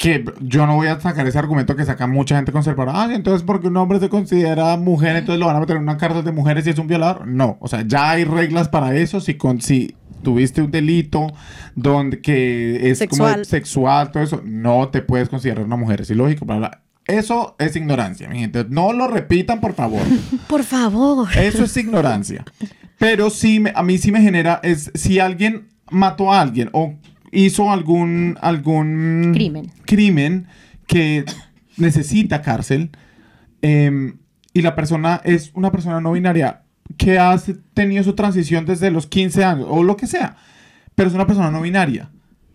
que 0.00 0.24
yo 0.40 0.66
no 0.66 0.76
voy 0.76 0.86
a 0.86 0.98
sacar 0.98 1.26
ese 1.26 1.38
argumento 1.38 1.76
que 1.76 1.84
saca 1.84 2.06
mucha 2.06 2.34
gente 2.36 2.52
conservadora. 2.52 3.02
Ah, 3.02 3.08
entonces 3.14 3.42
porque 3.42 3.66
un 3.68 3.76
hombre 3.76 4.00
se 4.00 4.08
considera 4.08 4.74
mujer, 4.78 5.14
entonces 5.14 5.38
lo 5.38 5.44
van 5.44 5.56
a 5.56 5.60
meter 5.60 5.76
en 5.76 5.82
una 5.82 5.98
cárcel 5.98 6.24
de 6.24 6.32
mujeres 6.32 6.66
y 6.66 6.70
es 6.70 6.78
un 6.78 6.86
violador. 6.86 7.26
No, 7.26 7.58
o 7.60 7.68
sea, 7.68 7.82
ya 7.86 8.08
hay 8.12 8.24
reglas 8.24 8.70
para 8.70 8.96
eso. 8.96 9.20
Si, 9.20 9.34
con, 9.34 9.60
si 9.60 9.94
tuviste 10.22 10.62
un 10.62 10.70
delito 10.70 11.26
donde 11.74 12.22
que 12.22 12.90
es 12.90 12.98
como 13.10 13.28
Sexual. 13.44 14.10
todo 14.10 14.22
eso, 14.22 14.40
no 14.42 14.88
te 14.88 15.02
puedes 15.02 15.28
considerar 15.28 15.66
una 15.66 15.76
mujer. 15.76 16.00
Es 16.00 16.08
ilógico. 16.08 16.46
bla, 16.46 16.56
bla. 16.56 16.82
Eso 17.06 17.56
es 17.58 17.76
ignorancia, 17.76 18.26
mi 18.30 18.38
gente. 18.38 18.64
No 18.70 18.94
lo 18.94 19.06
repitan, 19.06 19.60
por 19.60 19.74
favor. 19.74 20.00
Por 20.48 20.62
favor. 20.64 21.28
Eso 21.36 21.64
es 21.64 21.76
ignorancia. 21.76 22.42
Pero 22.98 23.28
sí, 23.28 23.60
me- 23.60 23.72
a 23.76 23.82
mí 23.82 23.98
sí 23.98 24.12
me 24.12 24.22
genera, 24.22 24.60
es 24.62 24.90
si 24.94 25.18
alguien 25.18 25.68
mató 25.90 26.32
a 26.32 26.40
alguien 26.40 26.70
o 26.72 26.94
hizo 27.32 27.70
algún, 27.70 28.36
algún 28.40 29.30
Crimen. 29.32 29.72
crimen 29.84 30.46
que 30.86 31.24
necesita 31.76 32.42
cárcel 32.42 32.90
em, 33.62 34.18
y 34.52 34.62
la 34.62 34.74
persona 34.74 35.20
es 35.24 35.50
una 35.54 35.70
persona 35.70 36.00
no 36.00 36.12
binaria 36.12 36.62
que 36.96 37.18
ha 37.18 37.36
tenido 37.74 38.02
su 38.02 38.14
transición 38.14 38.66
desde 38.66 38.90
los 38.90 39.06
15 39.06 39.44
años 39.44 39.66
o 39.68 39.82
lo 39.82 39.96
que 39.96 40.06
sea, 40.06 40.36
pero 40.94 41.08
es 41.08 41.14
una 41.14 41.26
persona 41.26 41.50
no 41.50 41.62
binaria. 41.62 42.10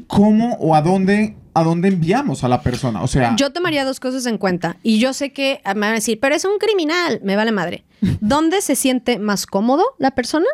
¿Cómo 0.08 0.56
o 0.56 0.76
a 0.76 0.82
dónde, 0.82 1.38
a 1.54 1.64
dónde 1.64 1.88
enviamos 1.88 2.44
a 2.44 2.50
la 2.50 2.62
persona? 2.62 3.02
O 3.02 3.08
sea, 3.08 3.36
Yo 3.38 3.54
tomaría 3.54 3.86
dos 3.86 4.02
cosas 4.02 4.26
en 4.26 4.38
cuenta. 4.38 4.76
Y 4.84 5.00
yo 5.00 5.14
sé 5.14 5.32
que 5.32 5.62
me 5.66 5.80
van 5.80 5.92
a 5.92 5.94
decir, 5.94 6.20
pero 6.20 6.36
es 6.36 6.44
un 6.44 6.58
criminal. 6.60 7.22
Me 7.24 7.38
vale 7.38 7.54
madre. 7.54 7.86
¿Dónde 8.20 8.62
se 8.62 8.76
siente 8.76 9.20
más 9.20 9.46
cómodo 9.46 9.86
la 10.00 10.12
persona? 10.12 10.48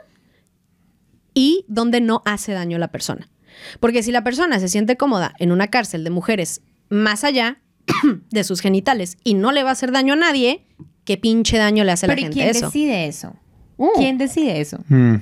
Y 1.34 1.66
dónde 1.68 2.02
no 2.02 2.22
hace 2.26 2.52
daño 2.52 2.76
a 2.76 2.80
la 2.80 2.90
persona. 2.90 3.31
Porque 3.80 4.04
si 4.04 4.12
la 4.12 4.24
persona 4.24 4.60
se 4.60 4.68
siente 4.68 4.98
cómoda 4.98 5.34
en 5.40 5.52
una 5.52 5.68
cárcel 5.68 6.04
de 6.04 6.10
mujeres 6.10 6.62
más 6.90 7.24
allá 7.24 7.60
de 8.32 8.44
sus 8.44 8.62
genitales 8.62 9.18
y 9.24 9.34
no 9.34 9.52
le 9.52 9.64
va 9.64 9.70
a 9.70 9.74
hacer 9.74 9.92
daño 9.92 10.14
a 10.14 10.18
nadie, 10.18 10.66
¿qué 11.06 11.18
pinche 11.18 11.58
daño 11.58 11.84
le 11.84 11.92
hace 11.92 12.06
a 12.06 12.10
la 12.10 12.16
Pero 12.16 12.22
¿y 12.22 12.24
gente 12.26 12.36
quién 12.40 12.50
eso? 12.50 12.66
decide 12.68 13.08
eso? 13.08 13.36
Uh. 13.78 13.90
¿Quién 13.96 14.18
decide 14.18 14.62
eso? 14.62 14.78
mm, 14.90 15.16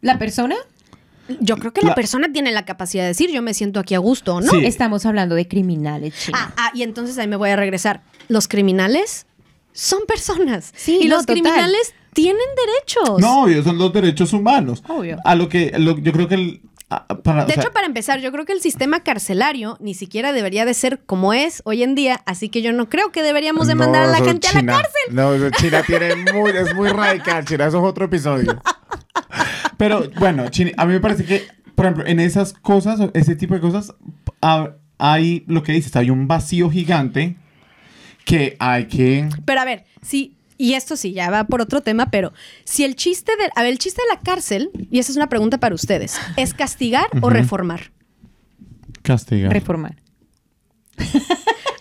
¿La 0.00 0.18
persona? 0.18 0.56
Yo 1.40 1.56
creo 1.58 1.72
que 1.72 1.82
la, 1.82 1.90
La- 1.90 1.94
persona 1.94 2.32
tiene 2.32 2.50
la 2.50 2.64
capacidad 2.64 3.04
de 3.04 3.08
decir, 3.08 3.30
yo 3.30 3.40
me 3.42 3.54
siento 3.54 3.78
aquí 3.78 3.94
a 3.94 3.98
gusto 3.98 4.34
o 4.36 4.40
no. 4.40 4.50
Sí. 4.50 4.64
Estamos 4.64 5.06
hablando 5.06 5.36
de 5.36 5.46
criminales, 5.46 6.14
China. 6.18 6.38
Ah, 6.40 6.54
ah, 6.56 6.70
y 6.74 6.82
entonces 6.82 7.16
ahí 7.18 7.28
me 7.28 7.36
voy 7.36 7.50
a 7.50 7.56
regresar. 7.56 8.02
Los 8.28 8.48
criminales 8.48 9.26
son 9.72 10.00
personas. 10.08 10.72
Sí, 10.74 10.98
y 11.02 11.04
no, 11.08 11.16
los 11.16 11.26
total. 11.26 11.34
criminales 11.42 11.94
tienen 12.14 12.42
derechos. 12.66 13.20
no, 13.20 13.42
obvio, 13.44 13.62
son 13.62 13.78
los 13.78 13.92
derechos 13.92 14.32
humanos. 14.32 14.82
Obvio. 14.88 15.18
A 15.24 15.36
lo 15.36 15.48
que 15.48 15.72
lo- 15.78 15.96
yo 15.98 16.12
creo 16.12 16.26
que 16.26 16.34
el, 16.34 16.62
para, 16.90 17.44
De 17.44 17.52
o 17.52 17.54
sea, 17.54 17.62
hecho, 17.62 17.72
para 17.72 17.86
empezar, 17.86 18.20
yo 18.20 18.32
creo 18.32 18.44
que 18.44 18.52
el 18.52 18.60
sistema 18.60 19.00
carcelario 19.04 19.76
ni 19.80 19.94
siquiera 19.94 20.32
debería 20.32 20.64
de 20.64 20.74
ser 20.74 21.00
como 21.06 21.32
es 21.32 21.62
hoy 21.64 21.84
en 21.84 21.94
día, 21.94 22.20
así 22.26 22.48
que 22.48 22.62
yo 22.62 22.72
no 22.72 22.88
creo 22.88 23.12
que 23.12 23.22
deberíamos 23.22 23.68
de 23.68 23.76
mandar 23.76 24.04
a 24.04 24.06
la 24.08 24.18
gente 24.18 24.48
a 24.48 24.54
la 24.54 24.66
cárcel. 24.66 25.00
No, 25.12 25.50
China 25.50 25.82
tiene 25.86 26.16
muy, 26.32 26.50
es 26.50 26.74
muy 26.74 26.88
radical, 26.88 27.44
China, 27.44 27.66
eso 27.66 27.78
es 27.78 27.84
otro 27.84 28.06
episodio. 28.06 28.60
Pero 29.76 30.10
bueno, 30.18 30.48
China, 30.50 30.72
a 30.76 30.84
mí 30.86 30.92
me 30.92 31.00
parece 31.00 31.24
que, 31.24 31.46
por 31.74 31.86
ejemplo, 31.86 32.06
en 32.06 32.20
esas 32.20 32.52
cosas, 32.52 33.00
ese 33.14 33.36
tipo 33.36 33.54
de 33.54 33.60
cosas, 33.60 33.94
ha- 34.42 34.70
hay 34.98 35.44
lo 35.46 35.62
que 35.62 35.72
dices, 35.72 35.94
hay 35.96 36.10
un 36.10 36.26
vacío 36.28 36.70
gigante 36.70 37.36
que 38.24 38.56
hay 38.58 38.86
que... 38.86 39.28
Pero 39.44 39.60
a 39.60 39.64
ver, 39.64 39.84
sí, 40.02 40.36
y 40.60 40.74
esto 40.74 40.94
sí, 40.94 41.14
ya 41.14 41.30
va 41.30 41.44
por 41.44 41.62
otro 41.62 41.80
tema, 41.80 42.10
pero 42.10 42.34
si 42.64 42.84
el 42.84 42.94
chiste 42.94 43.32
de, 43.38 43.50
a 43.56 43.62
ver, 43.62 43.72
el 43.72 43.78
chiste 43.78 44.02
de 44.02 44.14
la 44.14 44.20
cárcel, 44.20 44.70
y 44.90 44.98
esa 44.98 45.10
es 45.10 45.16
una 45.16 45.30
pregunta 45.30 45.56
para 45.56 45.74
ustedes, 45.74 46.20
¿es 46.36 46.52
castigar 46.52 47.06
o 47.22 47.30
reformar? 47.30 47.92
castigar. 49.00 49.54
Reformar. 49.54 49.96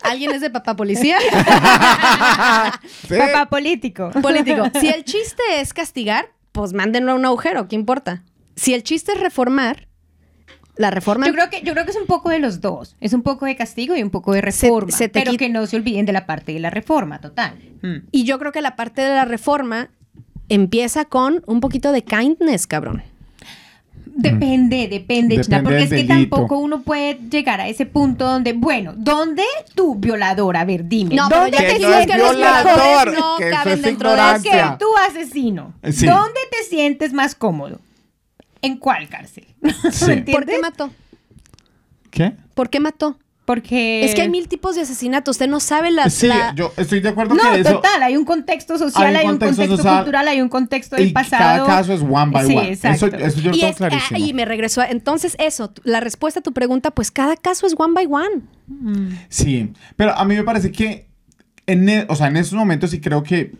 ¿Alguien 0.01 0.31
es 0.31 0.39
de 0.39 0.49
papá 0.49 0.77
policía? 0.77 1.17
Sí. 3.09 3.15
Papá 3.17 3.49
político. 3.49 4.11
Político. 4.21 4.63
Si 4.79 4.87
el 4.87 5.03
chiste 5.03 5.41
es 5.55 5.73
castigar, 5.73 6.31
pues 6.51 6.71
mándenlo 6.73 7.11
a 7.11 7.15
un 7.15 7.25
agujero, 7.25 7.67
¿qué 7.67 7.75
importa? 7.75 8.23
Si 8.55 8.73
el 8.73 8.83
chiste 8.83 9.11
es 9.13 9.19
reformar, 9.19 9.88
la 10.79 10.91
reforma... 10.91 11.27
Yo 11.27 11.33
creo 11.33 11.49
que 11.49 11.61
yo 11.61 11.73
creo 11.73 11.83
que 11.83 11.91
es 11.91 11.97
un 11.97 12.05
poco 12.07 12.29
de 12.29 12.39
los 12.39 12.61
dos. 12.61 12.95
Es 13.01 13.11
un 13.13 13.21
poco 13.21 13.45
de 13.45 13.55
castigo 13.57 13.95
y 13.97 14.01
un 14.01 14.09
poco 14.09 14.31
de 14.33 14.39
reforma. 14.41 14.89
se 14.91 15.09
pero 15.09 15.31
quita- 15.31 15.45
que 15.45 15.49
no 15.49 15.65
se 15.67 15.75
olviden 15.75 16.05
de 16.05 16.13
la 16.13 16.25
parte 16.25 16.53
de 16.53 16.59
la 16.59 16.69
reforma, 16.69 17.19
total. 17.19 17.55
Mm. 17.81 18.07
Y 18.11 18.23
yo 18.23 18.39
creo 18.39 18.51
que 18.53 18.61
la 18.61 18.75
parte 18.77 19.01
de 19.01 19.09
la 19.09 19.25
reforma 19.25 19.89
empieza 20.47 21.03
con 21.05 21.43
un 21.47 21.59
poquito 21.59 21.91
de 21.91 22.01
kindness, 22.03 22.65
cabrón. 22.65 23.03
Depende, 24.05 24.87
depende, 24.89 25.39
China, 25.41 25.57
Depende 25.57 25.63
porque 25.63 25.75
del 25.75 25.83
es 25.83 25.89
que 25.89 25.95
delito. 26.13 26.35
tampoco 26.35 26.57
uno 26.59 26.81
puede 26.81 27.19
llegar 27.29 27.61
a 27.61 27.67
ese 27.67 27.85
punto 27.85 28.25
donde, 28.25 28.53
bueno, 28.53 28.93
¿dónde 28.97 29.43
tu 29.75 29.95
violador? 29.95 30.57
A 30.57 30.65
ver, 30.65 30.87
dime. 30.87 31.15
No, 31.15 31.29
¿Dónde 31.29 31.55
te 31.57 31.65
dijimos 31.73 31.91
no 31.91 31.97
es 31.99 32.07
que 32.07 32.17
los 32.17 32.35
violador, 32.35 33.13
no 33.13 33.35
que 33.37 33.49
caben 33.49 33.73
es 33.75 33.81
dentro 33.81 34.09
de 34.09 34.15
ignorancia. 34.15 34.51
eso. 34.61 34.73
Ok, 34.73 34.79
tu 34.79 34.97
asesino. 35.09 35.73
Sí. 35.91 36.05
¿Dónde 36.05 36.39
te 36.51 36.63
sientes 36.69 37.13
más 37.13 37.35
cómodo? 37.35 37.79
¿En 38.61 38.77
cuál 38.77 39.07
cárcel? 39.09 39.45
Sí. 39.91 40.05
¿Me 40.07 40.21
¿Por 40.23 40.45
qué 40.45 40.59
mató? 40.59 40.91
¿Qué? 42.11 42.33
¿Por 42.53 42.69
qué 42.69 42.79
mató? 42.79 43.17
Porque... 43.45 44.05
Es 44.05 44.13
que 44.13 44.21
hay 44.21 44.29
mil 44.29 44.47
tipos 44.47 44.75
de 44.75 44.81
asesinatos. 44.81 45.35
Usted 45.37 45.47
no 45.47 45.59
sabe 45.59 45.89
las... 45.89 46.13
Sí, 46.13 46.27
la- 46.27 46.53
yo 46.55 46.71
estoy 46.77 46.99
de 46.99 47.09
acuerdo 47.09 47.33
No, 47.33 47.51
que 47.51 47.61
eso... 47.61 47.71
total, 47.77 48.03
hay 48.03 48.15
un 48.15 48.23
contexto 48.23 48.77
social, 48.77 49.07
Hay 49.07 49.11
un 49.13 49.17
hay 49.17 49.25
un 49.25 49.39
contexto 49.39 49.75
social, 49.77 49.95
cultural, 49.97 50.27
hay 50.27 50.41
un 50.41 50.49
contexto 50.49 50.95
del 50.95 51.07
Y 51.07 51.11
pasado. 51.13 51.65
cada 51.65 51.77
caso 51.77 51.93
es 51.93 52.01
one 52.01 52.31
by 52.31 52.45
Sí, 52.45 52.55
one. 52.55 52.69
exacto. 52.73 53.05
Eso, 53.07 53.15
eso 53.17 53.39
yo 53.41 53.49
lo 53.49 53.55
y, 53.55 53.59
tengo 53.59 53.71
es- 53.71 53.77
clarísimo. 53.77 54.07
ah, 54.13 54.19
y 54.19 54.33
me 54.33 54.45
regresó. 54.45 54.81
a- 54.81 54.87
Entonces, 54.89 55.35
eso, 55.39 55.73
la 55.83 55.99
respuesta 55.99 56.41
a 56.41 56.43
tu 56.43 56.53
pregunta, 56.53 56.91
pues 56.91 57.09
cada 57.09 57.35
caso 57.37 57.65
es 57.65 57.73
one 57.75 57.93
by 57.93 58.05
one. 58.05 59.09
Sí, 59.29 59.73
pero 59.95 60.15
a 60.15 60.25
mí 60.25 60.35
me 60.35 60.43
parece 60.43 60.71
que 60.71 61.07
en, 61.65 61.89
e- 61.89 62.05
o 62.07 62.15
sea, 62.15 62.27
en 62.27 62.37
esos 62.37 62.53
momentos 62.53 62.91
sí 62.91 63.01
creo 63.01 63.23
que, 63.23 63.53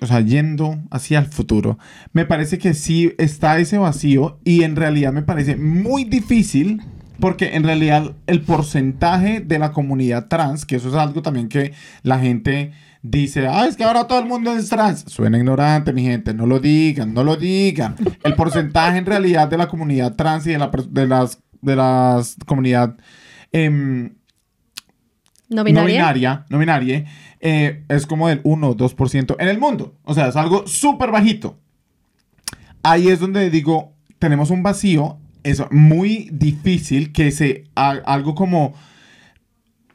o 0.00 0.06
sea, 0.06 0.20
yendo 0.20 0.78
hacia 0.90 1.18
el 1.18 1.26
futuro, 1.26 1.78
me 2.12 2.24
parece 2.24 2.58
que 2.58 2.74
sí 2.74 3.12
está 3.18 3.58
ese 3.58 3.78
vacío 3.78 4.38
y 4.44 4.62
en 4.62 4.76
realidad 4.76 5.12
me 5.12 5.22
parece 5.22 5.56
muy 5.56 6.04
difícil 6.04 6.82
porque 7.20 7.54
en 7.54 7.62
realidad 7.62 8.12
el 8.26 8.42
porcentaje 8.42 9.40
de 9.40 9.58
la 9.58 9.72
comunidad 9.72 10.28
trans, 10.28 10.66
que 10.66 10.76
eso 10.76 10.88
es 10.88 10.94
algo 10.94 11.22
también 11.22 11.48
que 11.48 11.72
la 12.02 12.18
gente 12.18 12.72
dice, 13.02 13.46
ah, 13.46 13.66
es 13.66 13.76
que 13.76 13.84
ahora 13.84 14.06
todo 14.06 14.18
el 14.18 14.26
mundo 14.26 14.56
es 14.56 14.68
trans. 14.68 15.04
Suena 15.06 15.38
ignorante, 15.38 15.92
mi 15.92 16.02
gente, 16.02 16.34
no 16.34 16.46
lo 16.46 16.58
digan, 16.58 17.14
no 17.14 17.22
lo 17.22 17.36
digan. 17.36 17.96
El 18.24 18.34
porcentaje 18.34 18.98
en 18.98 19.06
realidad 19.06 19.48
de 19.48 19.58
la 19.58 19.68
comunidad 19.68 20.14
trans 20.14 20.46
y 20.46 20.50
de, 20.50 20.58
la, 20.58 20.70
de 20.90 21.06
las 21.06 21.38
de 21.62 21.76
las 21.76 22.36
comunidad 22.44 22.96
em, 23.52 24.16
¿No 25.52 25.58
no 25.58 25.64
binaria? 25.64 26.46
no 26.48 26.58
binaria, 26.58 27.04
eh, 27.40 27.84
es 27.88 28.06
como 28.06 28.28
del 28.28 28.40
1 28.44 28.68
o 28.70 28.76
2% 28.76 29.36
en 29.38 29.48
el 29.48 29.58
mundo. 29.58 29.94
O 30.04 30.14
sea, 30.14 30.28
es 30.28 30.36
algo 30.36 30.66
súper 30.66 31.10
bajito. 31.10 31.58
Ahí 32.82 33.08
es 33.08 33.20
donde 33.20 33.48
digo, 33.50 33.92
tenemos 34.18 34.50
un 34.50 34.62
vacío, 34.62 35.18
es 35.44 35.62
muy 35.70 36.28
difícil 36.32 37.12
que 37.12 37.30
se 37.30 37.64
algo 37.74 38.34
como 38.34 38.74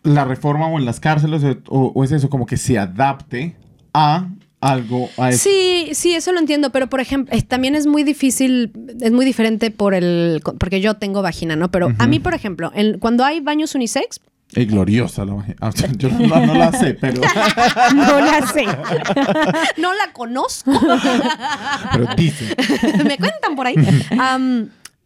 la 0.04 0.24
reforma 0.26 0.68
o 0.68 0.78
en 0.80 0.86
las 0.86 1.00
cárceles 1.00 1.44
o, 1.68 1.88
o 1.94 2.04
es 2.04 2.12
eso, 2.12 2.30
como 2.30 2.46
que 2.46 2.56
se 2.58 2.78
adapte 2.78 3.56
a 3.94 4.30
algo, 4.62 5.10
a 5.18 5.30
eso. 5.30 5.40
Sí, 5.50 5.90
sí, 5.94 6.14
eso 6.16 6.32
lo 6.32 6.40
entiendo, 6.40 6.72
pero 6.72 6.88
por 6.88 7.00
ejemplo, 7.00 7.38
también 7.48 7.76
es 7.76 7.86
muy 7.88 8.04
difícil, 8.04 8.72
es 9.02 9.12
muy 9.12 9.26
diferente 9.26 9.70
por 9.70 9.94
el, 9.94 10.42
porque 10.60 10.82
yo 10.82 10.96
tengo 10.96 11.22
vagina, 11.22 11.56
¿no? 11.56 11.70
Pero 11.72 11.90
a 12.00 12.08
mí, 12.08 12.20
por 12.20 12.34
ejemplo, 12.34 12.72
en- 12.74 13.00
cuando 13.00 13.24
hay 13.26 13.40
baños 13.42 13.76
unisex, 13.76 14.20
Es 14.54 14.68
gloriosa 14.68 15.26
la. 15.26 15.46
Ah, 15.60 15.72
Yo 15.98 16.10
no, 16.10 16.46
no 16.46 16.54
la 16.54 16.72
sé, 16.72 16.94
pero, 16.94 17.22
No 17.96 18.20
la 18.20 18.48
sé. 18.48 18.66
no 19.78 19.94
la 19.94 20.14
conozco, 20.14 20.72
pero 21.92 22.08
dice. 22.16 22.56
me 23.04 23.18
cuentan 23.18 23.56
por 23.56 23.68
ahí. 23.68 23.76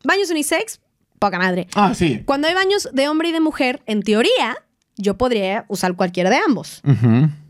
Baños 0.03 0.29
unisex, 0.29 0.79
poca 1.19 1.37
madre. 1.39 1.67
Ah, 1.75 1.93
sí. 1.95 2.21
Cuando 2.25 2.47
hay 2.47 2.53
baños 2.53 2.89
de 2.93 3.07
hombre 3.07 3.29
y 3.29 3.31
de 3.31 3.39
mujer, 3.39 3.81
en 3.85 4.03
teoría, 4.03 4.57
yo 4.95 5.17
podría 5.17 5.65
usar 5.67 5.95
cualquiera 5.95 6.29
de 6.29 6.37
ambos. 6.37 6.81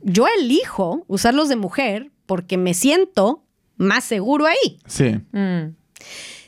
Yo 0.03 0.25
elijo 0.39 1.03
usarlos 1.07 1.49
de 1.49 1.55
mujer 1.55 2.11
porque 2.25 2.57
me 2.57 2.73
siento 2.73 3.43
más 3.77 4.03
seguro 4.03 4.45
ahí. 4.45 4.79
Sí. 4.85 5.19
Mm. 5.31 5.75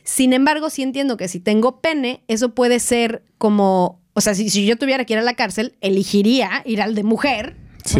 Sin 0.03 0.33
embargo, 0.33 0.69
sí 0.69 0.83
entiendo 0.83 1.17
que 1.17 1.27
si 1.27 1.39
tengo 1.39 1.79
pene, 1.81 2.23
eso 2.27 2.53
puede 2.53 2.79
ser 2.79 3.23
como, 3.37 3.99
o 4.13 4.21
sea, 4.21 4.35
si, 4.35 4.49
si 4.49 4.65
yo 4.65 4.77
tuviera 4.77 5.05
que 5.05 5.13
ir 5.13 5.19
a 5.19 5.23
la 5.23 5.33
cárcel, 5.33 5.73
elegiría 5.81 6.61
ir 6.65 6.81
al 6.81 6.95
de 6.95 7.03
mujer. 7.03 7.55
Sí. 7.85 7.99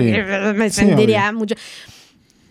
Me 0.55 0.69
sentiría 0.69 1.31
mucho. 1.31 1.55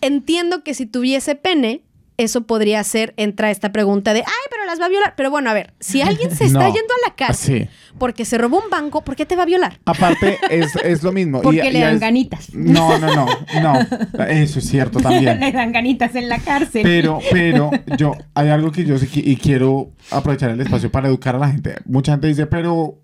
Entiendo 0.01 0.65
que 0.65 0.75
si 0.75 0.87
tuviese 0.87 1.37
pene, 1.37 1.83
eso 2.19 2.43
podría 2.43 2.83
ser, 2.85 3.15
entra 3.17 3.51
esta 3.51 3.73
pregunta 3.73 4.13
de, 4.13 4.21
ay, 4.21 4.47
pero 4.51 4.65
las 4.67 4.81
va 4.81 4.87
a 4.87 4.89
violar. 4.89 5.15
Pero 5.17 5.31
bueno, 5.31 5.49
a 5.49 5.55
ver, 5.55 5.73
si 5.81 6.03
alguien 6.03 6.35
se 6.35 6.45
está 6.47 6.59
No. 6.59 6.75
yendo 6.75 6.93
a 6.93 7.09
la 7.09 7.15
cárcel 7.15 7.63
Sí. 7.63 7.95
porque 7.99 8.25
se 8.25 8.37
robó 8.37 8.59
un 8.63 8.69
banco, 8.69 9.03
¿por 9.03 9.15
qué 9.17 9.25
te 9.27 9.37
va 9.37 9.45
a 9.45 9.47
violar? 9.47 9.79
Aparte, 9.87 10.39
es, 10.51 10.75
es 10.85 11.03
lo 11.05 11.13
mismo. 11.13 11.41
Porque 11.41 11.67
y 11.67 11.71
le 11.71 11.81
dan 11.81 11.95
es- 11.95 12.01
ganitas. 12.01 12.53
No, 12.53 12.99
no, 12.99 13.15
no, 13.15 13.27
no. 13.63 14.25
Eso 14.27 14.59
es 14.59 14.69
cierto 14.69 14.99
también. 15.03 15.39
le 15.41 15.53
dan 15.53 15.73
ganitas 15.73 16.15
en 16.17 16.29
la 16.29 16.39
cárcel. 16.41 16.83
Pero, 16.83 17.21
pero, 17.31 17.71
yo, 17.97 18.15
hay 18.35 18.49
algo 18.51 18.73
que 18.73 18.85
yo 18.85 18.99
sí 18.99 19.07
qui- 19.07 19.23
y 19.25 19.37
quiero 19.37 19.93
aprovechar 20.11 20.51
el 20.51 20.61
espacio 20.61 20.91
para 20.91 21.09
educar 21.09 21.37
a 21.37 21.39
la 21.39 21.49
gente. 21.49 21.77
Mucha 21.87 22.13
gente 22.13 22.27
dice, 22.27 22.47
pero 22.47 22.99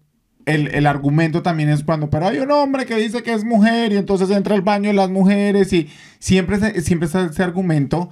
el, 0.49 0.69
el 0.69 0.87
argumento 0.87 1.43
también 1.43 1.69
es 1.69 1.85
cuando, 1.85 2.11
pero 2.11 2.27
hay 2.27 2.39
un 2.39 2.51
hombre 2.51 2.87
que 2.87 2.97
dice 2.97 3.23
que 3.23 3.33
es 3.33 3.45
mujer 3.45 3.93
y 3.93 3.97
entonces 3.97 4.31
entra 4.31 4.55
al 4.55 4.63
baño 4.63 4.89
de 4.91 4.95
las 4.95 5.11
mujeres 5.11 5.73
y 5.73 5.89
siempre, 6.19 6.59
se- 6.59 6.81
siempre 6.81 7.07
está 7.07 7.25
ese 7.25 7.43
argumento. 7.43 8.11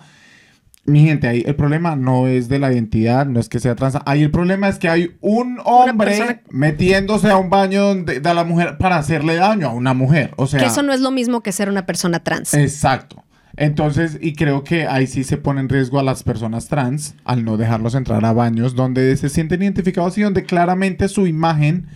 Mi 0.85 1.05
gente, 1.05 1.27
ahí 1.27 1.43
el 1.45 1.57
problema 1.57 1.97
no 1.97 2.29
es 2.29 2.49
de 2.49 2.61
la 2.61 2.73
identidad, 2.73 3.27
no 3.27 3.41
es 3.41 3.49
que 3.49 3.59
sea 3.59 3.75
trans. 3.75 3.99
Ahí 4.07 4.23
el 4.23 4.31
problema 4.31 4.69
es 4.69 4.79
que 4.79 4.89
hay 4.89 5.17
un 5.21 5.59
hombre 5.65 6.07
persona- 6.07 6.41
metiéndose 6.51 7.29
a 7.29 7.37
un 7.39 7.51
baño 7.51 7.83
donde- 7.83 8.21
de 8.21 8.35
la 8.35 8.45
mujer 8.45 8.77
para 8.79 8.97
hacerle 8.97 9.35
daño 9.35 9.67
a 9.69 9.73
una 9.73 9.95
mujer. 9.95 10.31
O 10.37 10.47
sea, 10.47 10.61
que 10.61 10.67
eso 10.67 10.85
no 10.85 10.93
es 10.93 11.01
lo 11.01 11.11
mismo 11.11 11.41
que 11.43 11.51
ser 11.51 11.69
una 11.71 11.87
persona 11.87 12.21
trans. 12.23 12.55
Exacto. 12.55 13.25
Entonces, 13.57 14.19
y 14.21 14.35
creo 14.35 14.63
que 14.65 14.87
ahí 14.87 15.07
sí 15.09 15.25
se 15.25 15.39
pone 15.39 15.61
en 15.61 15.69
riesgo 15.69 15.99
a 15.99 16.03
las 16.03 16.23
personas 16.23 16.69
trans 16.69 17.15
al 17.25 17.45
no 17.45 17.57
dejarlos 17.57 17.95
entrar 17.95 18.25
a 18.25 18.33
baños 18.33 18.75
donde 18.77 19.17
se 19.17 19.29
sienten 19.31 19.63
identificados 19.63 20.17
y 20.19 20.23
donde 20.23 20.45
claramente 20.45 21.09
su 21.09 21.27
imagen 21.27 21.87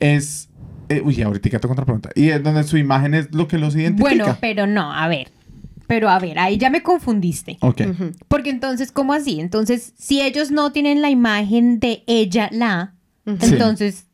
es... 0.00 0.48
eh, 0.88 1.00
uy, 1.04 1.22
ahorita 1.22 1.58
tengo 1.58 1.72
otra 1.72 1.84
pregunta. 1.84 2.10
Y 2.14 2.30
es 2.30 2.42
donde 2.42 2.64
su 2.64 2.76
imagen 2.76 3.14
es 3.14 3.34
lo 3.34 3.48
que 3.48 3.58
los 3.58 3.74
identifica. 3.74 4.08
Bueno, 4.08 4.38
pero 4.40 4.66
no, 4.66 4.92
a 4.92 5.08
ver. 5.08 5.30
Pero 5.86 6.08
a 6.08 6.18
ver, 6.18 6.38
ahí 6.38 6.56
ya 6.56 6.70
me 6.70 6.82
confundiste. 6.82 7.58
Ok. 7.60 7.82
Porque 8.28 8.50
entonces, 8.50 8.90
¿cómo 8.90 9.12
así? 9.12 9.38
Entonces, 9.38 9.92
si 9.98 10.22
ellos 10.22 10.50
no 10.50 10.72
tienen 10.72 11.02
la 11.02 11.10
imagen 11.10 11.78
de 11.78 12.02
ella, 12.06 12.48
la, 12.52 12.94
entonces... 13.26 14.06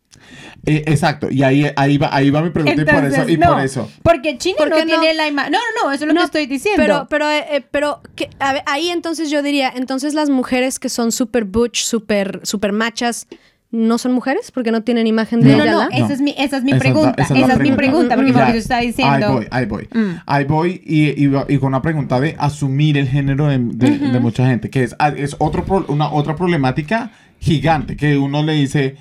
Eh, 0.66 0.82
exacto. 0.86 1.30
Y 1.30 1.42
ahí, 1.44 1.66
ahí, 1.76 1.96
va, 1.96 2.14
ahí 2.14 2.28
va 2.30 2.42
mi 2.42 2.50
pregunta 2.50 2.82
y 2.82 2.84
por 2.84 3.04
eso. 3.04 3.28
Y 3.28 3.36
no. 3.38 3.52
por 3.54 3.60
eso. 3.60 3.90
Porque 4.02 4.36
China 4.36 4.56
¿Por 4.58 4.70
no, 4.70 4.76
tiene 4.84 5.14
la 5.14 5.28
imagen... 5.28 5.52
No, 5.52 5.58
no, 5.58 5.88
no, 5.88 5.92
eso 5.92 6.04
es 6.04 6.08
lo 6.08 6.12
No, 6.14 6.20
que 6.20 6.24
estoy 6.26 6.46
diciendo. 6.46 6.82
Pero, 6.82 7.06
pero, 7.08 7.30
eh, 7.30 7.46
eh, 7.50 7.64
pero 7.70 8.02
que- 8.16 8.30
a 8.40 8.52
ver, 8.52 8.62
ahí 8.66 8.90
entonces 8.90 9.30
yo 9.30 9.42
diría, 9.42 9.72
entonces 9.74 10.12
las 10.12 10.28
mujeres 10.28 10.78
que 10.78 10.88
son 10.88 11.12
super 11.12 11.44
butch, 11.44 11.82
super, 11.84 12.40
super 12.42 12.72
machas, 12.72 13.28
¿no 13.72 13.98
son 13.98 14.12
mujeres? 14.12 14.50
Porque 14.50 14.72
no 14.72 14.82
tienen 14.82 15.06
imagen 15.06 15.40
de 15.40 15.52
No, 15.52 15.58
no, 15.58 15.62
ella, 15.64 15.72
no, 15.72 15.88
esa 15.90 16.12
es 16.12 16.20
mi, 16.20 16.34
esa 16.38 16.56
es 16.56 16.64
mi 16.64 16.72
Esa 16.72 16.78
es 16.78 16.84
la- 16.84 16.90
pregunta. 16.92 17.22
esa 17.22 17.34
Esa 17.34 17.46
es 17.46 17.52
es, 17.52 17.58
mi 17.60 17.70
pregunta. 17.72 17.76
pregunta, 17.76 18.14
porque 18.16 18.32
Mauricio 18.32 18.58
está 18.60 18.78
diciendo... 18.80 19.26
Ahí 19.28 19.32
voy, 19.34 19.46
ahí 19.50 19.66
voy. 19.66 19.88
Mm. 19.94 20.10
Ahí 20.26 20.44
voy 20.44 20.82
y, 20.84 21.24
y, 21.26 21.30
y 21.48 21.58
con 21.58 21.68
una 21.68 21.80
pregunta 21.82 22.18
de 22.20 22.34
asumir 22.38 22.98
el 22.98 23.08
género 23.08 23.46
de, 23.46 23.58
de- 23.58 23.98
de 23.98 24.20
mucha 24.20 24.46
gente, 24.46 24.70
que 24.70 24.82
es, 24.82 24.96
ah, 24.98 25.10
es 25.16 25.36
otro 25.38 25.64
pro- 25.64 25.84
una 25.88 26.10
otra 26.10 26.34
problemática 26.34 27.12
gigante, 27.38 27.96
que 27.96 28.18
uno 28.18 28.42
le 28.42 28.54
dice 28.54 28.96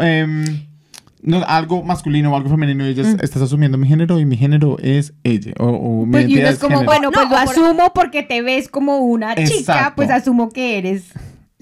em, 0.00 0.44
no, 1.22 1.42
algo 1.46 1.82
masculino 1.82 2.32
o 2.32 2.36
algo 2.36 2.50
femenino 2.50 2.84
y 2.86 2.90
ellas 2.90 3.16
estás 3.22 3.42
asumiendo 3.42 3.78
mi 3.78 3.86
género 3.88 4.18
y 4.20 4.24
mi 4.24 4.36
género 4.36 4.76
es 4.80 5.14
ella. 5.24 5.52
O, 5.58 5.66
o 5.68 6.04
mi 6.06 6.12
Pues 6.12 6.28
y 6.28 6.38
uno 6.38 6.48
es 6.48 6.58
como, 6.58 6.78
género. 6.80 6.86
bueno, 6.90 7.10
No, 7.10 7.12
pues 7.12 7.24
lo 7.30 7.30
por- 7.30 7.38
asumo 7.48 7.92
porque 7.94 8.22
te 8.24 8.42
ves 8.42 8.68
como 8.68 8.98
una 8.98 9.34
chica, 9.36 9.54
Exacto. 9.54 9.92
pues 9.96 10.10
asumo 10.10 10.50
que 10.50 10.78
eres 10.78 11.04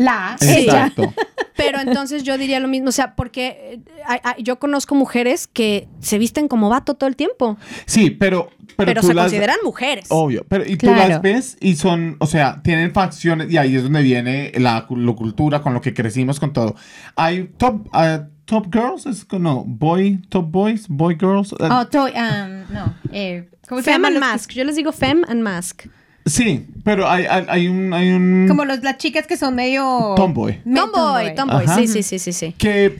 la, 0.01 0.37
ella. 0.41 0.87
Exacto. 0.87 1.15
Pero 1.57 1.79
entonces 1.81 2.23
yo 2.23 2.39
diría 2.39 2.59
lo 2.59 2.69
mismo, 2.69 2.89
o 2.89 2.93
sea, 2.93 3.15
porque 3.15 3.47
eh, 3.75 3.81
hay- 4.07 4.21
hay- 4.25 4.43
yo 4.43 4.59
conozco 4.59 4.95
mujeres 4.95 5.47
que 5.47 5.89
se 6.01 6.17
visten 6.17 6.49
como 6.49 6.71
vato 6.71 6.95
todo 6.95 7.07
el 7.09 7.17
tiempo, 7.17 7.59
Sí, 7.85 8.11
pero... 8.11 8.49
Pero, 8.77 8.87
pero, 8.93 9.01
tú 9.03 9.09
se 9.09 9.15
las- 9.15 9.25
consideran 9.25 9.57
mujeres. 9.63 10.07
Obvio, 10.09 10.47
pero 10.49 10.65
y 10.67 10.77
tú 10.77 10.87
las 10.87 11.21
ves 11.21 11.59
y 11.61 11.77
son, 11.77 12.17
o 12.19 12.27
sea, 12.27 12.63
tienen 12.63 12.93
facciones 12.95 13.51
y 13.53 13.59
ahí 13.59 13.77
es 13.77 13.83
donde 13.83 14.01
viene 14.01 14.53
la, 14.57 14.87
la 14.89 15.13
cultura 15.15 15.61
con 15.61 15.75
lo 15.75 15.83
que 15.83 15.93
crecimos 15.93 16.41
con 16.41 16.55
todo. 16.55 16.77
Hay 17.15 17.51
top, 17.59 17.87
ah, 17.93 18.23
top 18.47 18.69
girls, 18.73 19.05
es 19.05 19.27
no, 19.39 19.65
boy, 19.67 20.23
top 20.31 20.47
boys, 20.51 20.89
boy 20.89 21.15
girls. 21.21 21.55
ah, 21.61 21.83
Oh, 21.83 21.89
to- 21.89 22.05
um, 22.05 22.73
no, 22.73 22.95
eh, 23.13 23.51
¿cómo 23.69 23.83
se 23.83 23.91
Femme 23.91 24.09
llama? 24.09 24.27
and 24.27 24.33
mask. 24.33 24.53
Yo 24.53 24.65
les 24.65 24.77
digo 24.77 24.93
femme 24.93 25.25
and 25.29 25.43
mask. 25.43 25.87
Sí, 26.27 26.67
pero 26.85 27.09
hay, 27.09 27.25
hay, 27.25 27.45
hay 27.49 27.69
un, 27.69 27.93
hay 27.95 28.11
un 28.11 28.47
Como 28.49 28.65
los, 28.65 28.83
las 28.83 28.99
chicas 28.99 29.27
que 29.27 29.37
son 29.37 29.55
medio... 29.55 30.15
Tomboy. 30.17 30.61
Me- 30.65 30.79
Tomboy, 30.81 31.35
tomboy. 31.35 31.65
Ajá. 31.65 31.77
Sí, 31.77 31.87
sí, 31.89 32.03
sí, 32.03 32.19
sí, 32.19 32.33
sí. 32.33 32.55
que 32.59 32.97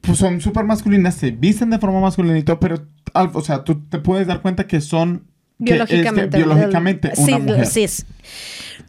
pues, 0.00 0.18
son 0.18 0.40
súper 0.40 0.64
masculinas, 0.64 1.14
se 1.14 1.30
visten 1.30 1.70
de 1.70 1.78
forma 1.78 2.00
masculina 2.00 2.36
y 2.38 2.42
todo, 2.42 2.58
pero, 2.58 2.86
al- 3.14 3.30
o 3.34 3.40
sea, 3.40 3.62
tú 3.64 3.80
te 3.88 3.98
puedes 3.98 4.26
dar 4.26 4.42
cuenta 4.42 4.66
que 4.66 4.80
son 4.80 5.26
que 5.64 5.74
es 5.76 5.84
que 5.86 5.94
Biológicamente. 5.96 6.36
biológicamente 6.38 7.12
una 7.18 7.26
sí, 7.26 7.42
mujer. 7.42 7.66
Sí, 7.66 7.82
es. 7.84 8.06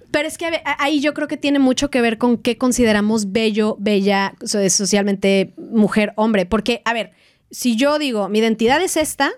Pero 0.10 0.28
es 0.28 0.38
que 0.38 0.46
ahí 0.80 1.00
yo 1.02 1.14
creo 1.14 1.28
que 1.28 1.38
tiene 1.38 1.60
mucho 1.60 1.90
que 1.90 2.02
ver 2.02 2.18
con 2.18 2.38
qué 2.38 2.58
consideramos 2.58 3.32
bello, 3.32 3.78
bella, 3.80 4.34
so- 4.44 4.70
socialmente 4.70 5.54
mujer, 5.58 6.14
hombre. 6.16 6.46
Porque, 6.46 6.82
a 6.86 6.94
ver, 6.94 7.12
si 7.52 7.76
yo 7.76 8.00
digo, 8.00 8.28
mi 8.30 8.40
identidad 8.40 8.82
es 8.82 8.98
esta, 8.98 9.32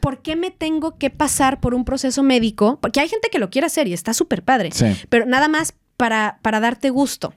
¿por 0.00 0.22
qué 0.22 0.36
me 0.36 0.50
tengo 0.50 0.96
que 0.98 1.10
pasar 1.10 1.60
por 1.60 1.74
un 1.74 1.84
proceso 1.84 2.22
médico? 2.22 2.78
Porque 2.80 3.00
hay 3.00 3.08
gente 3.08 3.28
que 3.30 3.38
lo 3.38 3.50
quiere 3.50 3.66
hacer 3.66 3.88
y 3.88 3.92
está 3.92 4.14
súper 4.14 4.42
padre. 4.42 4.70
Sí. 4.72 4.86
Pero 5.08 5.26
nada 5.26 5.48
más 5.48 5.74
para, 5.96 6.38
para 6.42 6.60
darte 6.60 6.90
gusto. 6.90 7.34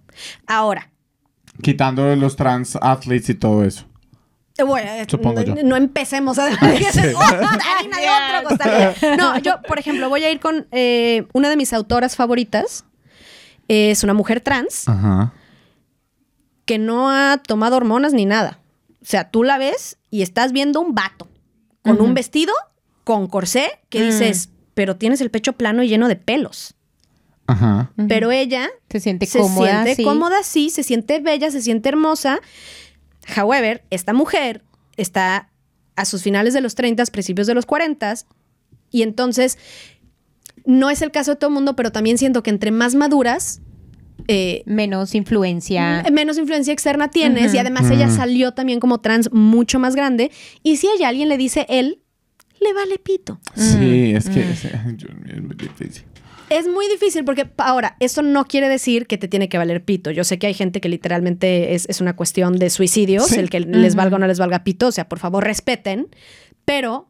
Ahora, 0.47 0.89
Quitando 1.62 2.16
los 2.16 2.36
trans 2.36 2.78
athletes 2.82 3.30
y 3.30 3.36
todo 3.36 3.64
eso. 3.64 3.86
Eh, 4.58 4.64
Bueno, 4.64 4.89
Supongo 5.08 5.41
no, 5.41 5.56
yo. 5.56 5.64
no 5.64 5.76
empecemos 5.76 6.39
a 6.39 6.45
harina 6.47 7.97
de 7.97 8.08
otro 8.39 8.49
costal. 8.49 8.95
No, 9.18 9.38
yo, 9.39 9.62
por 9.68 9.78
ejemplo, 9.78 10.10
voy 10.10 10.24
a 10.24 10.32
ir 10.32 10.39
con 10.39 10.68
eh, 10.72 11.28
una 11.34 11.49
de 11.49 11.58
mis 11.58 11.72
autoras 11.74 12.16
favoritas. 12.16 12.86
Es 13.68 14.04
una 14.04 14.14
mujer 14.16 14.41
trans 14.41 14.88
Ajá. 14.89 15.34
que 16.66 16.78
no 16.80 17.10
ha 17.12 17.38
tomado 17.38 17.78
hormonas 17.78 18.14
ni 18.14 18.26
nada. 18.26 18.60
O 19.01 19.06
sea, 19.06 19.30
tú 19.30 19.43
la 19.43 19.58
ves 19.58 19.97
y 20.10 20.22
estás 20.24 20.51
viendo 20.54 20.80
un 20.82 20.95
vato 20.95 21.28
con 21.84 22.01
un 22.01 22.13
vestido, 22.13 22.53
con 23.03 23.27
corsé, 23.27 23.67
que 23.89 23.99
Mm. 23.99 24.05
dices, 24.05 24.49
pero 24.73 24.95
tienes 24.95 25.21
el 25.21 25.29
pecho 25.29 25.53
plano 25.53 25.84
y 25.84 25.88
lleno 25.89 26.07
de 26.07 26.15
pelos. 26.15 26.75
Ajá. 27.45 27.91
Pero 28.07 28.31
ella 28.31 28.69
Se 28.89 28.99
siente 29.01 29.25
se 29.25 29.39
cómoda, 29.39 29.84
siente 29.84 29.95
sí. 29.95 30.03
cómoda, 30.03 30.43
sí, 30.43 30.69
se 30.69 30.81
siente 30.84 31.19
bella, 31.19 31.51
se 31.51 31.61
siente 31.61 31.89
hermosa. 31.89 32.39
However, 33.38 33.84
esta 33.89 34.13
mujer 34.13 34.63
está 34.97 35.49
a 35.95 36.05
sus 36.05 36.23
finales 36.23 36.53
de 36.53 36.61
los 36.61 36.75
30, 36.75 37.03
principios 37.07 37.47
de 37.47 37.53
los 37.53 37.65
40 37.65 38.13
y 38.91 39.01
entonces 39.03 39.57
no 40.65 40.89
es 40.89 41.01
el 41.01 41.11
caso 41.11 41.31
de 41.31 41.36
todo 41.38 41.49
el 41.49 41.53
mundo, 41.53 41.75
pero 41.75 41.91
también 41.91 42.17
siento 42.17 42.41
que 42.43 42.49
entre 42.49 42.71
más 42.71 42.95
maduras, 42.95 43.61
eh, 44.28 44.63
Menos 44.65 45.15
influencia. 45.15 46.03
menos 46.11 46.38
influencia 46.38 46.74
externa 46.74 47.09
tienes 47.09 47.53
y 47.53 47.57
además 47.57 47.89
ella 47.91 48.07
Mm. 48.07 48.15
salió 48.15 48.53
también 48.53 48.80
como 48.80 48.99
trans 49.01 49.32
mucho 49.32 49.80
más 49.80 49.95
grande. 49.95 50.32
Y 50.63 50.78
si 50.78 50.88
hay 50.88 51.03
alguien 51.03 51.30
le 51.30 51.38
dice 51.38 51.65
él, 51.69 52.01
le 52.59 52.74
vale 52.74 52.97
pito. 52.99 53.39
Sí, 53.55 54.13
es 54.15 54.30
que 54.30 54.39
Mm. 54.39 54.49
es, 54.51 54.63
mío, 54.63 55.07
es 55.36 55.41
muy 55.43 55.55
difícil. 55.55 56.03
Es 56.49 56.67
muy 56.67 56.88
difícil 56.88 57.24
porque 57.26 57.49
ahora, 57.57 57.95
esto 57.99 58.21
no 58.21 58.45
quiere 58.45 58.69
decir 58.69 59.07
que 59.07 59.17
te 59.17 59.28
tiene 59.28 59.49
que 59.49 59.57
valer 59.57 59.84
pito. 59.84 60.11
Yo 60.11 60.24
sé 60.24 60.38
que 60.38 60.45
hay 60.47 60.53
gente 60.53 60.82
que 60.82 60.89
literalmente 60.89 61.74
es, 61.74 61.88
es 61.89 61.99
una 61.99 62.15
cuestión 62.15 62.57
de 62.59 62.69
suicidios, 62.69 63.28
Sí. 63.28 63.39
el 63.39 63.49
que 63.49 63.61
les 63.61 63.95
valga 63.95 64.17
o 64.17 64.19
no 64.19 64.28
les 64.28 64.39
valga 64.39 64.63
pito. 64.63 64.88
O 64.88 64.91
sea, 64.91 65.09
por 65.09 65.19
favor, 65.19 65.43
respeten. 65.43 66.07
Pero 66.65 67.09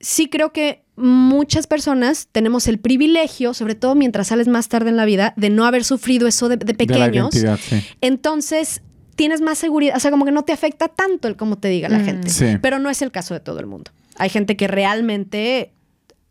sí 0.00 0.28
creo 0.28 0.52
que 0.52 0.84
muchas 0.96 1.66
personas 1.66 2.28
tenemos 2.32 2.66
el 2.66 2.78
privilegio, 2.78 3.54
sobre 3.54 3.74
todo 3.74 3.94
mientras 3.94 4.28
sales 4.28 4.48
más 4.48 4.68
tarde 4.68 4.90
en 4.90 4.96
la 4.96 5.04
vida, 5.04 5.32
de 5.36 5.50
no 5.50 5.64
haber 5.64 5.84
sufrido 5.84 6.26
eso 6.26 6.48
de, 6.48 6.56
de 6.56 6.64
De 6.66 6.72
la 6.72 6.76
pequeños. 6.78 7.34
identidad, 7.34 7.58
sí. 7.60 7.80
Entonces, 8.00 8.82
tienes 9.14 9.40
más 9.40 9.58
seguridad, 9.58 9.96
o 9.96 10.00
sea, 10.00 10.10
como 10.10 10.24
que 10.24 10.32
no 10.32 10.42
te 10.44 10.52
afecta 10.52 10.88
tanto 10.88 11.28
el 11.28 11.36
cómo 11.36 11.58
te 11.58 11.68
diga 11.68 11.88
la 11.88 11.98
Mm. 12.00 12.04
gente. 12.04 12.30
Sí. 12.30 12.46
Pero 12.60 12.78
no 12.78 12.90
es 12.90 13.02
el 13.02 13.10
caso 13.12 13.34
de 13.34 13.40
todo 13.40 13.60
el 13.60 13.66
mundo. 13.66 13.90
Hay 14.16 14.28
gente 14.30 14.56
que 14.56 14.66
realmente 14.66 15.72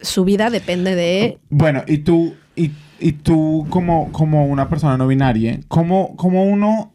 su 0.01 0.25
vida 0.25 0.49
depende 0.49 0.95
de... 0.95 1.37
Bueno, 1.49 1.83
y 1.87 1.99
tú, 1.99 2.35
y, 2.55 2.71
y 2.99 3.13
tú 3.13 3.65
como, 3.69 4.11
como 4.11 4.45
una 4.47 4.67
persona 4.69 4.97
no 4.97 5.07
binaria, 5.07 5.59
¿cómo, 5.69 6.15
cómo 6.17 6.43
uno, 6.43 6.91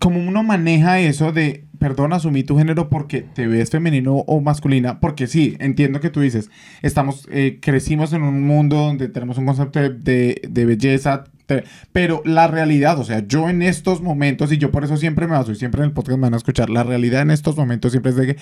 cómo 0.00 0.18
uno 0.18 0.42
maneja 0.42 0.98
eso 0.98 1.30
de, 1.32 1.64
perdón, 1.78 2.12
asumí 2.12 2.42
tu 2.42 2.56
género 2.58 2.88
porque 2.88 3.22
te 3.22 3.46
ves 3.46 3.70
femenino 3.70 4.14
o 4.14 4.40
masculina? 4.40 5.00
Porque 5.00 5.26
sí, 5.26 5.56
entiendo 5.60 6.00
que 6.00 6.10
tú 6.10 6.20
dices, 6.20 6.50
estamos, 6.82 7.26
eh, 7.30 7.58
crecimos 7.60 8.12
en 8.12 8.22
un 8.22 8.42
mundo 8.46 8.76
donde 8.76 9.08
tenemos 9.08 9.38
un 9.38 9.46
concepto 9.46 9.80
de, 9.80 10.40
de- 10.48 10.64
belleza, 10.66 11.24
pero 11.92 12.22
la 12.24 12.48
realidad, 12.48 12.98
o 12.98 13.04
sea, 13.04 13.26
yo 13.26 13.48
en 13.48 13.62
estos 13.62 14.00
momentos, 14.02 14.52
y 14.52 14.58
yo 14.58 14.70
por 14.72 14.84
eso 14.84 14.96
siempre 14.96 15.26
me 15.26 15.34
baso, 15.34 15.52
y 15.52 15.56
siempre 15.56 15.80
en 15.80 15.86
el 15.88 15.92
podcast 15.92 16.18
me 16.18 16.22
van 16.22 16.34
a 16.34 16.38
escuchar, 16.38 16.70
la 16.70 16.82
realidad 16.82 17.22
en 17.22 17.30
estos 17.30 17.56
momentos 17.56 17.92
siempre 17.92 18.10
es 18.10 18.16
de 18.16 18.26
que 18.26 18.36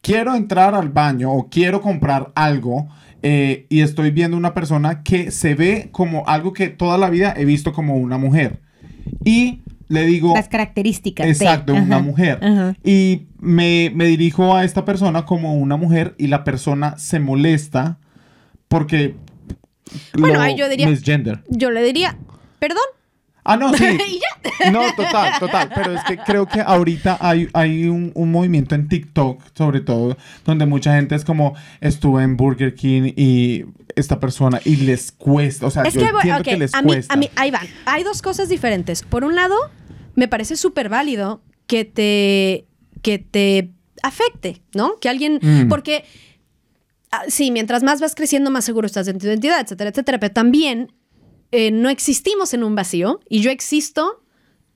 quiero 0.00 0.34
entrar 0.36 0.74
al 0.74 0.88
baño 0.90 1.32
o 1.32 1.48
quiero 1.48 1.80
comprar 1.80 2.30
algo 2.36 2.88
eh, 3.22 3.66
y 3.68 3.80
estoy 3.80 4.12
viendo 4.12 4.36
una 4.36 4.54
persona 4.54 5.02
que 5.02 5.32
se 5.32 5.54
ve 5.56 5.88
como 5.90 6.24
algo 6.28 6.52
que 6.52 6.68
toda 6.68 6.98
la 6.98 7.10
vida 7.10 7.34
he 7.36 7.44
visto 7.44 7.72
como 7.72 7.96
una 7.96 8.18
mujer. 8.18 8.60
Y 9.24 9.62
le 9.88 10.04
digo, 10.06 10.34
Las 10.34 10.48
características. 10.48 11.26
de- 11.26 11.32
exacto, 11.32 11.72
una 11.74 11.96
Ajá. 11.96 12.04
mujer. 12.04 12.38
Ajá. 12.42 12.76
Y 12.84 13.26
me, 13.38 13.90
me 13.94 14.06
dirijo 14.06 14.54
a 14.56 14.64
esta 14.64 14.84
persona 14.84 15.24
como 15.24 15.54
una 15.54 15.76
mujer 15.76 16.14
y 16.18 16.26
la 16.26 16.42
persona 16.44 16.98
se 16.98 17.20
molesta 17.20 17.98
porque... 18.68 19.14
Bueno, 20.18 20.36
lo 20.36 20.40
ahí 20.42 20.56
yo 20.56 20.68
diría- 20.68 20.88
misgender. 20.88 21.42
Yo 21.48 21.70
le 21.70 21.82
diría, 21.84 22.16
perdón. 22.58 22.82
Ah, 23.46 23.56
no, 23.56 23.72
sí. 23.74 23.84
No, 24.72 24.80
total, 24.96 25.38
total. 25.38 25.70
Pero 25.74 25.92
es 25.92 26.02
que 26.04 26.16
creo 26.18 26.46
que 26.46 26.60
ahorita 26.60 27.18
hay, 27.20 27.48
hay 27.52 27.84
un, 27.88 28.10
un 28.14 28.30
movimiento 28.32 28.74
en 28.74 28.88
TikTok, 28.88 29.42
sobre 29.54 29.80
todo, 29.80 30.16
donde 30.44 30.66
mucha 30.66 30.94
gente 30.94 31.14
es 31.14 31.24
como, 31.24 31.54
estuve 31.80 32.22
en 32.22 32.36
Burger 32.36 32.74
King 32.74 33.12
y 33.16 33.64
esta 33.96 34.18
persona, 34.20 34.60
y 34.64 34.76
les 34.76 35.12
cuesta. 35.12 35.66
O 35.66 35.70
sea, 35.70 35.82
Es 35.82 35.94
yo 35.94 36.00
que, 36.00 36.06
entiendo 36.06 36.38
ok, 36.40 36.44
que 36.44 36.56
les 36.56 36.74
a 36.74 36.82
mí, 36.82 36.88
cuesta. 36.88 37.12
a 37.14 37.16
mí, 37.16 37.28
ahí 37.36 37.50
van. 37.50 37.66
Hay 37.86 38.02
dos 38.04 38.22
cosas 38.22 38.48
diferentes. 38.48 39.02
Por 39.02 39.24
un 39.24 39.34
lado, 39.34 39.54
me 40.14 40.28
parece 40.28 40.56
súper 40.56 40.88
válido 40.88 41.42
que 41.66 41.84
te, 41.84 42.66
que 43.02 43.18
te 43.18 43.72
afecte, 44.02 44.62
¿no? 44.74 44.98
Que 45.00 45.08
alguien, 45.08 45.38
Mm. 45.42 45.68
porque 45.68 46.04
ah, 47.10 47.22
sí, 47.28 47.50
mientras 47.50 47.82
más 47.82 48.00
vas 48.00 48.14
creciendo, 48.14 48.50
más 48.50 48.64
seguro 48.64 48.86
estás 48.86 49.06
de 49.06 49.14
tu 49.14 49.26
identidad, 49.26 49.60
etcétera, 49.60 49.90
etcétera. 49.90 50.18
Pero 50.18 50.32
también 50.32 50.92
eh, 51.56 51.70
no 51.70 51.88
existimos 51.88 52.52
en 52.54 52.62
un 52.64 52.74
vacío 52.74 53.20
y 53.28 53.40
yo 53.40 53.50
existo 53.50 54.22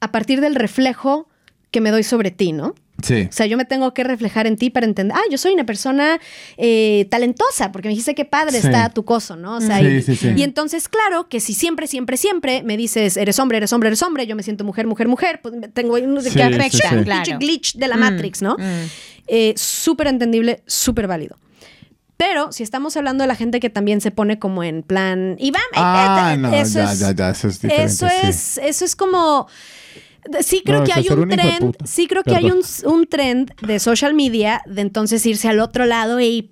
a 0.00 0.12
partir 0.12 0.40
del 0.40 0.54
reflejo 0.54 1.28
que 1.70 1.80
me 1.80 1.90
doy 1.90 2.02
sobre 2.02 2.30
ti, 2.30 2.52
¿no? 2.52 2.74
Sí. 3.02 3.26
O 3.30 3.32
sea, 3.32 3.46
yo 3.46 3.56
me 3.56 3.64
tengo 3.64 3.94
que 3.94 4.04
reflejar 4.04 4.46
en 4.46 4.56
ti 4.58 4.68
para 4.68 4.84
entender, 4.84 5.16
ah, 5.16 5.22
yo 5.30 5.38
soy 5.38 5.52
una 5.54 5.64
persona 5.64 6.20
eh, 6.58 7.06
talentosa, 7.10 7.72
porque 7.72 7.88
me 7.88 7.92
dijiste 7.92 8.14
qué 8.14 8.26
padre 8.26 8.60
Sí. 8.60 8.66
está 8.66 8.90
tu 8.90 9.04
coso, 9.06 9.36
¿no? 9.36 9.56
O 9.56 9.60
sea, 9.62 9.78
Sí, 9.78 9.86
y, 9.86 10.02
sí, 10.02 10.16
sí. 10.16 10.28
y 10.36 10.42
entonces, 10.42 10.86
claro, 10.88 11.26
que 11.28 11.40
si 11.40 11.54
siempre, 11.54 11.86
siempre, 11.86 12.16
siempre 12.18 12.62
me 12.62 12.76
dices, 12.76 13.16
eres 13.16 13.38
hombre, 13.38 13.56
eres 13.58 13.72
hombre, 13.72 13.88
eres 13.88 14.02
hombre, 14.02 14.26
yo 14.26 14.36
me 14.36 14.42
siento 14.42 14.64
mujer, 14.64 14.86
mujer, 14.86 15.08
mujer, 15.08 15.40
pues 15.42 15.54
me- 15.54 15.68
tengo 15.68 15.94
unos 15.94 16.24
Sí, 16.24 16.30
que 16.30 16.36
sí, 16.36 16.42
afecta, 16.42 16.88
sí. 16.90 16.94
pinche 16.96 17.04
Claro. 17.04 17.38
glitch 17.38 17.76
de 17.76 17.88
la 17.88 17.96
Mm, 17.96 18.00
Matrix, 18.00 18.42
¿no? 18.42 18.56
mm. 18.58 18.86
Eh, 19.28 19.54
súper 19.56 20.08
entendible, 20.08 20.62
súper 20.66 21.06
válido. 21.06 21.36
Pero 22.20 22.52
si 22.52 22.62
estamos 22.62 22.98
hablando 22.98 23.24
de 23.24 23.28
la 23.28 23.34
gente 23.34 23.60
que 23.60 23.70
también 23.70 24.02
se 24.02 24.10
pone 24.10 24.38
como 24.38 24.62
en 24.62 24.82
plan, 24.82 25.36
y 25.38 25.50
va, 25.52 25.60
Ah, 25.74 26.32
eh, 26.32 26.34
eh, 26.34 26.36
no, 26.36 26.52
eso 26.52 26.78
ya, 26.80 26.92
es, 26.92 26.98
ya, 26.98 27.12
ya, 27.12 27.30
eso 27.30 27.48
es 27.48 27.62
diferente. 27.62 27.84
eso 27.90 28.06
sí. 28.08 28.14
es, 28.28 28.58
eso 28.62 28.84
es 28.84 28.94
como. 28.94 29.48
Sí 30.40 30.62
creo 30.62 30.80
No, 30.80 30.84
que 30.84 30.92
hay 30.92 31.08
un 31.08 31.28
trend, 31.30 31.76
sí 31.84 32.06
creo 32.06 32.22
que 32.22 32.36
hay 32.36 32.50
un, 32.50 32.60
un 32.84 33.06
trend 33.06 33.52
de 33.62 33.78
social 33.80 34.12
media 34.12 34.60
de 34.66 34.82
entonces 34.82 35.24
irse 35.24 35.48
al 35.48 35.60
otro 35.60 35.86
lado 35.86 36.20
y 36.20 36.50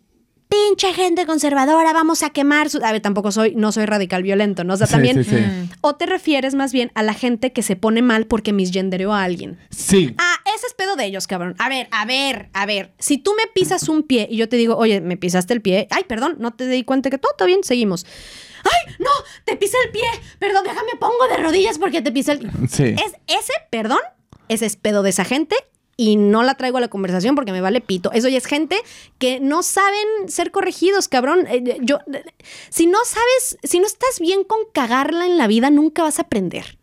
pinche 0.48 0.94
gente 0.94 1.26
conservadora, 1.26 1.92
vamos 1.92 2.22
a 2.22 2.30
quemar 2.30 2.70
su... 2.70 2.78
A 2.82 2.90
ver, 2.92 3.02
tampoco 3.02 3.30
soy, 3.30 3.54
no 3.54 3.70
soy 3.70 3.84
radical 3.84 4.22
violento, 4.22 4.64
¿no? 4.64 4.72
O 4.72 4.76
sea, 4.78 4.86
Sí, 4.86 4.92
también... 4.94 5.22
sí, 5.22 5.30
sí. 5.30 5.36
O 5.82 5.94
te 5.96 6.06
refieres 6.06 6.54
más 6.54 6.72
bien 6.72 6.90
a 6.94 7.02
la 7.02 7.12
gente 7.12 7.52
que 7.52 7.62
se 7.62 7.76
pone 7.76 8.00
mal 8.00 8.24
porque 8.26 8.54
misgendereó 8.54 9.12
a 9.12 9.22
alguien. 9.24 9.58
Sí. 9.68 10.14
Ah, 10.16 10.36
ese 10.58 10.66
es 10.66 10.74
pedo 10.74 10.96
de 10.96 11.04
ellos, 11.04 11.26
cabrón. 11.26 11.54
A 11.58 11.68
ver, 11.68 11.88
a 11.90 12.04
ver, 12.04 12.50
a 12.52 12.66
ver. 12.66 12.92
Si 12.98 13.18
tú 13.18 13.34
me 13.34 13.46
pisas 13.46 13.88
un 13.88 14.02
pie 14.02 14.26
y 14.30 14.36
yo 14.36 14.48
te 14.48 14.56
digo, 14.56 14.76
oye, 14.76 15.00
me 15.00 15.16
pisaste 15.16 15.54
el 15.54 15.62
pie. 15.62 15.88
Ay, 15.90 16.04
perdón, 16.04 16.36
no 16.38 16.54
te 16.54 16.66
di 16.66 16.84
cuenta 16.84 17.10
que 17.10 17.18
todo 17.18 17.32
está 17.32 17.44
bien, 17.44 17.64
seguimos. 17.64 18.04
Ay, 18.64 18.94
no, 18.98 19.10
te 19.44 19.56
pisé 19.56 19.76
el 19.84 19.90
pie. 19.90 20.04
Perdón, 20.38 20.64
déjame 20.64 20.92
pongo 20.98 21.28
de 21.30 21.36
rodillas 21.36 21.78
porque 21.78 22.02
te 22.02 22.12
pisé 22.12 22.32
el 22.32 22.50
Sí. 22.68 22.84
Es 22.84 23.14
ese, 23.26 23.52
perdón, 23.70 24.00
ese 24.48 24.66
es 24.66 24.76
pedo 24.76 25.02
de 25.02 25.10
esa 25.10 25.24
gente 25.24 25.56
y 25.96 26.16
no 26.16 26.42
la 26.42 26.54
traigo 26.54 26.78
a 26.78 26.80
la 26.80 26.88
conversación 26.88 27.34
porque 27.34 27.52
me 27.52 27.60
vale 27.60 27.80
pito. 27.80 28.12
Eso 28.12 28.28
ya 28.28 28.38
es 28.38 28.46
gente 28.46 28.80
que 29.18 29.40
no 29.40 29.62
saben 29.62 30.28
ser 30.28 30.50
corregidos, 30.50 31.08
cabrón. 31.08 31.46
Eh, 31.48 31.78
Yo, 31.80 31.98
si 32.70 32.86
no 32.86 32.98
sabes, 33.04 33.58
si 33.62 33.80
no 33.80 33.86
estás 33.86 34.20
bien 34.20 34.44
con 34.44 34.60
cagarla 34.72 35.26
en 35.26 35.38
la 35.38 35.46
vida, 35.46 35.70
nunca 35.70 36.02
vas 36.04 36.18
a 36.18 36.22
aprender. 36.22 36.77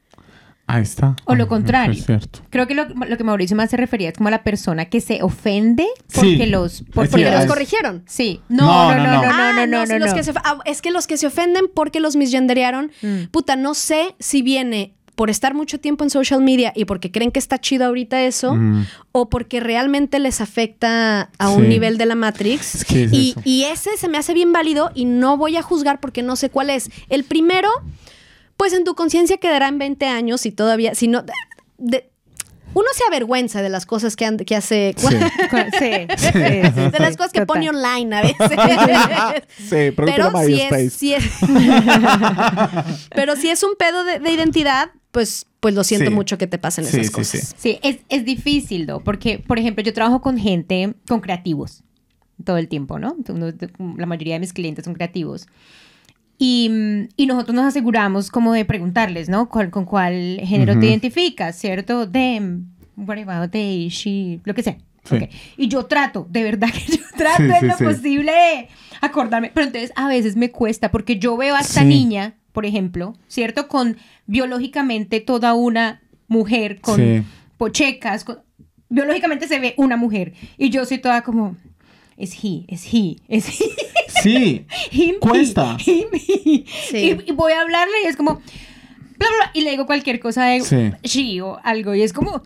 Ahí 0.68 0.82
está. 0.82 1.16
O 1.26 1.36
lo 1.36 1.44
Ah, 1.44 1.48
contrario. 1.48 1.94
Es 2.00 2.06
cierto. 2.06 2.40
Creo 2.50 2.66
que 2.66 2.74
lo, 2.74 2.86
lo 2.86 3.18
que 3.18 3.24
Mauricio 3.24 3.56
más 3.56 3.70
se 3.70 3.78
refería 3.78 4.10
es 4.10 4.16
como 4.18 4.30
a 4.30 4.32
la 4.32 4.44
persona 4.44 4.86
que 4.86 5.00
se 5.00 5.22
ofende 5.22 5.86
porque 6.14 6.38
Sí. 6.38 6.46
los... 6.48 6.82
por- 6.82 7.08
porque 7.08 7.18
cierto. 7.18 7.34
Los 7.36 7.42
es- 7.46 7.50
corrigieron. 7.52 8.04
Sí. 8.08 8.42
No, 8.50 8.66
No, 8.66 8.96
no, 8.96 9.04
no, 9.04 9.04
no, 9.04 9.14
no. 9.14 9.22
no, 9.22 9.32
Ah, 9.32 9.52
no, 9.58 9.68
no, 9.68 9.80
no, 9.82 9.86
sí, 9.88 10.00
los 10.00 10.10
no. 10.10 10.16
que 10.16 10.24
se 10.24 10.32
of- 10.32 10.38
ah, 10.44 10.58
es 10.66 10.82
que 10.82 10.90
los 10.92 11.06
que 11.06 11.18
se 11.18 11.28
ofenden 11.28 11.66
porque 11.74 12.00
los 12.00 12.16
misgenderearon, 12.16 12.92
Mm. 13.04 13.26
puta, 13.32 13.56
no 13.56 13.76
sé 13.76 14.16
si 14.20 14.42
viene 14.42 14.94
por 15.14 15.30
estar 15.30 15.54
mucho 15.54 15.80
tiempo 15.80 16.04
en 16.04 16.10
social 16.10 16.42
media 16.42 16.74
y 16.76 16.84
porque 16.86 17.10
creen 17.12 17.32
que 17.32 17.40
está 17.40 17.58
chido 17.60 17.86
ahorita 17.86 18.22
eso, 18.24 18.56
Mm. 18.56 18.86
o 19.14 19.30
porque 19.30 19.60
realmente 19.62 20.20
les 20.20 20.42
afecta 20.42 21.30
a 21.38 21.48
Sí. 21.48 21.54
un 21.56 21.70
nivel 21.70 21.98
de 21.98 22.06
la 22.08 22.16
Matrix. 22.16 22.76
Es 22.76 22.86
que 22.86 23.04
es 23.06 23.14
y, 23.14 23.30
eso. 23.32 23.42
y 23.46 23.64
ese 23.66 23.96
se 23.98 24.10
me 24.10 24.18
hace 24.18 24.34
bien 24.34 24.52
válido 24.52 24.92
y 24.96 25.06
no 25.06 25.38
voy 25.38 25.56
a 25.58 25.62
juzgar 25.62 26.00
porque 26.02 26.22
no 26.24 26.36
sé 26.36 26.50
cuál 26.50 26.70
es. 26.72 26.90
El 27.08 27.24
primero, 27.24 27.70
pues 28.58 28.74
en 28.74 28.84
tu 28.84 28.96
conciencia 28.96 29.38
quedará 29.38 29.68
en 29.68 29.78
20 29.78 30.06
años 30.08 30.46
y 30.46 30.52
todavía, 30.52 30.96
si 30.96 31.08
no... 31.08 31.24
de- 31.78 32.10
uno 32.74 32.88
se 32.94 33.06
avergüenza 33.08 33.62
de 33.62 33.70
las 33.70 33.86
cosas 33.86 34.18
que, 34.18 34.26
hace... 34.26 34.94
Sí. 35.00 35.08
Sí, 35.08 36.08
sí, 36.18 36.28
sí, 36.28 36.90
De 36.92 37.00
las 37.00 37.16
cosas 37.16 37.32
que 37.32 37.40
total. 37.40 37.46
pone 37.48 37.70
online 37.70 38.16
a 38.16 38.22
veces. 38.24 38.38
Sí, 39.58 39.92
Pero 39.96 40.32
si 40.46 40.62
es, 40.62 40.94
si 40.94 41.14
es- 41.14 41.24
Pero 43.16 43.36
si 43.36 43.50
es 43.50 43.64
un 43.64 43.76
pedo 43.78 44.04
de, 44.04 44.20
de 44.20 44.32
identidad, 44.32 44.90
pues, 45.12 45.48
pues 45.60 45.74
lo 45.74 45.84
siento 45.84 46.10
Sí. 46.10 46.16
mucho 46.16 46.38
que 46.38 46.48
te 46.48 46.58
pasen 46.58 46.86
Sí, 46.86 46.98
esas 46.98 47.08
sí, 47.08 47.12
cosas. 47.14 47.42
sí. 47.42 47.54
Sí, 47.58 47.80
es, 47.82 47.98
es 48.10 48.26
difícil, 48.26 48.86
¿no? 48.86 49.00
Porque, 49.02 49.40
por 49.40 49.58
ejemplo, 49.60 49.84
yo 49.84 49.94
trabajo 49.94 50.22
con 50.22 50.38
gente, 50.38 50.96
con 51.08 51.22
creativos, 51.22 51.84
todo 52.44 52.58
el 52.58 52.68
tiempo, 52.68 53.00
¿no? 53.00 53.16
La 53.98 54.06
mayoría 54.06 54.34
de 54.36 54.40
mis 54.42 54.54
clientes 54.54 54.86
son 54.86 54.94
creativos. 54.94 55.48
Y, 56.38 56.70
y 57.16 57.26
nosotros 57.28 57.56
nos 57.56 57.66
aseguramos 57.66 58.30
como 58.30 58.54
de 58.54 58.66
preguntarles, 58.66 59.30
¿no? 59.30 59.48
¿Cuál- 59.50 59.70
¿Con 59.72 59.86
cuál 59.86 60.40
género 60.44 60.78
te 60.80 60.88
identificas, 60.88 61.56
cierto? 61.58 62.06
De, 62.06 62.40
mm, 62.42 63.08
whatever, 63.08 63.50
they, 63.50 63.88
she, 63.90 64.40
lo 64.44 64.54
que 64.54 64.64
sea. 64.64 64.78
Sí. 65.06 65.16
Ok. 65.16 65.24
Y 65.58 65.68
yo 65.68 65.86
trato, 65.86 66.28
de 66.30 66.44
verdad 66.44 66.70
que 66.74 66.98
yo 66.98 67.04
trato 67.16 67.38
Sí, 67.38 67.44
en 67.44 67.60
sí, 67.60 67.66
lo 67.68 67.78
posible 67.78 68.32
de 68.32 68.68
acordarme. 69.02 69.52
Pero 69.54 69.68
entonces 69.68 69.92
a 69.96 70.08
veces 70.08 70.36
me 70.36 70.52
cuesta 70.52 70.92
porque 70.92 71.20
yo 71.20 71.38
veo 71.38 71.56
a 71.56 71.62
esta 71.62 71.84
niña, 71.84 72.34
por 72.52 72.66
ejemplo, 72.66 73.16
¿cierto? 73.28 73.68
Con 73.68 73.98
biológicamente 74.26 75.20
toda 75.22 75.54
una 75.54 76.02
mujer, 76.28 76.82
con 76.82 77.26
pochecas, 77.58 78.24
con- 78.24 78.40
biológicamente 78.90 79.48
se 79.48 79.60
ve 79.60 79.74
una 79.78 79.96
mujer. 79.96 80.34
Y 80.58 80.70
yo 80.70 80.86
soy 80.86 80.98
toda 80.98 81.22
como, 81.22 81.56
es 82.18 82.34
he, 82.44 82.66
es 82.68 82.86
he, 82.94 83.18
es 83.28 83.48
he. 83.50 83.66
Sí. 84.22 84.66
him, 84.92 85.16
Cuesta. 85.20 85.78
he, 85.86 85.92
him, 85.92 86.08
he. 86.14 86.66
Sí. 86.90 87.18
Y, 87.26 87.30
y 87.30 87.32
voy 87.34 87.52
a 87.54 87.62
hablarle 87.62 87.94
y 88.04 88.08
es 88.08 88.16
como, 88.16 88.36
bla, 89.18 89.28
bla, 89.28 89.52
y 89.54 89.62
le 89.62 89.72
digo 89.72 89.86
cualquier 89.86 90.20
cosa 90.20 90.46
de 90.46 90.62
Sí. 90.62 90.92
she 91.04 91.42
o 91.42 91.60
algo 91.64 91.94
y 91.96 92.02
es 92.02 92.14
como, 92.14 92.42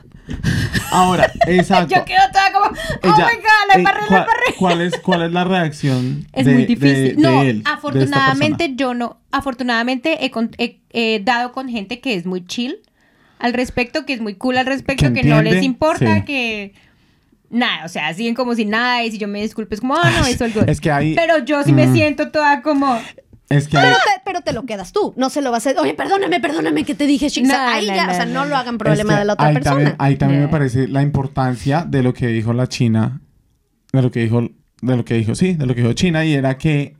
Ahora, 0.91 1.31
exacto. 1.47 1.95
yo 1.95 2.05
quedo 2.05 2.19
toda 2.31 2.51
como, 2.53 2.65
oh 2.67 3.15
Ella- 3.15 3.27
my 3.27 3.35
god, 3.37 3.67
la 3.67 3.73
eh, 3.73 3.77
embarré, 3.77 4.01
la 4.01 4.07
¿cuál, 4.07 4.21
embarré. 4.21 4.55
cuál 4.57 4.81
es, 4.81 4.99
¿Cuál 4.99 5.21
es 5.23 5.31
la 5.31 5.43
reacción 5.43 6.27
Es 6.33 6.45
de, 6.45 6.53
muy 6.53 6.65
difícil. 6.65 7.15
de 7.15 7.21
no, 7.21 7.43
de 7.43 7.61
afortunadamente 7.65 8.73
yo 8.75 8.93
no. 8.93 9.19
Afortunadamente 9.31 10.25
he, 10.25 10.31
con- 10.31 10.51
he- 10.57 10.79
he 10.91 11.19
dado 11.23 11.51
con 11.51 11.69
gente 11.69 11.99
que 11.99 12.15
es 12.15 12.25
muy 12.25 12.45
chill 12.45 12.77
al 13.39 13.53
respecto, 13.53 14.05
que 14.05 14.13
es 14.13 14.21
muy 14.21 14.35
cool 14.35 14.57
al 14.57 14.65
respecto, 14.65 15.13
Que 15.13 15.21
que, 15.21 15.27
no 15.27 15.41
les 15.41 15.63
importa, 15.63 16.17
sí. 16.17 16.25
que 16.25 16.73
nada, 17.49 17.85
o 17.85 17.87
sea, 17.89 18.13
siguen 18.13 18.35
como 18.35 18.55
si 18.55 18.65
nada 18.65 19.03
y 19.03 19.11
si 19.11 19.17
yo 19.17 19.27
me 19.27 19.41
disculpo 19.41 19.73
es 19.73 19.81
como, 19.81 19.95
ah, 19.95 20.11
no, 20.19 20.25
eso 20.27 20.45
es 20.45 20.53
good. 20.55 20.67
Es 20.69 20.79
que 20.81 20.91
hay- 20.91 21.15
Pero 21.15 21.39
yo 21.45 21.63
sí 21.63 21.71
me 21.73 21.87
Mm. 21.87 21.93
siento 21.93 22.29
toda 22.31 22.61
como, 22.61 22.99
Es 23.49 23.67
que 23.67 23.77
hay- 23.77 23.85
Pero 23.85 23.97
te, 23.97 24.21
pero 24.23 24.41
te 24.41 24.53
lo 24.53 24.65
quedas 24.67 24.91
tú. 24.91 25.13
No 25.17 25.31
se 25.31 25.41
lo 25.41 25.49
vas 25.49 25.65
a 25.65 25.69
decir. 25.69 25.81
Oye, 25.81 25.95
perdóname, 25.95 26.39
perdóname 26.39 26.83
que 26.83 26.93
te 26.93 27.07
dije, 27.07 27.31
chica. 27.31 27.47
No, 27.47 27.73
ahí 27.73 27.87
no, 27.87 27.95
ya, 27.95 28.05
no, 28.05 28.11
o 28.11 28.15
sea, 28.15 28.25
no, 28.27 28.45
lo 28.45 28.55
hagan 28.55 28.75
es 28.75 28.79
problema 28.79 29.13
que 29.13 29.19
de 29.19 29.25
la 29.25 29.33
otra 29.33 29.47
ahí 29.47 29.53
persona. 29.55 29.75
También, 29.75 29.95
ahí 29.97 30.15
también 30.17 30.41
me 30.43 30.47
parece 30.49 30.87
la 30.87 31.01
importancia 31.01 31.83
de 31.87 32.03
lo 32.03 32.13
que 32.13 32.27
dijo 32.27 32.53
la 32.53 32.67
China, 32.67 33.21
de 33.91 34.01
lo 34.03 34.11
que 34.11 34.19
dijo, 34.19 34.41
de 34.83 34.95
lo 34.97 35.03
que 35.03 35.15
dijo, 35.15 35.33
sí, 35.33 35.53
de 35.55 35.65
lo 35.65 35.73
que 35.73 35.81
dijo 35.81 35.93
China, 35.93 36.23
y 36.25 36.33
era 36.35 36.59
que 36.59 36.95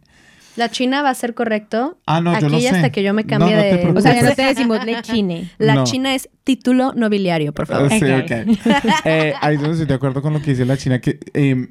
La 0.55 0.69
China 0.69 1.01
va 1.01 1.09
a 1.11 1.13
ser 1.15 1.33
correcto. 1.35 1.97
Ah, 2.05 2.19
no, 2.21 2.31
yo 2.31 2.47
Aquí 2.47 2.55
lo 2.55 2.59
sé. 2.59 2.69
hasta 2.69 2.89
que 2.91 3.01
yo 3.03 3.13
me 3.13 3.23
No, 3.23 3.27
cambie 3.29 3.55
no 3.55 3.61
de. 3.61 3.93
o 3.97 4.01
sea, 4.01 4.13
ya 4.15 4.23
no 4.29 4.35
te 4.35 4.41
decimos 4.43 4.83
lechine. 4.85 5.49
La 5.57 5.75
No. 5.75 5.83
China 5.85 6.13
es 6.15 6.29
título 6.43 6.93
nobiliario, 6.95 7.53
por 7.53 7.65
favor. 7.67 7.89
Sí, 7.91 8.03
Ok. 8.03 8.57
Eh, 9.05 9.33
ahí 9.41 9.55
es 9.55 9.61
donde 9.61 9.75
estoy 9.75 9.87
de 9.87 9.93
acuerdo 9.93 10.21
con 10.21 10.33
lo 10.33 10.41
que 10.41 10.51
dice 10.51 10.65
la 10.65 10.75
China, 10.77 10.99
que 10.99 11.19
eh, 11.33 11.67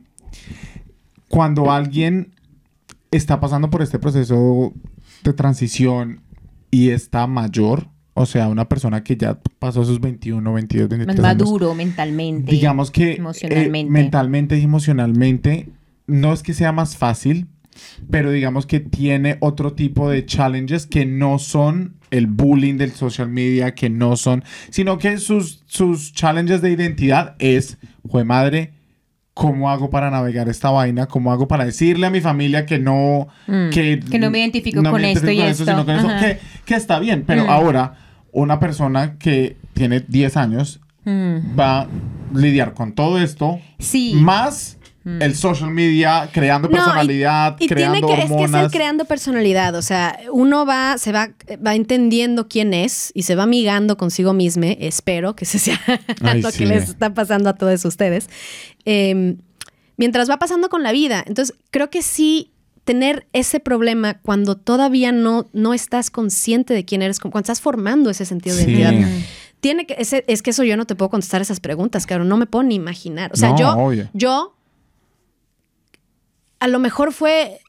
cuando 1.29 1.71
alguien 1.71 2.35
está 3.11 3.41
pasando 3.41 3.71
por 3.71 3.83
este 3.83 3.99
proceso 3.99 4.73
de 5.25 5.33
transición 5.33 6.21
y 6.71 6.91
está 6.91 7.27
mayor, 7.27 7.89
o 8.15 8.27
sea, 8.27 8.49
una 8.49 8.69
persona 8.69 9.03
que 9.05 9.17
ya 9.17 9.39
pasó 9.59 9.85
sus 9.85 10.01
21, 10.01 10.53
22, 10.53 10.89
23 10.89 11.07
Más 11.21 11.25
años, 11.31 11.49
maduro 11.51 11.75
mentalmente. 11.75 12.51
digamos 12.51 12.91
que 12.91 13.13
eh, 13.13 13.17
emocionalmente. 13.17 13.91
mentalmente 13.91 14.59
y 14.59 14.63
emocionalmente 14.65 15.69
no 16.07 16.33
es 16.33 16.43
que 16.43 16.55
sea 16.55 16.73
más 16.73 16.97
fácil, 16.97 17.47
pero 18.11 18.31
digamos 18.31 18.67
que 18.67 18.81
tiene 18.81 19.37
otro 19.41 19.73
tipo 19.73 20.09
de 20.11 20.25
challenges 20.27 20.87
que 20.87 21.07
no 21.07 21.39
son 21.39 21.95
el 22.11 22.27
bullying 22.27 22.77
del 22.79 22.93
social 22.93 23.29
media, 23.29 23.75
que 23.75 23.91
no 23.91 24.17
son, 24.17 24.43
sino 24.71 24.99
que 24.99 25.19
sus, 25.19 25.63
sus 25.67 26.13
challenges 26.13 26.63
de 26.63 26.71
identidad 26.71 27.37
es, 27.39 27.79
jue 28.09 28.25
madre, 28.25 28.73
¿cómo 29.35 29.71
hago 29.71 29.91
para 29.91 30.11
navegar 30.11 30.49
esta 30.49 30.71
vaina? 30.71 31.07
¿Cómo 31.07 31.31
hago 31.33 31.47
para 31.47 31.65
decirle 31.65 32.07
a 32.07 32.11
mi 32.11 32.21
familia 32.21 32.67
que 32.67 32.79
no, 32.79 33.29
Mm, 33.47 33.71
que, 33.71 34.01
que 34.01 34.19
no 34.19 34.31
me 34.31 34.39
identifico 34.41 34.83
no 34.83 34.91
con 34.91 35.03
me 35.03 35.13
esto 35.13 35.31
y 35.31 35.41
esto. 35.41 35.65
sino 35.65 35.85
con 35.85 35.95
eso, 35.97 36.09
Ajá. 36.09 36.19
que, 36.21 36.39
que 36.65 36.75
está 36.75 36.99
bien, 36.99 37.25
pero 37.27 37.45
Mm. 37.45 37.51
ahora 37.51 37.95
una 38.33 38.59
persona 38.59 39.17
que 39.19 39.57
tiene 39.75 40.01
10 40.01 40.37
años 40.37 40.81
Mm. 41.05 41.59
va 41.59 41.83
a 41.83 41.89
lidiar 42.35 42.75
con 42.75 42.93
todo 42.93 43.19
esto, 43.19 43.61
Sí. 43.79 44.13
más 44.17 44.78
Mm. 45.09 45.23
el 45.23 45.35
social 45.37 45.71
media, 45.71 46.29
creando 46.33 46.69
No, 46.69 46.75
personalidad, 46.77 47.57
Y 47.61 47.67
creando 47.69 47.95
tiene 48.07 48.07
que, 48.15 48.23
es 48.25 48.31
que 48.31 48.45
es 48.45 48.53
el 48.55 48.71
creando 48.71 49.05
personalidad. 49.07 49.75
O 49.75 49.83
sea, 49.83 50.19
uno 50.33 50.67
va, 50.67 50.99
se 50.99 51.13
va, 51.13 51.31
va 51.67 51.75
entendiendo 51.75 52.49
quién 52.49 52.75
es 52.75 53.11
y 53.15 53.23
se 53.23 53.35
va 53.35 53.45
amigando 53.45 53.97
consigo 53.97 54.33
mismo. 54.33 54.65
Espero 54.79 55.35
que 55.37 55.45
ese 55.45 55.59
sea 55.59 55.81
Ay, 56.23 56.43
lo 56.43 56.51
sí. 56.51 56.59
que 56.59 56.67
les 56.67 56.91
está 56.91 57.15
pasando 57.15 57.49
a 57.51 57.55
todos 57.55 57.85
ustedes. 57.85 58.29
Eh, 58.85 59.37
mientras 59.97 60.29
va 60.31 60.37
pasando 60.39 60.69
con 60.69 60.83
la 60.83 60.93
vida. 60.93 61.25
Entonces, 61.27 61.57
creo 61.71 61.91
que 61.91 62.03
sí 62.03 62.53
tener 62.85 63.27
ese 63.35 63.61
problema 63.61 64.15
cuando 64.21 64.57
todavía 64.57 65.13
no, 65.13 65.49
no 65.53 65.75
estás 65.75 66.11
consciente 66.11 66.73
de 66.73 66.85
quién 66.85 67.03
eres, 67.03 67.21
cuando 67.21 67.39
estás 67.41 67.61
formando 67.61 68.09
ese 68.11 68.25
sentido 68.25 68.57
de 68.57 68.63
identidad. 68.63 68.95
Tiene 69.61 69.87
que, 69.87 69.97
ese- 69.99 70.25
es 70.29 70.41
que 70.41 70.51
eso 70.51 70.63
yo 70.65 70.77
no 70.77 70.87
te 70.87 70.95
puedo 70.95 71.11
contestar 71.11 71.43
esas 71.43 71.61
preguntas, 71.61 72.07
cabrón. 72.07 72.29
No 72.29 72.37
me 72.37 72.47
puedo 72.47 72.63
ni 72.63 72.77
imaginar. 72.77 73.31
O 73.35 73.37
sea, 73.37 73.51
No, 73.51 73.59
yo, 73.59 73.73
obvio. 73.73 74.09
yo, 74.15 74.57
a 76.61 76.69
lo 76.69 76.79
mejor 76.79 77.13
fue 77.13 77.61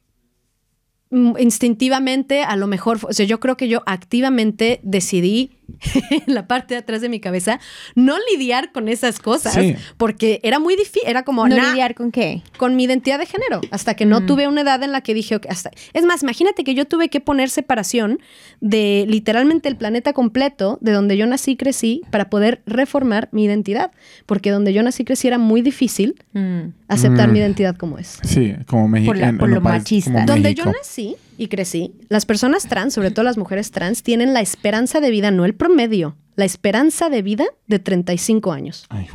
mm, 1.09 1.37
instintivamente, 1.39 2.43
a 2.43 2.55
lo 2.55 2.67
mejor, 2.67 2.99
o 3.03 3.13
sea, 3.13 3.25
yo 3.25 3.39
creo 3.39 3.57
que 3.57 3.67
yo 3.67 3.83
activamente 3.85 4.79
decidí 4.83 5.58
en 6.27 6.33
la 6.33 6.47
parte 6.47 6.73
de 6.73 6.79
atrás 6.79 7.01
de 7.01 7.09
mi 7.09 7.19
cabeza 7.19 7.59
no 7.95 8.15
lidiar 8.31 8.71
con 8.71 8.87
esas 8.87 9.19
cosas 9.19 9.53
Sí. 9.53 9.75
porque 9.97 10.39
era 10.43 10.59
muy 10.59 10.75
difícil, 10.75 11.01
era 11.05 11.23
como 11.23 11.47
¿No 11.47 11.55
"Nah, 11.55 11.69
lidiar 11.71 11.95
con 11.95 12.11
qué? 12.11 12.41
con 12.57 12.75
mi 12.75 12.83
identidad 12.85 13.19
de 13.19 13.25
género, 13.25 13.61
hasta 13.71 13.93
que 13.95 14.05
no 14.05 14.25
tuve 14.25 14.47
una 14.47 14.61
edad 14.61 14.81
en 14.83 14.91
la 14.91 15.01
que 15.01 15.13
dije, 15.13 15.35
ok, 15.35 15.45
hasta... 15.49 15.71
es 15.93 16.05
más, 16.05 16.23
imagínate 16.23 16.63
que 16.63 16.73
yo 16.75 16.85
tuve 16.85 17.09
que 17.09 17.19
poner 17.21 17.49
separación 17.49 18.19
de 18.61 19.05
literalmente 19.07 19.69
el 19.69 19.75
planeta 19.75 20.13
completo, 20.13 20.77
de 20.81 20.91
donde 20.91 21.17
yo 21.17 21.25
nací 21.25 21.51
y 21.51 21.55
crecí, 21.57 22.01
para 22.11 22.29
poder 22.29 22.61
reformar 22.65 23.29
mi 23.31 23.45
identidad, 23.45 23.91
porque 24.25 24.51
donde 24.51 24.73
yo 24.73 24.83
nací 24.83 25.03
y 25.03 25.05
crecí 25.05 25.27
era 25.27 25.37
muy 25.37 25.61
difícil 25.61 26.15
Mm. 26.33 26.73
aceptar 26.87 27.29
Mm. 27.29 27.31
mi 27.33 27.39
identidad 27.39 27.75
como 27.75 27.97
es. 27.97 28.19
Sí, 28.23 28.53
como 28.67 28.87
México. 28.87 29.09
Por 29.11 29.17
la- 29.17 29.33
por 29.33 29.49
lo 29.49 29.61
machista. 29.61 30.25
Donde 30.25 30.53
yo 30.53 30.65
nací 30.65 31.15
y 31.39 31.47
crecí, 31.47 31.95
las 32.09 32.25
personas 32.25 32.67
trans, 32.67 32.93
sobre 32.93 33.09
todo 33.11 33.23
las 33.23 33.37
mujeres 33.37 33.71
trans, 33.71 34.03
tienen 34.03 34.33
la 34.33 34.41
esperanza 34.41 34.99
de 34.99 35.09
vida, 35.09 35.31
no 35.31 35.45
el 35.45 35.55
promedio, 35.55 36.15
la 36.35 36.45
esperanza 36.45 37.09
de 37.09 37.21
vida 37.21 37.45
de 37.67 37.79
35 37.79 38.51
años. 38.51 38.85
Ay. 38.89 39.07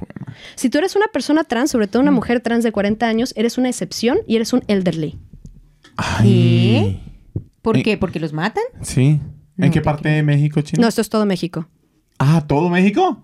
Si 0.56 0.68
tú 0.70 0.78
eres 0.78 0.96
una 0.96 1.06
persona 1.08 1.44
trans, 1.44 1.70
sobre 1.70 1.86
todo 1.86 2.02
una 2.02 2.10
mujer 2.10 2.40
trans 2.40 2.64
de 2.64 2.72
40 2.72 3.06
años, 3.06 3.32
eres 3.36 3.58
una 3.58 3.68
excepción 3.68 4.18
y 4.26 4.36
eres 4.36 4.52
un 4.52 4.62
elderly. 4.66 5.18
Ay. 5.96 7.00
¿Por 7.62 7.76
Eh. 7.78 7.82
qué? 7.82 7.96
¿Porque 7.96 8.20
los 8.20 8.32
matan? 8.32 8.64
Sí. 8.82 9.20
No 9.56 9.66
¿En 9.66 9.72
qué 9.72 9.80
te 9.80 9.84
parte 9.84 10.02
creo. 10.02 10.14
de 10.16 10.22
México, 10.22 10.60
China? 10.62 10.82
No, 10.82 10.88
esto 10.88 11.00
es 11.00 11.08
todo 11.08 11.24
México. 11.26 11.68
Ah, 12.18 12.44
¿todo 12.46 12.68
México? 12.68 13.22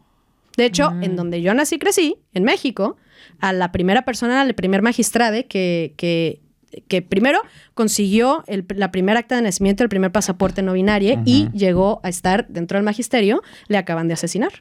De 0.57 0.65
hecho, 0.67 0.91
en 1.01 1.17
donde 1.17 1.43
yo 1.43 1.55
nací 1.55 1.77
y 1.77 1.79
crecí, 1.79 2.17
en 2.35 2.45
México, 2.45 2.97
a 3.41 3.53
la 3.53 3.73
primera 3.73 4.05
persona, 4.05 4.41
al 4.41 4.55
primer 4.55 4.83
magistrade 4.83 5.47
que, 5.47 5.95
que, 5.97 6.43
que 6.89 7.03
primero 7.03 7.41
consiguió 7.75 8.45
el- 8.47 8.65
la 8.77 8.91
primera 8.93 9.19
acta 9.21 9.37
de 9.37 9.43
nacimiento, 9.43 9.83
el 9.83 9.89
primer 9.89 10.13
pasaporte 10.13 10.63
no 10.63 10.73
binario 10.75 11.21
y 11.25 11.49
llegó 11.53 12.01
a 12.05 12.09
estar 12.09 12.47
dentro 12.49 12.79
del 12.79 12.85
magisterio, 12.85 13.43
le 13.69 13.77
acaban 13.79 14.09
de 14.09 14.15
asesinar. 14.15 14.53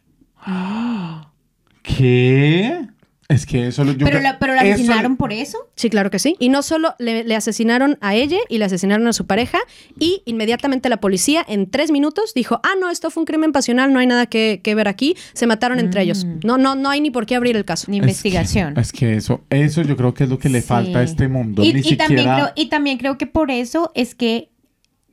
¿Qué? 1.84 2.88
Es 3.30 3.46
que 3.46 3.68
eso 3.68 3.84
lo 3.84 3.92
yo 3.92 4.08
¿Pero 4.08 4.22
la, 4.22 4.40
pero 4.40 4.56
la 4.56 4.64
eso- 4.64 4.74
asesinaron 4.74 5.16
por 5.16 5.32
eso? 5.32 5.60
Sí, 5.76 5.92
claro 5.92 6.10
que 6.10 6.18
sí. 6.18 6.36
Y 6.40 6.50
no 6.50 6.64
solo 6.64 6.96
le, 6.98 7.24
le 7.24 7.36
asesinaron 7.36 8.00
a 8.02 8.16
ella 8.16 8.40
y 8.50 8.58
le 8.58 8.66
asesinaron 8.66 9.06
a 9.08 9.14
su 9.14 9.28
pareja 9.28 9.60
y 10.00 10.24
inmediatamente 10.26 10.90
la 10.90 10.98
policía 10.98 11.46
en 11.48 11.70
tres 11.70 11.92
minutos 11.92 12.34
dijo, 12.34 12.60
ah, 12.64 12.72
no, 12.82 12.90
esto 12.90 13.12
fue 13.12 13.22
un 13.22 13.26
crimen 13.28 13.52
pasional, 13.52 13.94
no 13.94 14.00
hay 14.00 14.08
nada 14.08 14.26
que, 14.26 14.62
que 14.64 14.74
ver 14.74 14.88
aquí, 14.88 15.16
se 15.34 15.46
mataron 15.46 15.78
entre 15.80 16.02
ellos. 16.02 16.26
No, 16.44 16.58
no, 16.58 16.74
no 16.74 16.90
hay 16.90 17.02
ni 17.02 17.12
por 17.12 17.28
qué 17.28 17.36
abrir 17.36 17.56
el 17.56 17.66
caso. 17.66 17.86
Ni 17.92 17.98
Es 17.98 18.02
que- 18.02 18.06
investigación. 18.08 18.78
Es 18.80 18.92
que, 18.92 19.16
eso, 19.16 19.42
eso 19.52 19.84
yo 19.84 19.96
creo 19.96 20.16
que 20.16 20.24
es 20.24 20.30
lo 20.32 20.40
que 20.40 20.50
le 20.50 20.62
Sí. 20.62 20.68
falta 20.68 20.98
a 21.00 21.04
este 21.04 21.28
mundo. 21.28 21.64
Y, 21.64 21.72
Ni 21.74 21.82
y 21.82 21.96
también 21.98 22.24
creo, 22.34 22.50
y 22.56 22.66
también 22.70 22.98
creo 22.98 23.20
que 23.20 23.28
por 23.28 23.52
eso 23.52 23.92
es 23.94 24.16
que 24.16 24.50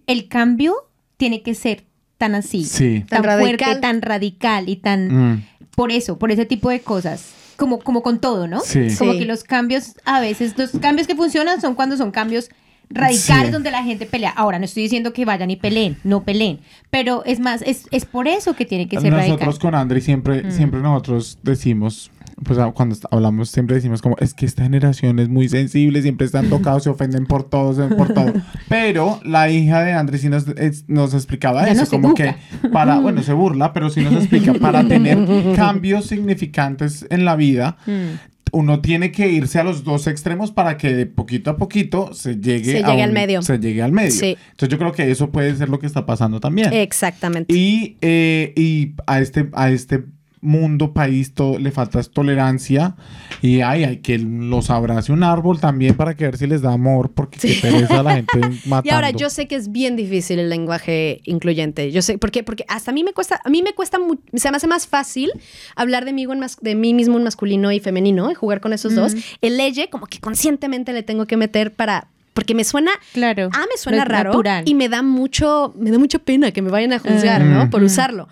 el 0.06 0.28
cambio 0.28 0.74
tiene 1.18 1.42
que 1.42 1.54
ser 1.54 1.84
tan 2.16 2.34
así. 2.34 2.64
Sí. 2.64 3.04
Tan, 3.10 3.20
Tan 3.20 3.38
fuerte, 3.38 3.64
radical. 3.64 3.80
tan 3.82 4.00
radical 4.00 4.68
y 4.70 4.76
tan... 4.76 5.32
Mm, 5.34 5.44
Por 5.74 5.92
eso, 5.92 6.18
por 6.18 6.32
ese 6.32 6.46
tipo 6.46 6.70
de 6.70 6.80
cosas. 6.80 7.34
Como, 7.56 7.78
como 7.80 8.02
con 8.02 8.20
todo, 8.20 8.46
¿no? 8.46 8.60
Sí. 8.60 8.88
Como 8.98 9.12
Sí. 9.12 9.18
que 9.20 9.24
los 9.24 9.44
cambios, 9.44 9.94
a 10.04 10.20
veces, 10.20 10.54
los 10.58 10.70
cambios 10.80 11.06
que 11.06 11.16
funcionan 11.16 11.60
son 11.60 11.74
cuando 11.74 11.96
son 11.96 12.10
cambios 12.10 12.50
radicales 12.90 13.46
Sí. 13.46 13.52
donde 13.52 13.70
la 13.70 13.82
gente 13.82 14.06
pelea. 14.06 14.30
Ahora, 14.30 14.58
no 14.58 14.64
estoy 14.64 14.84
diciendo 14.84 15.12
que 15.12 15.24
vayan 15.24 15.50
y 15.50 15.56
peleen, 15.56 15.96
no 16.04 16.22
peleen. 16.24 16.60
Pero 16.90 17.24
es 17.24 17.40
más, 17.40 17.62
es, 17.62 17.86
es 17.90 18.04
por 18.04 18.28
eso 18.28 18.54
que 18.54 18.64
tiene 18.64 18.88
que 18.88 19.00
ser 19.00 19.12
nosotros 19.12 19.40
radical. 19.40 19.58
con 19.58 19.74
Andri 19.74 20.00
siempre, 20.00 20.44
Mm. 20.44 20.50
siempre 20.52 20.80
nosotros 20.80 21.38
decimos, 21.42 22.10
pues 22.44 22.58
ah, 22.58 22.70
cuando 22.74 22.94
hablamos 23.10 23.48
siempre 23.48 23.76
decimos 23.76 24.02
como, 24.02 24.14
es 24.18 24.34
que 24.34 24.44
esta 24.44 24.62
generación 24.62 25.18
es 25.18 25.28
muy 25.30 25.48
sensible, 25.48 26.02
siempre 26.02 26.26
están 26.26 26.48
tocados, 26.50 26.82
se 26.84 26.90
ofenden 26.90 27.26
por 27.26 27.44
todo, 27.48 27.72
se- 27.72 27.94
por 27.94 28.12
todo. 28.12 28.32
Pero 28.68 29.20
la 29.24 29.48
hija 29.50 29.80
de 29.82 29.92
Andri 29.94 30.18
sí 30.18 30.28
nos, 30.28 30.46
es- 30.48 30.84
nos 30.88 31.14
explicaba 31.14 31.64
Ya 31.64 31.72
eso, 31.72 31.84
no 31.84 31.90
como 31.90 32.14
que 32.14 32.34
para, 32.72 32.98
bueno, 33.00 33.22
se 33.22 33.32
burla, 33.32 33.72
pero 33.72 33.88
sí 33.90 34.02
nos 34.02 34.12
explica, 34.14 34.52
para 34.54 34.86
tener 34.86 35.18
cambios 35.56 36.06
significantes 36.06 37.06
en 37.10 37.24
la 37.24 37.36
vida, 37.36 37.78
Mm. 37.86 38.35
Uno 38.52 38.80
tiene 38.80 39.12
que 39.12 39.28
irse 39.28 39.58
a 39.58 39.64
los 39.64 39.84
dos 39.84 40.06
extremos 40.06 40.50
para 40.52 40.76
que 40.76 40.94
de 40.94 41.06
poquito 41.06 41.50
a 41.50 41.56
poquito 41.56 42.14
se 42.14 42.36
llegue, 42.36 42.72
Se 42.72 42.84
a 42.84 42.88
llegue 42.90 43.02
al 43.02 43.12
medio. 43.12 43.42
Se 43.42 43.58
llegue 43.58 43.82
al 43.82 43.92
medio. 43.92 44.10
Sí. 44.12 44.36
Entonces 44.50 44.68
yo 44.68 44.78
creo 44.78 44.92
que 44.92 45.10
eso 45.10 45.30
puede 45.30 45.54
ser 45.56 45.68
lo 45.68 45.78
que 45.78 45.86
está 45.86 46.06
pasando 46.06 46.40
también. 46.40 46.72
Exactamente. 46.72 47.52
Y, 47.54 47.96
eh, 48.00 48.52
y 48.56 48.94
a 49.06 49.20
este, 49.20 49.48
a 49.52 49.70
este 49.70 50.04
mundo, 50.46 50.92
país, 50.94 51.34
todo, 51.34 51.58
le 51.58 51.70
falta 51.72 52.00
es 52.00 52.10
tolerancia. 52.10 52.94
Y 53.42 53.60
ay, 53.60 53.84
hay 53.84 53.96
que 53.98 54.18
los 54.18 54.70
abrace 54.70 55.12
un 55.12 55.22
árbol 55.22 55.60
también 55.60 55.94
para 55.96 56.14
que 56.14 56.24
ver 56.24 56.36
si 56.38 56.46
les 56.46 56.62
da 56.62 56.72
amor, 56.72 57.10
porque 57.12 57.38
qué 57.38 57.58
pereza 57.60 58.02
la 58.02 58.14
gente 58.14 58.38
matando. 58.66 58.82
Y 58.84 58.90
ahora 58.90 59.10
yo 59.10 59.28
sé 59.30 59.46
que 59.48 59.56
es 59.56 59.72
bien 59.72 59.96
difícil 59.96 60.38
el 60.38 60.48
lenguaje 60.48 61.20
incluyente. 61.24 61.90
Yo 61.92 62.00
sé, 62.02 62.16
¿por 62.18 62.30
qué? 62.30 62.42
Porque 62.42 62.64
hasta 62.68 62.90
a 62.90 62.94
mí 62.94 63.04
me 63.04 63.12
cuesta, 63.12 63.40
a 63.44 63.50
mí 63.50 63.62
me 63.62 63.74
cuesta, 63.74 63.98
se 64.34 64.50
me 64.50 64.56
hace 64.56 64.66
más 64.66 64.86
fácil 64.86 65.30
hablar 65.74 66.04
de 66.04 66.12
mí, 66.12 66.22
en 66.24 66.38
mas- 66.40 66.58
de 66.60 66.74
mí 66.74 66.94
mismo 66.94 67.16
en 67.18 67.24
masculino 67.24 67.72
y 67.72 67.80
femenino 67.80 68.30
y 68.30 68.34
jugar 68.34 68.60
con 68.60 68.72
esos 68.72 68.94
dos. 68.94 69.14
El 69.42 69.56
leye 69.56 69.88
como 69.90 70.06
que 70.06 70.20
conscientemente 70.20 70.92
le 70.92 71.02
tengo 71.02 71.26
que 71.26 71.36
meter 71.36 71.74
para 71.74 72.08
porque 72.34 72.54
me 72.54 72.64
suena 72.64 72.90
Claro. 73.14 73.48
Ah, 73.54 73.64
me 73.70 73.78
suena 73.78 74.04
raro 74.04 74.30
natural. 74.30 74.64
y 74.68 74.74
me 74.74 74.90
da 74.90 75.00
mucho, 75.02 75.74
me 75.78 75.90
da 75.90 75.98
mucha 75.98 76.18
pena 76.18 76.50
que 76.52 76.60
me 76.60 76.70
vayan 76.70 76.92
a 76.92 76.98
juzgar, 76.98 77.42
¿no? 77.44 77.70
Por 77.70 77.82
usarlo. 77.82 78.28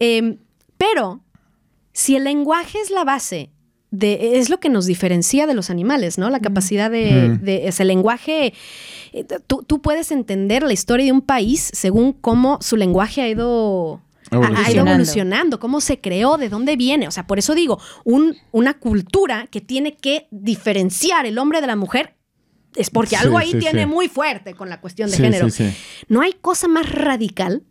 Eh, 0.00 0.36
pero 0.78 1.20
si 1.92 2.16
el 2.16 2.24
lenguaje 2.24 2.78
es 2.80 2.90
la 2.90 3.04
base 3.04 3.50
de, 3.90 4.38
es 4.38 4.48
lo 4.48 4.58
que 4.58 4.70
nos 4.70 4.86
diferencia 4.86 5.46
de 5.46 5.52
los 5.54 5.68
animales, 5.68 6.16
¿no? 6.16 6.30
La 6.30 6.40
capacidad 6.40 6.90
de, 6.90 7.28
Mm. 7.28 7.44
de 7.44 7.68
ese 7.68 7.84
lenguaje. 7.84 8.54
eh, 9.12 9.26
Tú, 9.46 9.62
tú 9.66 9.82
puedes 9.82 10.10
entender 10.10 10.62
la 10.62 10.72
historia 10.72 11.04
de 11.04 11.12
un 11.12 11.20
país 11.20 11.70
según 11.74 12.12
cómo 12.14 12.58
su 12.62 12.76
lenguaje 12.78 13.20
ha 13.20 13.28
ido, 13.28 14.00
ha- 14.30 14.36
ha 14.36 14.38
ido 14.38 14.46
Evolucionando. 14.46 14.90
evolucionando, 14.92 15.60
cómo 15.60 15.80
se 15.82 16.00
creó, 16.00 16.38
de 16.38 16.48
dónde 16.48 16.76
viene. 16.76 17.06
O 17.06 17.10
sea, 17.10 17.26
por 17.26 17.38
eso 17.38 17.54
digo, 17.54 17.78
un- 18.04 18.34
una 18.52 18.78
cultura 18.78 19.46
que 19.50 19.60
tiene 19.60 19.94
que 19.96 20.26
diferenciar 20.30 21.26
el 21.26 21.36
hombre 21.36 21.60
de 21.60 21.66
la 21.66 21.76
mujer 21.76 22.14
es 22.76 22.88
porque 22.88 23.10
Sí, 23.16 23.16
algo 23.16 23.36
ahí 23.36 23.50
sí, 23.52 23.58
tiene 23.58 23.80
sí. 23.82 23.86
muy 23.86 24.08
fuerte 24.08 24.54
con 24.54 24.70
la 24.70 24.80
cuestión 24.80 25.10
de 25.10 25.16
Sí, 25.18 25.22
género. 25.22 25.50
sí, 25.50 25.68
sí. 25.70 25.76
No 26.08 26.22
hay 26.22 26.32
cosa 26.40 26.66
más 26.68 26.90
radical 26.90 27.64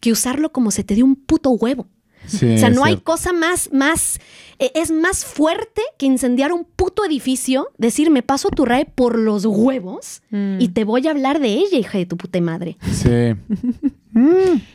que 0.00 0.10
usarlo 0.12 0.50
como 0.52 0.70
se 0.70 0.84
te 0.84 0.94
dio 0.94 1.04
un 1.04 1.16
puto 1.16 1.50
huevo. 1.50 1.86
Sí, 2.26 2.54
O 2.54 2.58
sea, 2.58 2.70
no 2.70 2.84
hay 2.84 2.92
cierto. 2.94 3.04
cosa 3.04 3.32
más, 3.32 3.70
más, 3.72 4.18
eh, 4.58 4.70
es 4.74 4.90
más 4.90 5.24
fuerte 5.24 5.82
que 5.98 6.06
incendiar 6.06 6.52
un 6.52 6.64
puto 6.64 7.04
edificio, 7.04 7.68
decir, 7.78 8.10
me 8.10 8.22
paso 8.22 8.50
tu 8.50 8.64
RAE 8.64 8.84
por 8.86 9.18
los 9.18 9.44
huevos 9.46 10.22
Mm. 10.30 10.60
y 10.60 10.68
te 10.68 10.84
voy 10.84 11.06
a 11.08 11.10
hablar 11.10 11.40
de 11.40 11.48
ella, 11.48 11.78
hija 11.78 11.98
de 11.98 12.06
tu 12.06 12.16
puta 12.16 12.40
madre. 12.40 12.76
Sí, 12.92 13.34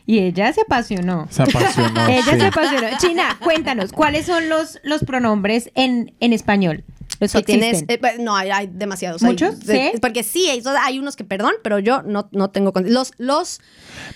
Y 0.05 0.19
ella 0.19 0.51
se 0.53 0.61
apasionó. 0.61 1.27
se 1.29 1.43
apasionó. 1.43 2.07
ella 2.09 2.23
sí. 2.23 2.39
se 2.39 2.45
apasionó. 2.45 2.87
China, 2.99 3.37
cuéntanos, 3.43 3.91
¿cuáles 3.91 4.25
son 4.25 4.47
los, 4.49 4.79
los 4.83 5.03
pronombres 5.03 5.69
en, 5.75 6.13
en 6.19 6.33
español? 6.33 6.83
Los 7.19 7.31
que 7.31 7.39
So, 7.39 7.43
tienes, 7.43 7.83
eh, 7.87 7.99
no, 8.19 8.35
hay, 8.35 8.49
hay 8.49 8.67
demasiados. 8.71 9.23
Hay- 9.23 9.31
¿Muchos? 9.31 9.59
de- 9.65 9.91
¿Sí? 9.93 9.97
Porque 10.01 10.23
sí, 10.23 10.47
hay, 10.49 10.61
hay 10.83 10.99
unos 10.99 11.15
que, 11.15 11.23
perdón, 11.23 11.53
pero 11.63 11.79
yo 11.79 12.01
no, 12.03 12.27
no 12.31 12.49
tengo... 12.49 12.73
Los, 12.85 13.13
los 13.17 13.61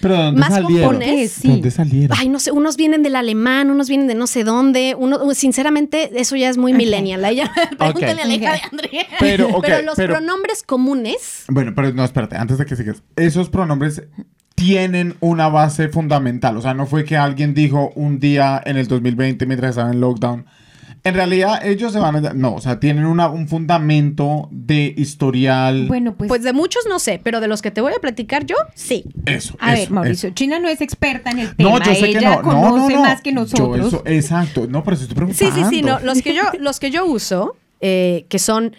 Pero 0.01 0.15
¿de 0.17 0.23
dónde 0.23 0.39
más 0.39 0.53
salieron? 0.53 0.95
comunes- 0.95 1.05
¿Qué? 1.15 1.27
Sí. 1.29 1.47
¿De 1.47 1.53
dónde 1.53 1.71
salieron? 1.71 2.17
Ay, 2.19 2.29
no 2.29 2.39
sé, 2.39 2.51
unos 2.51 2.75
vienen 2.77 3.01
del 3.03 3.15
alemán, 3.15 3.69
unos 3.69 3.87
vienen 3.89 4.07
de 4.07 4.15
no 4.15 4.27
sé 4.27 4.43
dónde. 4.43 4.95
Uno, 4.97 5.33
sinceramente, 5.33 6.11
eso 6.19 6.35
ya 6.35 6.49
es 6.49 6.57
muy 6.57 6.73
millennial. 6.73 7.23
A 7.23 7.29
ella, 7.29 7.51
pregúntale 7.77 8.21
a 8.21 8.25
la 8.25 8.33
hija 8.33 8.51
de 8.53 8.61
Andrea. 8.71 9.05
Pero, 9.19 9.49
los 9.83 9.95
pero- 9.95 10.15
pronombres 10.15 10.63
comunes. 10.63 11.43
Bueno, 11.47 11.73
pero 11.75 11.93
no, 11.93 12.03
espérate, 12.03 12.35
antes 12.35 12.57
de 12.57 12.65
que 12.65 12.75
sigas. 12.75 13.01
Esos 13.15 13.49
pronombres 13.49 14.03
tienen 14.55 15.15
una 15.21 15.47
base 15.47 15.87
fundamental. 15.89 16.57
O 16.57 16.61
sea, 16.61 16.73
no 16.73 16.85
fue 16.85 17.05
que 17.05 17.15
alguien 17.17 17.53
dijo 17.53 17.91
un 17.95 18.19
día 18.19 18.61
en 18.65 18.77
el 18.77 18.87
2020 18.87 19.45
mientras 19.45 19.69
estaba 19.71 19.91
en 19.91 20.01
lockdown. 20.01 20.45
En 21.09 21.15
realidad, 21.15 21.65
ellos 21.65 21.91
se 21.91 21.99
van 21.99 22.25
a... 22.25 22.33
No, 22.33 22.53
o 22.55 22.61
sea, 22.61 22.79
tienen 22.79 23.05
una- 23.05 23.27
un 23.29 23.47
fundamento 23.47 24.47
de 24.51 24.93
historial. 24.97 25.87
Bueno, 25.87 26.15
pues, 26.15 26.27
Pues 26.29 26.43
de 26.43 26.53
muchos 26.53 26.83
no 26.87 26.99
sé, 26.99 27.19
pero 27.23 27.39
de 27.41 27.47
los 27.47 27.61
que 27.61 27.71
te 27.71 27.81
voy 27.81 27.93
a 27.93 27.99
platicar 27.99 28.45
yo, 28.45 28.55
sí. 28.75 29.03
eso. 29.25 29.55
a 29.59 29.73
ver, 29.73 29.89
Mauricio, 29.91 30.29
eso. 30.29 30.35
China 30.35 30.59
no 30.59 30.67
es 30.69 30.81
experta 30.81 31.31
en 31.31 31.39
el 31.39 31.55
tema. 31.55 31.69
No, 31.71 31.79
yo 31.83 31.93
sé 31.95 32.09
ella 32.09 32.19
que 32.19 32.25
no. 32.25 32.35
No, 32.35 32.41
conoce 32.41 32.93
no, 32.93 32.99
no. 32.99 33.01
más 33.05 33.21
que 33.21 33.29
Yo 33.31 33.35
nosotros. 33.35 33.87
eso- 33.87 34.03
exacto. 34.05 34.67
No, 34.67 34.83
pero 34.83 34.95
eso 34.95 35.03
estoy 35.03 35.15
Sí, 35.33 35.35
preguntando. 35.45 35.69
sí, 35.69 35.75
sí. 35.75 35.81
No, 35.81 35.99
los, 35.99 36.21
que 36.21 36.33
yo, 36.33 36.43
los 36.59 36.79
que 36.79 36.91
yo 36.91 37.05
uso, 37.05 37.55
eh, 37.81 38.25
que 38.29 38.39
son 38.39 38.75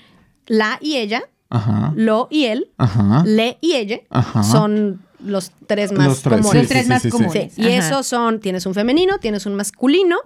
la 0.47 0.79
y 0.81 0.97
ella, 0.97 1.23
Ajá. 1.49 1.93
lo 1.97 2.29
y 2.31 2.45
él, 2.47 2.71
Ajá. 2.79 3.23
le 3.27 3.59
y 3.61 3.75
ella, 3.75 4.01
Ajá. 4.11 4.43
son 4.43 5.03
los 5.25 5.53
tres 5.67 5.93
más 5.93 6.07
Los 6.07 6.23
tres, 6.23 6.41
comunes. 6.41 6.51
sí, 6.53 6.59
Los 6.59 6.69
tres 6.69 6.83
sí, 6.85 6.89
más 6.89 7.03
sí, 7.03 7.09
comunes. 7.11 7.53
Sí, 7.55 7.63
y 7.63 7.67
Ajá. 7.73 7.87
esos 7.89 8.07
son, 8.07 8.41
tienes 8.41 8.67
un 8.67 8.75
femenino, 8.75 9.19
tienes 9.19 9.47
un 9.47 9.55
masculino 9.55 10.17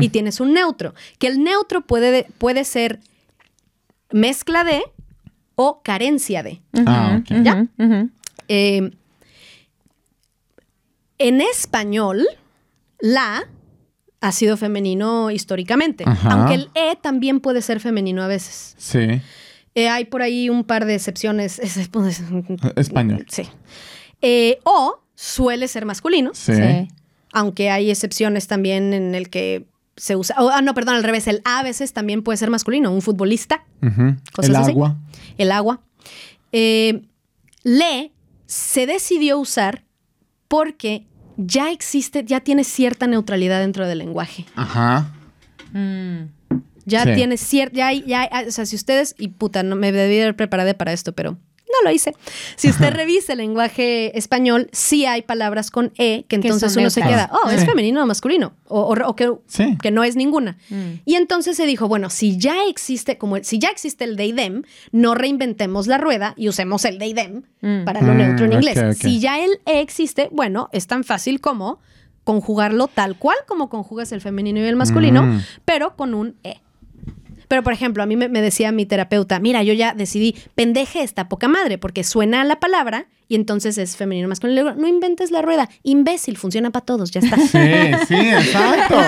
y 0.00 0.08
tienes 0.10 0.40
un 0.40 0.52
neutro. 0.54 0.94
Que 1.18 1.26
el 1.28 1.42
neutro 1.42 1.80
puede, 1.86 2.26
puede 2.38 2.64
ser 2.64 3.00
mezcla 4.12 4.64
de 4.64 4.82
o 5.56 5.80
carencia 5.82 6.42
de. 6.42 6.60
Ah, 6.86 7.20
ok. 7.20 7.36
¿Ya? 7.42 7.66
Eh, 8.48 8.90
en 11.18 11.40
español, 11.40 12.26
la 13.00 13.44
ha 14.20 14.32
sido 14.32 14.56
femenino 14.56 15.30
históricamente, 15.30 16.04
Ajá. 16.06 16.30
aunque 16.32 16.54
el 16.54 16.70
e 16.74 16.96
también 16.96 17.40
puede 17.40 17.60
ser 17.62 17.80
femenino 17.80 18.22
a 18.22 18.26
veces. 18.26 18.74
Sí. 18.78 19.20
Eh, 19.76 19.88
hay 19.88 20.04
por 20.06 20.22
ahí 20.22 20.48
un 20.48 20.64
par 20.64 20.84
de 20.86 20.94
excepciones. 20.94 21.58
Es- 21.62 21.76
es- 21.76 21.88
pues, 21.88 22.22
Español. 22.76 23.26
Sí. 23.28 23.42
Eh, 24.26 24.58
o 24.64 25.00
suele 25.14 25.68
ser 25.68 25.84
masculino, 25.84 26.30
Sí. 26.34 26.54
Sí. 26.54 26.88
aunque 27.32 27.70
hay 27.70 27.90
excepciones 27.90 28.46
también 28.46 28.92
en 28.94 29.14
el 29.14 29.28
que 29.28 29.66
se 29.96 30.16
usa. 30.16 30.34
oh, 30.38 30.48
ah, 30.52 30.62
no, 30.62 30.74
perdón, 30.74 30.96
al 30.96 31.04
revés. 31.04 31.26
El 31.28 31.40
a 31.44 31.60
a 31.60 31.62
veces 31.62 31.92
también 31.92 32.22
puede 32.22 32.36
ser 32.38 32.50
masculino. 32.50 32.90
Un 32.92 33.02
futbolista. 33.02 33.64
Cosas 34.32 34.48
El 34.50 34.56
así. 34.56 34.70
agua. 34.72 34.96
el 35.38 35.52
agua. 35.52 35.80
Eh, 36.52 37.02
le 37.62 38.12
se 38.46 38.86
decidió 38.86 39.38
usar 39.38 39.84
porque 40.48 41.06
ya 41.36 41.70
existe, 41.72 42.24
ya 42.24 42.40
tiene 42.40 42.64
cierta 42.64 43.06
neutralidad 43.06 43.60
dentro 43.60 43.86
del 43.86 43.98
lenguaje. 43.98 44.46
Ajá. 44.54 45.12
Mm. 45.72 46.26
Ya 46.86 47.04
Sí. 47.04 47.14
tiene 47.14 47.36
cierta, 47.36 47.76
ya, 47.76 47.86
hay- 47.88 48.04
ya, 48.06 48.28
hay- 48.30 48.46
o 48.48 48.50
sea, 48.52 48.66
si 48.66 48.76
ustedes, 48.76 49.14
y 49.18 49.28
puta, 49.28 49.62
no 49.62 49.74
me 49.76 49.90
debí 49.92 50.20
haber 50.20 50.36
preparado 50.36 50.72
para 50.76 50.92
esto, 50.92 51.12
pero 51.12 51.38
no 51.82 51.88
lo 51.88 51.94
hice. 51.94 52.14
Si 52.56 52.68
usted 52.68 52.92
revisa 52.92 53.32
el 53.32 53.38
lenguaje 53.38 54.16
español, 54.18 54.68
sí 54.72 55.06
hay 55.06 55.22
palabras 55.22 55.70
con 55.70 55.92
E, 55.98 56.24
que 56.28 56.36
entonces 56.36 56.76
uno 56.76 56.90
se 56.90 57.02
queda, 57.02 57.30
oh, 57.32 57.48
es 57.50 57.60
Sí. 57.60 57.66
femenino 57.66 58.02
o 58.02 58.06
masculino, 58.06 58.54
o, 58.68 58.80
o- 58.80 59.08
o 59.08 59.16
que, 59.16 59.32
Sí. 59.46 59.76
que 59.82 59.90
no 59.90 60.04
es 60.04 60.16
ninguna. 60.16 60.56
Mm. 60.70 61.00
Y 61.04 61.14
entonces 61.16 61.56
se 61.56 61.66
dijo, 61.66 61.88
bueno, 61.88 62.10
si 62.10 62.36
ya 62.38 62.64
existe, 62.68 63.18
como 63.18 63.36
el- 63.36 63.44
si 63.44 63.58
ya 63.58 63.68
existe 63.68 64.04
el 64.04 64.16
they 64.16 64.32
them, 64.32 64.62
no 64.92 65.14
reinventemos 65.14 65.86
la 65.86 65.98
rueda 65.98 66.34
y 66.36 66.48
usemos 66.48 66.84
el 66.84 66.98
they 66.98 67.14
them 67.14 67.42
Mm. 67.60 67.84
para 67.84 68.00
lo 68.02 68.14
Mm, 68.14 68.16
neutro 68.18 68.44
en 68.46 68.52
ok, 68.52 68.56
inglés. 68.62 68.98
Si 68.98 69.20
ya 69.20 69.40
el 69.42 69.50
e 69.66 69.80
existe, 69.80 70.28
bueno, 70.32 70.68
es 70.72 70.86
tan 70.86 71.04
fácil 71.04 71.40
como 71.40 71.80
conjugarlo 72.24 72.88
tal 72.88 73.18
cual 73.18 73.36
como 73.46 73.68
conjugas 73.68 74.10
el 74.12 74.20
femenino 74.20 74.58
y 74.60 74.62
el 74.62 74.76
masculino, 74.76 75.24
Mm. 75.24 75.40
pero 75.64 75.94
con 75.96 76.14
un 76.14 76.36
e. 76.42 76.60
Pero, 77.48 77.62
por 77.62 77.72
ejemplo, 77.72 78.02
a 78.02 78.06
mí 78.06 78.16
me, 78.16 78.28
me 78.28 78.40
decía 78.40 78.72
mi 78.72 78.86
terapeuta, 78.86 79.38
mira, 79.40 79.62
yo 79.62 79.72
ya 79.72 79.94
decidí, 79.94 80.36
pendeje 80.54 81.02
esta 81.02 81.28
poca 81.28 81.48
madre, 81.48 81.78
porque 81.78 82.04
suena 82.04 82.42
a 82.42 82.44
la 82.44 82.60
palabra 82.60 83.06
y 83.28 83.34
entonces 83.34 83.78
es 83.78 83.96
femenino 83.96 84.28
masculino. 84.28 84.54
Le 84.54 84.68
digo, 84.68 84.80
no 84.80 84.88
inventes 84.88 85.30
la 85.30 85.42
rueda, 85.42 85.68
imbécil, 85.82 86.36
funciona 86.36 86.70
para 86.70 86.84
todos, 86.84 87.10
ya 87.10 87.20
está. 87.20 87.36
Sí, 87.36 88.06
sí, 88.08 88.28
exacto. 88.30 88.96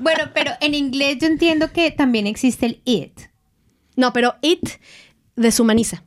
Bueno, 0.00 0.24
pero 0.34 0.52
en 0.60 0.74
inglés 0.74 1.18
yo 1.20 1.26
entiendo 1.26 1.72
que 1.72 1.90
también 1.90 2.26
existe 2.26 2.66
el 2.66 2.82
it. 2.84 3.20
No, 3.96 4.12
pero 4.12 4.34
it 4.42 4.68
deshumaniza. 5.36 6.04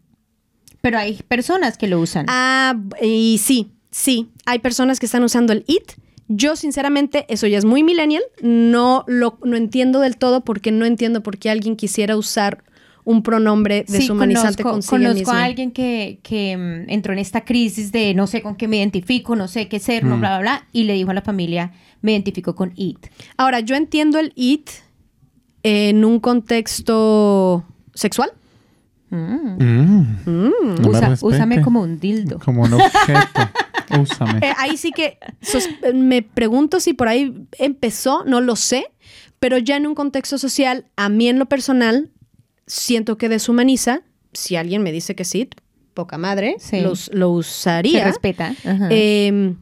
Pero 0.82 1.00
hay 1.00 1.16
personas 1.28 1.78
que 1.78 1.88
lo 1.88 2.00
usan. 2.00 2.26
Ah, 2.30 2.76
y 3.02 3.40
sí, 3.44 3.72
sí, 3.92 4.30
hay 4.46 4.60
personas 4.60 5.00
que 5.00 5.06
están 5.06 5.24
usando 5.24 5.54
el 5.54 5.64
it. 5.68 5.94
Yo, 6.30 6.56
sinceramente, 6.56 7.26
eso 7.30 7.48
ya 7.48 7.58
es 7.58 7.66
muy 7.66 7.84
millennial. 7.84 8.24
No 8.42 9.04
lo 9.08 9.38
no 9.44 9.56
entiendo 9.56 10.00
del 10.02 10.18
todo 10.18 10.42
porque 10.42 10.72
no 10.72 10.86
entiendo 10.86 11.24
por 11.24 11.38
qué 11.38 11.50
alguien 11.50 11.76
quisiera 11.76 12.18
usar 12.18 12.64
un 13.06 13.24
pronombre 13.24 13.86
Sí, 13.88 13.94
deshumanizante 14.00 14.64
conozco, 14.64 14.92
consigo 14.92 14.98
conozco 14.98 15.20
mismo. 15.20 15.34
a 15.34 15.44
alguien 15.46 15.72
que, 15.72 16.20
que, 16.24 16.58
mm, 16.58 16.90
entró 16.90 17.14
en 17.14 17.20
esta 17.20 17.46
crisis 17.46 17.94
de 17.94 18.14
no 18.14 18.28
sé 18.28 18.42
con 18.42 18.58
qué 18.58 18.68
me 18.68 18.76
identifico, 18.78 19.38
no 19.38 19.48
sé 19.48 19.70
qué 19.70 19.80
ser, 19.80 20.04
no, 20.04 20.18
Mm. 20.18 20.20
bla, 20.20 20.30
bla, 20.32 20.40
bla, 20.40 20.68
y 20.74 20.84
le 20.84 20.94
dijo 20.94 21.12
a 21.12 21.14
la 21.14 21.22
familia, 21.22 21.72
me 22.02 22.12
identifico 22.12 22.54
con 22.56 22.74
it. 22.76 23.08
Ahora, 23.38 23.62
yo 23.62 23.76
entiendo 23.78 24.20
el 24.20 24.34
it 24.36 24.70
en 25.64 26.04
un 26.04 26.20
contexto 26.20 27.64
sexual. 27.94 28.32
Mm. 29.10 29.16
Mm, 30.26 30.82
no 30.82 30.90
Usa- 30.90 31.18
úsame 31.22 31.62
como 31.62 31.82
un 31.82 31.98
dildo. 32.02 32.40
Como 32.40 32.64
un 32.64 32.74
objeto. 32.74 33.14
Úsame. 34.02 34.40
Eh, 34.46 34.54
ahí 34.58 34.78
sí 34.78 34.92
que 34.92 35.18
sos- 35.42 35.70
eh, 35.84 35.94
me 35.94 36.22
pregunto 36.22 36.80
si 36.80 36.94
por 36.94 37.08
ahí 37.08 37.34
empezó, 37.58 38.24
no 38.26 38.42
lo 38.42 38.56
sé, 38.56 38.86
pero 39.40 39.58
ya 39.58 39.76
en 39.78 39.88
un 39.88 39.96
contexto 39.96 40.38
social, 40.38 40.86
a 40.96 41.10
mí 41.10 41.28
en 41.30 41.40
lo 41.40 41.46
personal, 41.48 42.10
siento 42.66 43.18
que 43.18 43.30
deshumaniza. 43.30 44.02
Si 44.34 44.56
alguien 44.56 44.84
me 44.84 44.92
dice 44.92 45.16
que 45.16 45.24
sí, 45.26 45.50
poca 45.94 46.18
madre, 46.18 46.56
Sí. 46.60 46.82
los- 46.82 47.10
lo 47.14 47.28
Se 47.34 47.40
usaría. 47.40 48.04
respeta. 48.06 48.54
Ajá. 48.66 48.88
Eh, 48.92 49.56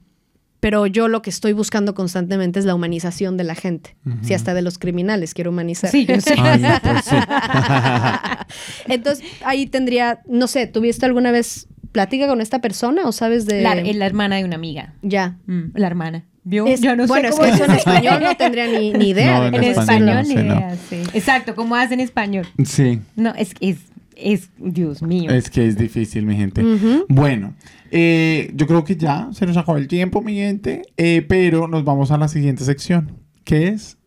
pero 0.60 0.88
yo 0.88 1.08
lo 1.08 1.22
que 1.22 1.30
estoy 1.30 1.54
buscando 1.54 1.94
constantemente 1.94 2.58
es 2.58 2.66
la 2.66 2.74
humanización 2.74 3.38
de 3.38 3.44
la 3.44 3.54
gente. 3.54 3.96
Si 4.24 4.34
hasta 4.34 4.56
de 4.56 4.64
los 4.64 4.80
criminales 4.80 5.36
quiero 5.36 5.52
humanizar. 5.52 5.92
Sí, 5.92 6.08
yo 6.08 6.20
sé. 6.20 6.34
Ay, 6.40 6.60
pues 6.82 7.06
sí. 7.06 7.16
Entonces, 8.88 9.24
ahí 9.44 9.68
tendría, 9.68 10.22
no 10.28 10.48
sé, 10.48 10.66
¿tuviste 10.68 11.06
alguna 11.06 11.32
vez 11.32 11.68
plática 11.96 12.28
con 12.28 12.42
esta 12.42 12.60
persona 12.60 13.08
o 13.08 13.14
sabes 13.14 13.46
de...? 13.46 13.62
La, 13.62 13.72
es 13.74 13.96
la 13.96 14.06
hermana 14.06 14.36
de 14.36 14.44
una 14.44 14.56
amiga. 14.56 14.94
Ya. 15.02 15.38
Mm, 15.48 15.70
la 15.76 15.88
hermana. 15.88 16.26
¿Vio? 16.44 16.68
Es- 16.68 16.82
Yo 16.82 16.94
no 16.98 17.04
sé 17.04 17.08
bueno, 17.08 17.30
es 17.30 17.36
cómo 17.36 17.48
que 17.48 17.54
eso 17.56 17.64
en 17.64 17.72
español 17.72 18.20
no 18.22 18.36
tendría 18.36 18.68
ni, 18.68 18.92
ni 18.92 19.10
idea. 19.12 19.40
No, 19.40 19.58
en 19.58 19.64
español, 19.64 20.10
español, 20.20 20.28
ni 20.28 20.36
no, 20.36 20.42
sí, 20.42 20.48
no. 20.48 20.56
idea, 20.58 20.76
sí. 20.90 20.96
Exacto, 21.14 21.56
¿cómo 21.56 21.74
hacen 21.76 22.02
en 22.02 22.06
español? 22.06 22.46
Sí. 22.66 23.00
No, 23.16 23.34
es 23.36 23.54
que 23.54 23.70
es, 23.70 23.78
es, 24.18 24.50
Dios 24.58 25.02
mío. 25.02 25.32
Es 25.32 25.50
que 25.50 25.66
es 25.66 25.78
difícil, 25.78 26.26
mi 26.26 26.36
gente. 26.36 26.62
Bueno, 27.08 27.56
eh, 27.92 28.52
yo 28.54 28.68
creo 28.68 28.84
que 28.84 28.98
ya 28.98 29.30
se 29.32 29.46
nos 29.46 29.56
acabó 29.56 29.78
el 29.78 29.88
tiempo, 29.88 30.22
mi 30.22 30.36
gente. 30.36 30.82
eh, 30.98 31.26
pero 31.28 31.68
nos 31.70 31.86
vamos 31.86 32.12
a 32.12 32.18
la 32.18 32.28
siguiente 32.28 32.64
sección. 32.66 33.14
¿Qué 33.46 33.70
es? 33.70 33.98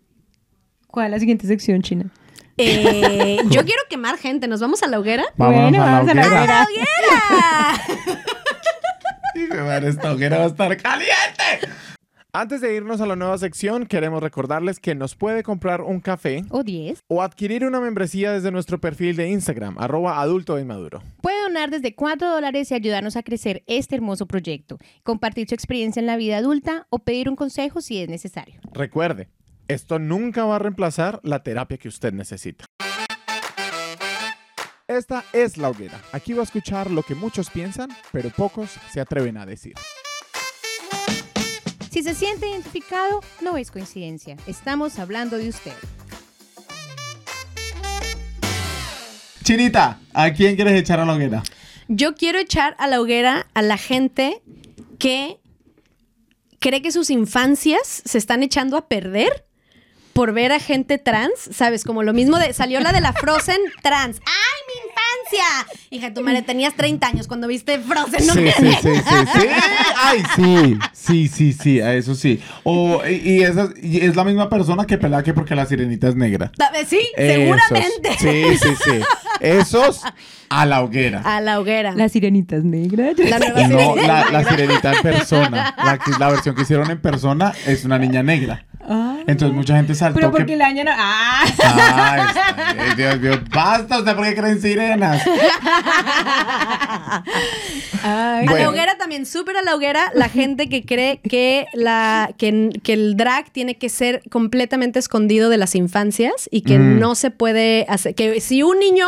¿Cuál 0.88 1.06
es 1.06 1.10
la 1.12 1.18
siguiente 1.20 1.46
sección, 1.46 1.80
China? 1.82 2.10
Eh, 2.58 3.38
yo 3.50 3.64
quiero 3.64 3.80
quemar 3.88 4.18
gente. 4.18 4.48
¿Nos 4.48 4.60
vamos 4.60 4.82
a 4.82 4.88
la 4.88 4.98
hoguera? 4.98 5.24
Bueno, 5.36 5.82
a 5.82 5.86
la 5.86 5.92
vamos 5.92 6.10
a 6.10 6.14
la 6.14 6.26
hoguera. 6.26 6.66
hoguera. 6.66 6.66
¡Hoguera! 9.34 9.78
Esta 9.88 10.12
hoguera 10.12 10.38
va 10.38 10.44
a 10.44 10.48
estar 10.48 10.76
caliente. 10.76 11.68
Antes 12.32 12.60
de 12.60 12.74
irnos 12.74 13.00
a 13.00 13.06
la 13.06 13.16
nueva 13.16 13.38
sección, 13.38 13.86
queremos 13.86 14.22
recordarles 14.22 14.80
que 14.80 14.94
nos 14.94 15.16
puede 15.16 15.42
comprar 15.42 15.80
un 15.80 16.00
café 16.00 16.44
O 16.50 16.62
10. 16.62 17.04
o 17.08 17.22
adquirir 17.22 17.64
una 17.64 17.80
membresía 17.80 18.32
desde 18.32 18.50
nuestro 18.50 18.78
perfil 18.80 19.16
de 19.16 19.28
Instagram, 19.30 19.76
arroba 19.78 20.20
adulto 20.20 20.58
inmaduro. 20.58 21.02
Puede 21.22 21.40
donar 21.42 21.70
desde 21.70 21.94
4 21.94 22.28
dólares 22.28 22.70
y 22.70 22.74
ayudarnos 22.74 23.16
a 23.16 23.22
crecer 23.22 23.64
este 23.66 23.94
hermoso 23.96 24.26
proyecto, 24.26 24.78
compartir 25.04 25.48
su 25.48 25.54
experiencia 25.54 26.00
en 26.00 26.06
la 26.06 26.16
vida 26.16 26.36
adulta 26.36 26.86
o 26.90 26.98
pedir 26.98 27.28
un 27.30 27.36
consejo 27.36 27.80
si 27.80 28.02
es 28.02 28.08
necesario. 28.10 28.60
Recuerde, 28.72 29.28
esto 29.68 29.98
nunca 29.98 30.44
va 30.44 30.56
a 30.56 30.58
reemplazar 30.58 31.20
la 31.22 31.42
terapia 31.42 31.76
que 31.76 31.88
usted 31.88 32.12
necesita. 32.12 32.64
Esta 34.88 35.22
es 35.34 35.58
La 35.58 35.68
Hoguera. 35.68 36.00
Aquí 36.12 36.32
va 36.32 36.40
a 36.40 36.44
escuchar 36.44 36.90
lo 36.90 37.02
que 37.02 37.14
muchos 37.14 37.50
piensan, 37.50 37.90
pero 38.10 38.30
pocos 38.30 38.70
se 38.90 39.00
atreven 39.00 39.36
a 39.36 39.44
decir. 39.44 39.74
Si 41.90 42.02
se 42.02 42.14
siente 42.14 42.48
identificado, 42.48 43.20
no 43.42 43.58
es 43.58 43.70
coincidencia. 43.70 44.36
Estamos 44.46 44.98
hablando 44.98 45.36
de 45.36 45.50
usted. 45.50 45.74
Chinita, 49.42 50.00
¿a 50.14 50.32
quién 50.32 50.56
quieres 50.56 50.80
echar 50.80 51.00
a 51.00 51.04
la 51.04 51.14
hoguera? 51.14 51.42
Yo 51.88 52.14
quiero 52.14 52.38
echar 52.38 52.74
a 52.78 52.86
la 52.86 53.00
hoguera 53.00 53.46
a 53.52 53.62
la 53.62 53.76
gente 53.76 54.42
que 54.98 55.38
cree 56.58 56.82
que 56.82 56.92
sus 56.92 57.10
infancias 57.10 58.02
se 58.04 58.18
están 58.18 58.42
echando 58.42 58.76
a 58.76 58.88
perder 58.88 59.47
por 60.18 60.32
ver 60.32 60.50
a 60.50 60.58
gente 60.58 60.98
trans, 60.98 61.30
¿sabes? 61.52 61.84
Como 61.84 62.02
lo 62.02 62.12
mismo 62.12 62.38
de 62.40 62.52
salió 62.52 62.80
la 62.80 62.92
de 62.92 63.00
la 63.00 63.12
Frozen 63.12 63.56
trans. 63.84 64.16
¡Ay, 64.26 64.60
mi 64.66 64.88
infancia! 64.90 65.78
Hija, 65.90 66.12
tu 66.12 66.22
madre, 66.22 66.42
tenías 66.42 66.74
30 66.74 67.06
años 67.06 67.28
cuando 67.28 67.46
viste 67.46 67.78
Frozen, 67.78 68.26
¿no? 68.26 68.32
Sí, 68.34 68.48
sí, 68.58 68.72
sí, 68.82 68.88
sí, 68.96 69.18
sí. 69.40 69.46
Ay, 69.96 70.22
sí. 70.34 70.78
Sí, 70.92 71.28
sí, 71.28 71.52
sí, 71.52 71.80
a 71.80 71.94
eso 71.94 72.16
sí. 72.16 72.42
O, 72.64 73.00
y, 73.08 73.14
y 73.14 73.42
esa- 73.44 73.68
y 73.80 74.04
es 74.04 74.16
la 74.16 74.24
misma 74.24 74.50
persona 74.50 74.86
que 74.86 74.98
pelea 74.98 75.22
que 75.22 75.32
porque 75.32 75.54
la 75.54 75.66
sirenita 75.66 76.08
es 76.08 76.16
negra. 76.16 76.50
Sí, 76.88 76.98
Esos. 77.16 77.34
seguramente. 77.34 78.16
Sí, 78.18 78.58
sí, 78.60 78.74
sí. 78.84 79.00
Esos 79.40 80.02
a 80.50 80.66
la 80.66 80.82
hoguera. 80.82 81.20
A 81.24 81.40
la 81.40 81.60
hoguera. 81.60 81.92
Las 81.94 82.10
sirenitas 82.10 82.64
negras. 82.64 83.14
La 83.18 83.38
nueva 83.38 83.60
Y 83.60 83.68
no, 83.68 83.78
sirenita. 83.78 84.06
la, 84.06 84.30
la 84.32 84.44
sirenita 84.50 84.92
en 84.94 85.02
persona. 85.02 85.74
La, 85.78 85.98
la 86.18 86.28
versión 86.30 86.56
que 86.56 86.62
hicieron 86.62 86.90
en 86.90 87.00
persona 87.00 87.52
es 87.66 87.84
una 87.84 87.98
niña 87.98 88.24
negra. 88.24 88.64
Entonces 89.26 89.54
mucha 89.56 89.76
gente 89.76 89.94
saltó 89.94 90.14
Pero 90.18 90.30
que... 90.32 90.36
porque 90.38 90.54
el 90.54 90.62
año 90.62 90.84
no. 90.84 90.90
¡Ah! 90.94 91.44
Ay, 91.44 92.20
está 92.28 92.72
bien, 92.72 92.96
Dios 92.96 93.20
mío, 93.20 93.40
basta 93.54 93.98
usted 93.98 94.14
porque 94.16 94.34
creen 94.34 94.60
sirenas. 94.60 95.22
Ay, 98.02 98.46
A 98.46 98.52
la 98.54 98.68
hoguera 98.70 98.96
también, 98.96 99.26
súper 99.26 99.56
a 99.56 99.62
la 99.62 99.74
hoguera, 99.74 100.10
la 100.14 100.28
gente 100.28 100.68
que 100.68 100.84
cree 100.84 101.18
que, 101.18 101.66
la, 101.74 102.30
que, 102.38 102.70
que 102.82 102.92
el 102.92 103.16
drag 103.16 103.50
tiene 103.50 103.76
que 103.76 103.88
ser 103.88 104.22
completamente 104.30 104.98
escondido 104.98 105.48
de 105.50 105.56
las 105.58 105.74
infancias 105.74 106.48
y 106.50 106.62
que 106.62 106.78
Mm. 106.78 106.98
no 107.00 107.14
se 107.14 107.30
puede 107.30 107.86
hacer. 107.88 108.14
Que 108.14 108.40
si 108.40 108.62
un 108.62 108.78
niño 108.78 109.06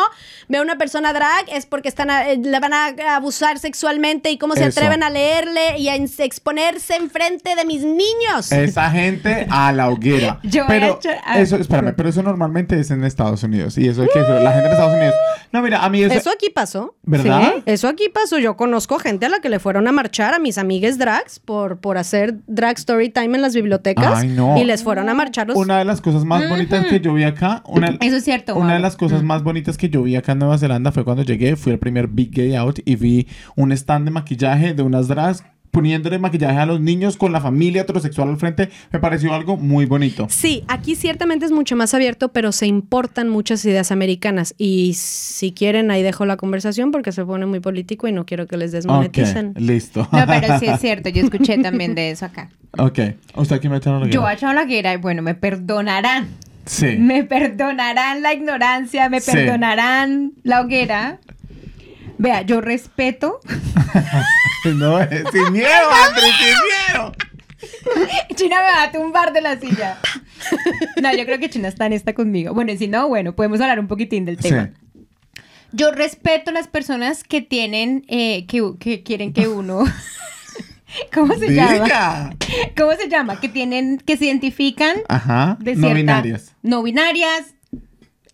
ve 0.48 0.58
a 0.58 0.62
una 0.62 0.76
persona 0.76 1.12
drag 1.12 1.44
es 1.52 1.66
porque 1.66 1.88
están 1.88 2.10
a- 2.10 2.28
eh, 2.30 2.36
le 2.42 2.58
van 2.58 2.72
a 2.74 2.92
abusar 3.14 3.58
sexualmente 3.58 4.30
y 4.30 4.38
cómo 4.38 4.54
se 4.54 4.64
Eso. 4.66 4.80
atreven 4.80 5.02
a 5.04 5.10
leerle 5.10 5.78
y 5.78 5.88
a 5.88 5.94
en- 5.94 6.10
exponerse 6.18 6.96
enfrente 6.96 7.54
de 7.54 7.64
mis 7.64 7.82
niños. 7.84 8.50
Esa 8.50 8.90
gente 8.90 9.46
a 9.48 9.69
la 9.72 9.88
hoguera. 9.88 10.40
Yo 10.42 10.64
pero 10.68 10.98
hecho- 10.98 11.10
ah. 11.24 11.40
eso, 11.40 11.56
espérame, 11.56 11.94
pero 11.96 12.08
eso 12.08 12.22
normalmente 12.22 12.78
es 12.78 12.90
en 12.90 13.04
Estados 13.04 13.42
Unidos. 13.42 13.76
Y 13.78 13.88
eso 13.88 14.02
hay 14.02 14.08
que 14.12 14.18
decirlo. 14.18 14.40
La 14.40 14.52
gente 14.52 14.66
en 14.66 14.72
Estados 14.72 14.94
Unidos. 14.96 15.14
No, 15.52 15.62
mira, 15.62 15.84
a 15.84 15.90
mí 15.90 16.02
eso. 16.02 16.14
Eso 16.14 16.30
aquí 16.30 16.48
pasó. 16.50 16.94
¿Verdad? 17.02 17.54
Sí, 17.56 17.62
eso 17.66 17.88
aquí 17.88 18.08
pasó. 18.12 18.38
Yo 18.38 18.56
conozco 18.56 18.98
gente 18.98 19.26
a 19.26 19.28
la 19.28 19.40
que 19.40 19.48
le 19.48 19.58
fueron 19.58 19.88
a 19.88 19.92
marchar 19.92 20.34
a 20.34 20.38
mis 20.38 20.58
amigues 20.58 20.98
drags 20.98 21.38
por, 21.38 21.78
por 21.78 21.98
hacer 21.98 22.36
drag 22.46 22.78
story 22.78 23.10
time 23.10 23.36
en 23.36 23.42
las 23.42 23.54
bibliotecas. 23.54 24.20
Ay, 24.20 24.28
no. 24.28 24.56
Y 24.56 24.64
les 24.64 24.82
fueron 24.82 25.08
a 25.08 25.14
marchar 25.14 25.48
los... 25.48 25.56
Una 25.56 25.78
de 25.78 25.84
las 25.84 26.00
cosas 26.00 26.24
más 26.24 26.48
bonitas 26.48 26.86
que 26.86 27.00
yo 27.00 27.14
vi 27.14 27.24
acá. 27.24 27.62
Una, 27.66 27.96
Eso 28.00 28.16
es 28.16 28.24
cierto. 28.24 28.54
Una 28.56 28.74
de 28.74 28.80
las 28.80 28.96
cosas 28.96 29.22
más 29.22 29.42
bonitas 29.42 29.76
que 29.76 29.88
yo 29.88 30.02
vi 30.02 30.16
acá 30.16 30.32
en 30.32 30.38
Nueva 30.38 30.58
Zelanda 30.58 30.92
fue 30.92 31.04
cuando 31.04 31.22
llegué, 31.22 31.56
fui 31.56 31.72
al 31.72 31.78
primer 31.78 32.08
Big 32.08 32.30
Gay 32.30 32.54
Out 32.54 32.80
y 32.84 32.96
vi 32.96 33.28
un 33.56 33.72
stand 33.72 34.04
de 34.06 34.10
maquillaje 34.10 34.74
de 34.74 34.82
unas 34.82 35.08
drags 35.08 35.44
poniéndole 35.70 36.18
maquillaje 36.18 36.58
a 36.58 36.66
los 36.66 36.80
niños 36.80 37.16
con 37.16 37.32
la 37.32 37.40
familia 37.40 37.82
heterosexual 37.82 38.28
al 38.28 38.36
frente. 38.38 38.70
Me 38.92 38.98
pareció 38.98 39.32
algo 39.34 39.56
muy 39.56 39.86
bonito. 39.86 40.26
Sí, 40.28 40.64
aquí 40.68 40.94
ciertamente 40.96 41.46
es 41.46 41.52
mucho 41.52 41.76
más 41.76 41.94
abierto, 41.94 42.32
pero 42.32 42.52
se 42.52 42.66
importan 42.66 43.28
muchas 43.28 43.64
ideas 43.64 43.92
americanas. 43.92 44.54
Y 44.58 44.94
si 44.94 45.52
quieren, 45.52 45.90
ahí 45.90 46.02
dejo 46.02 46.26
la 46.26 46.36
conversación 46.36 46.90
porque 46.90 47.12
se 47.12 47.24
pone 47.24 47.46
muy 47.46 47.60
político 47.60 48.08
y 48.08 48.12
no 48.12 48.26
quiero 48.26 48.46
que 48.46 48.56
les 48.56 48.72
desmoneticen. 48.72 49.54
listo. 49.56 50.08
No, 50.12 50.26
pero 50.26 50.58
sí 50.58 50.66
es 50.66 50.80
cierto. 50.80 51.08
Yo 51.08 51.22
escuché 51.22 51.58
también 51.58 51.94
de 51.94 52.10
eso 52.10 52.26
acá. 52.26 52.50
ok. 52.78 52.98
¿Usted 53.36 53.56
aquí 53.56 53.68
me 53.68 53.76
echaron 53.76 54.00
la 54.00 54.06
Yo 54.08 54.20
hoguera? 54.20 54.34
a 54.34 54.36
Chao 54.36 54.52
Laguera, 54.52 54.92
y 54.94 54.96
bueno, 54.96 55.22
me 55.22 55.34
perdonarán. 55.34 56.28
Sí. 56.66 56.96
Me 56.98 57.24
perdonarán 57.24 58.22
la 58.22 58.34
ignorancia, 58.34 59.08
me 59.08 59.20
Sí. 59.20 59.32
perdonarán 59.32 60.32
la 60.42 60.60
hoguera. 60.60 61.18
Vea, 62.20 62.42
yo 62.42 62.60
respeto. 62.60 63.40
No, 64.76 65.00
eh, 65.00 65.24
sin 65.32 65.52
miedo, 65.54 65.68
Andrés, 66.06 66.32
sin 66.38 66.94
miedo. 66.94 67.12
China 68.36 68.56
me 68.56 68.62
va 68.76 68.82
a 68.82 68.92
tumbar 68.92 69.32
de 69.32 69.40
la 69.40 69.58
silla. 69.58 69.98
No, 71.02 71.16
yo 71.16 71.24
creo 71.24 71.38
que 71.38 71.48
China 71.48 71.68
está 71.68 71.86
en 71.86 71.94
esta 71.94 72.12
conmigo. 72.12 72.52
Bueno, 72.52 72.70
y 72.70 72.76
si 72.76 72.86
no, 72.86 73.08
bueno, 73.08 73.34
podemos 73.34 73.58
hablar 73.62 73.80
un 73.80 73.88
poquitín 73.88 74.26
del 74.26 74.36
tema. 74.36 74.70
Sí. 74.74 75.00
Yo 75.72 75.92
respeto 75.92 76.50
las 76.52 76.68
personas 76.68 77.24
que 77.24 77.40
tienen, 77.40 78.04
eh, 78.08 78.44
que, 78.46 78.62
que 78.78 79.02
quieren 79.02 79.32
que 79.32 79.48
uno... 79.48 79.84
¿Cómo 81.14 81.34
se 81.38 81.54
llama? 81.54 82.36
¿Cómo 82.76 82.92
se 82.92 83.08
llama? 83.08 83.40
Que 83.40 83.48
tienen, 83.48 83.96
que 83.96 84.18
se 84.18 84.26
identifican 84.26 84.98
Ajá. 85.08 85.56
de 85.60 85.74
no 85.74 85.80
cierta- 85.80 85.94
binarias. 85.94 86.54
No 86.62 86.82
binarias. 86.82 87.54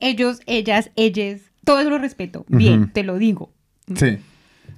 Ellos, 0.01 0.41
ellas, 0.47 0.91
ellas. 0.97 1.41
Todo 1.65 1.79
eso 1.81 1.91
lo 1.91 1.99
respeto. 1.99 2.45
Bien, 2.49 2.91
te 2.93 3.05
lo 3.05 3.17
digo. 3.19 3.53
Sí. 3.95 4.19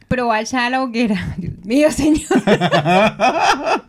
Pero 0.09 0.27
vaya 0.29 0.67
a 0.67 0.71
la 0.71 0.83
hoguera. 0.83 1.35
Dios 1.39 1.55
mío, 1.65 1.91
señor. 1.93 2.43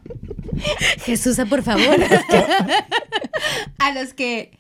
Jesús, 1.05 1.37
por 1.49 1.63
favor. 1.63 1.83
a 3.79 3.91
los 3.93 4.13
que 4.13 4.51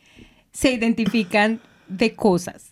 se 0.51 0.71
identifican 0.71 1.59
de 1.87 2.15
cosas 2.15 2.65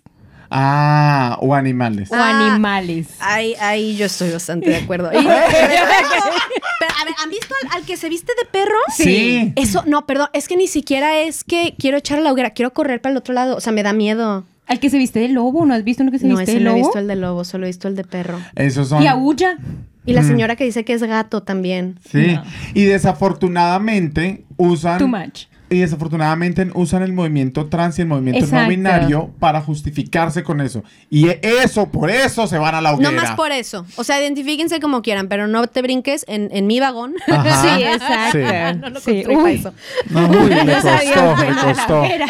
Ah, 0.49 1.37
o 1.41 1.53
animales. 1.53 2.09
o 2.09 2.15
Ah. 2.15 2.47
animales. 2.51 3.07
Ahí, 3.19 3.53
ahí 3.59 3.97
yo 3.97 4.05
estoy 4.05 4.31
bastante 4.31 4.69
de 4.69 4.77
acuerdo. 4.77 5.09
Y- 5.11 5.17
pero, 5.21 5.33
a 5.35 7.03
ver, 7.05 7.13
¿han 7.21 7.29
visto 7.29 7.53
al, 7.63 7.77
al 7.79 7.85
que 7.85 7.97
se 7.97 8.07
viste 8.07 8.31
de 8.41 8.47
perro? 8.49 8.77
Sí. 8.95 9.51
Eso, 9.57 9.83
no, 9.85 10.05
perdón, 10.05 10.29
es 10.31 10.47
que 10.47 10.55
ni 10.55 10.67
siquiera 10.67 11.19
es 11.19 11.43
que 11.43 11.75
quiero 11.77 11.97
echar 11.97 12.19
a 12.19 12.21
la 12.21 12.31
hoguera, 12.31 12.51
quiero 12.51 12.71
correr 12.73 13.01
para 13.01 13.11
el 13.11 13.17
otro 13.17 13.33
lado. 13.33 13.57
O 13.57 13.59
sea, 13.61 13.73
me 13.73 13.83
da 13.83 13.91
miedo. 13.91 14.45
Al 14.67 14.79
que 14.79 14.89
se 14.89 14.97
viste 14.97 15.19
de 15.19 15.29
lobo, 15.29 15.65
¿no 15.65 15.73
has 15.73 15.83
visto 15.83 16.03
uno 16.03 16.11
que 16.11 16.19
se 16.19 16.27
No, 16.27 16.35
viste 16.37 16.51
ese 16.51 16.59
de 16.59 16.63
no 16.65 16.71
he 16.71 16.73
lobo? 16.73 16.85
visto 16.87 16.99
el 16.99 17.07
de 17.07 17.15
lobo, 17.15 17.43
solo 17.45 17.65
he 17.65 17.69
visto 17.69 17.87
el 17.87 17.95
de 17.95 18.03
perro. 18.03 18.37
Esos 18.55 18.89
son. 18.89 19.01
Y 19.01 19.07
aúlla. 19.07 19.57
Y 20.05 20.13
la 20.13 20.21
Mm. 20.23 20.27
señora 20.27 20.55
que 20.55 20.63
dice 20.63 20.85
que 20.85 20.93
es 20.93 21.03
gato 21.03 21.43
también. 21.43 21.99
Sí. 22.09 22.27
No. 22.35 22.43
Y 22.73 22.83
desafortunadamente 22.85 24.45
usan. 24.57 24.99
Too 24.99 25.07
much. 25.07 25.45
Y 25.69 25.79
desafortunadamente 25.79 26.65
usan 26.75 27.03
el 27.03 27.11
movimiento 27.11 27.65
trans 27.65 27.99
y 27.99 28.01
el 28.03 28.07
movimiento 28.07 28.47
no 28.47 28.67
binario 28.69 29.31
para 29.39 29.61
justificarse 29.61 30.41
con 30.43 30.61
eso. 30.61 30.81
Y 31.09 31.27
eso, 31.41 31.89
por 31.91 32.09
eso 32.09 32.47
se 32.47 32.57
van 32.57 32.73
a 32.75 32.81
la 32.81 32.93
hoguera. 32.93 33.11
No 33.11 33.21
más 33.21 33.31
por 33.31 33.51
eso. 33.51 33.85
O 33.97 34.05
sea, 34.05 34.21
identifíquense 34.21 34.79
como 34.79 35.01
quieran, 35.01 35.27
pero 35.27 35.47
no 35.47 35.67
te 35.67 35.81
brinques 35.81 36.23
en, 36.29 36.47
en 36.53 36.67
mi 36.67 36.79
vagón. 36.79 37.15
Ajá. 37.27 37.43
Sí, 37.77 37.83
exacto. 37.83 38.37
Sí. 38.37 38.79
no 38.79 38.89
lo 38.89 38.99
Sí, 39.01 39.23
uy. 39.27 39.53
eso. 39.55 39.73
No, 40.09 40.27
uy, 40.29 40.49
sabía, 40.81 41.13
costó, 41.13 41.43
la 41.43 41.61
costó. 41.73 41.99
hoguera. 42.01 42.25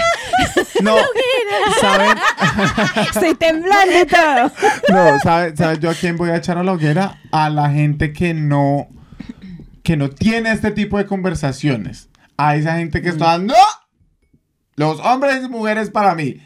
No, 0.81 0.95
¿saben? 1.81 2.17
Estoy 3.13 3.35
temblando 3.35 3.99
y 4.01 4.05
todo. 4.05 4.51
No, 4.89 5.19
¿saben 5.19 5.57
sabe 5.57 5.79
yo 5.79 5.89
a 5.89 5.93
quién 5.93 6.17
voy 6.17 6.29
a 6.29 6.37
echar 6.37 6.57
a 6.57 6.63
la 6.63 6.71
hoguera? 6.73 7.19
A 7.31 7.49
la 7.49 7.69
gente 7.69 8.13
que 8.13 8.33
no, 8.33 8.87
que 9.83 9.95
no 9.97 10.09
tiene 10.09 10.51
este 10.51 10.71
tipo 10.71 10.97
de 10.97 11.05
conversaciones. 11.05 12.06
A 12.37 12.55
esa 12.55 12.77
gente 12.77 13.01
que 13.01 13.09
está, 13.09 13.37
¡no! 13.37 13.53
Los 14.75 14.99
hombres 14.99 15.43
y 15.43 15.49
mujeres 15.49 15.89
para 15.89 16.13
mí. 16.15 16.37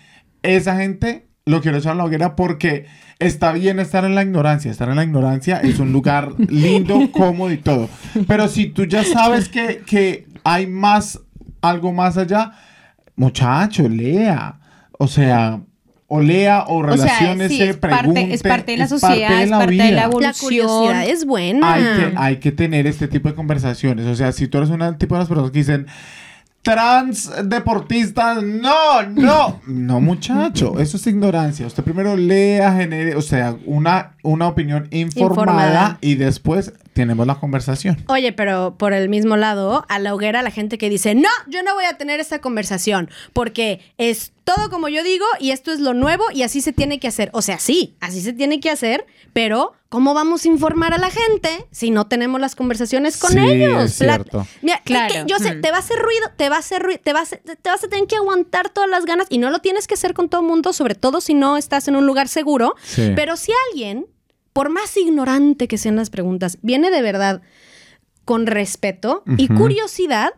Esa 0.42 0.78
gente 0.78 1.28
lo 1.46 1.62
quiero 1.62 1.78
echar 1.78 1.94
a 1.94 1.96
la 1.96 2.06
hoguera 2.06 2.36
porque 2.36 2.86
está 3.20 3.52
bien 3.52 3.80
estar 3.80 4.06
en 4.06 4.16
la 4.16 4.24
ignorancia. 4.24 4.72
Estar 4.72 4.90
en 4.90 4.96
la 4.96 5.04
ignorancia 5.04 5.58
es 5.58 5.80
un 5.80 5.92
lugar 5.92 6.34
lindo, 6.50 7.12
cómodo 7.12 7.52
y 7.52 7.58
todo. 7.58 7.90
Pero 8.28 8.48
si 8.48 8.68
tú 8.68 8.86
ya 8.86 9.04
sabes 9.04 9.50
que, 9.50 9.84
que 9.86 10.28
hay 10.44 10.68
más, 10.68 11.20
algo 11.62 11.92
más 11.92 12.18
allá, 12.18 12.54
muchacho, 13.16 13.88
lea. 13.90 14.60
O 14.98 15.08
sea, 15.08 15.62
o 16.14 16.20
lea 16.20 16.66
o 16.68 16.80
O 16.80 16.98
sea, 16.98 17.06
relaciones, 17.06 17.48
sí, 17.54 17.62
es 17.62 17.78
parte, 17.78 17.98
pregunte. 18.00 18.34
es 18.34 18.44
parte 18.44 18.74
de 18.74 18.78
la 18.80 18.88
sociedad, 18.90 19.44
es 19.44 19.50
parte 19.50 19.72
de 19.72 19.78
la 19.78 19.92
vida. 19.92 20.04
evolución. 20.04 20.22
La 20.24 20.34
curiosidad 20.34 21.06
es 21.06 21.26
buena. 21.26 21.74
Hay 21.74 21.84
que, 21.84 22.14
hay 22.18 22.36
que 22.38 22.52
tener 22.52 22.86
este 22.86 23.08
tipo 23.08 23.30
de 23.30 23.36
conversaciones. 23.36 24.06
O 24.08 24.16
sea, 24.16 24.34
si 24.34 24.50
tú 24.50 24.58
eres 24.58 24.72
una 24.72 24.98
tipo 24.98 25.16
de 25.16 25.20
las 25.20 25.30
personas 25.30 25.52
que 25.52 25.60
dicen 25.60 25.88
trans 26.64 27.32
deportistas, 27.46 28.44
no, 28.44 29.04
no, 29.10 29.62
no, 29.68 30.02
muchacho, 30.02 30.82
eso 30.82 30.98
es 30.98 31.08
ignorancia. 31.08 31.66
Usted 31.66 31.82
primero 31.82 32.18
lea, 32.18 32.74
genere, 32.74 33.16
o 33.16 33.22
sea, 33.22 33.56
una, 33.66 34.18
una 34.22 34.50
opinión 34.50 34.90
informada, 34.92 35.32
Informada. 35.32 35.98
y 36.02 36.16
después 36.16 36.74
tenemos 36.94 37.26
la 37.28 37.36
conversación. 37.36 38.04
Oye, 38.08 38.34
pero 38.34 38.76
por 38.78 38.94
el 38.94 39.08
mismo 39.10 39.38
lado, 39.38 39.86
a 39.90 40.00
la 40.00 40.14
hoguera 40.14 40.42
la 40.42 40.52
gente 40.52 40.78
que 40.78 40.90
dice, 40.90 41.16
no, 41.16 41.30
yo 41.48 41.64
no 41.64 41.74
voy 41.76 41.86
a 41.86 41.98
tener 41.98 42.20
esta 42.20 42.40
conversación 42.40 43.10
porque 43.34 43.80
es 43.98 44.34
todo 44.44 44.70
como 44.70 44.90
yo 44.90 45.04
digo 45.04 45.26
y 45.40 45.52
esto 45.52 45.72
es 45.72 45.80
lo 45.80 45.94
nuevo 45.94 46.24
y 46.34 46.44
así 46.44 46.62
se 46.62 46.74
tiene 46.74 47.00
que 47.00 47.08
hacer. 47.08 47.30
O 47.34 47.42
sea, 47.42 47.60
sí, 47.60 47.96
así 48.02 48.22
se 48.22 48.34
tiene 48.34 48.60
que 48.60 48.70
hacer, 48.70 49.06
pero 49.34 49.74
¿cómo 49.88 50.14
vamos 50.14 50.44
a 50.44 50.48
informar 50.50 50.94
a 50.94 50.98
la 50.98 51.10
gente 51.10 51.66
si 51.72 51.92
no 51.92 52.08
tenemos 52.08 52.42
las 52.42 52.56
conversaciones 52.56 53.18
con 53.18 53.32
Sí, 53.32 53.40
ellos? 53.40 53.84
es 53.84 53.96
cierto. 53.96 54.46
Mira, 54.62 54.82
Claro. 54.84 55.14
que 55.14 55.24
yo 55.28 55.38
sé, 55.40 55.56
Mm. 55.56 55.62
te 55.62 55.72
va 55.72 55.78
a 55.78 55.80
hacer 55.80 55.98
ruido, 56.00 56.26
te 56.36 56.50
va 56.50 56.58
a 56.58 56.60
hacer 56.60 56.82
ruido, 56.82 57.00
te 57.04 57.14
vas, 57.14 57.34
a- 57.34 57.38
te 57.38 57.70
vas 57.70 57.84
a 57.84 57.88
tener 57.88 58.08
que 58.08 58.16
aguantar 58.18 58.70
todas 58.70 58.90
las 58.90 59.06
ganas 59.06 59.28
y 59.30 59.38
no 59.38 59.50
lo 59.50 59.60
tienes 59.60 59.88
que 59.88 59.94
hacer 59.94 60.14
con 60.14 60.28
todo 60.28 60.42
el 60.42 60.48
mundo, 60.48 60.74
sobre 60.74 60.96
todo 60.96 61.22
si 61.22 61.34
no 61.34 61.56
estás 61.56 61.88
en 61.88 61.96
un 61.96 62.06
lugar 62.06 62.28
seguro. 62.28 62.76
Sí. 62.84 63.14
Pero 63.16 63.38
si 63.38 63.52
alguien, 63.70 64.08
por 64.54 64.70
más 64.70 64.96
ignorante 64.98 65.68
que 65.68 65.78
sean 65.78 65.96
las 65.96 66.10
preguntas, 66.10 66.58
viene 66.62 66.92
de 66.92 67.02
verdad 67.02 67.42
con 68.26 68.46
respeto 68.48 69.24
y 69.38 69.48
curiosidad, 69.48 70.32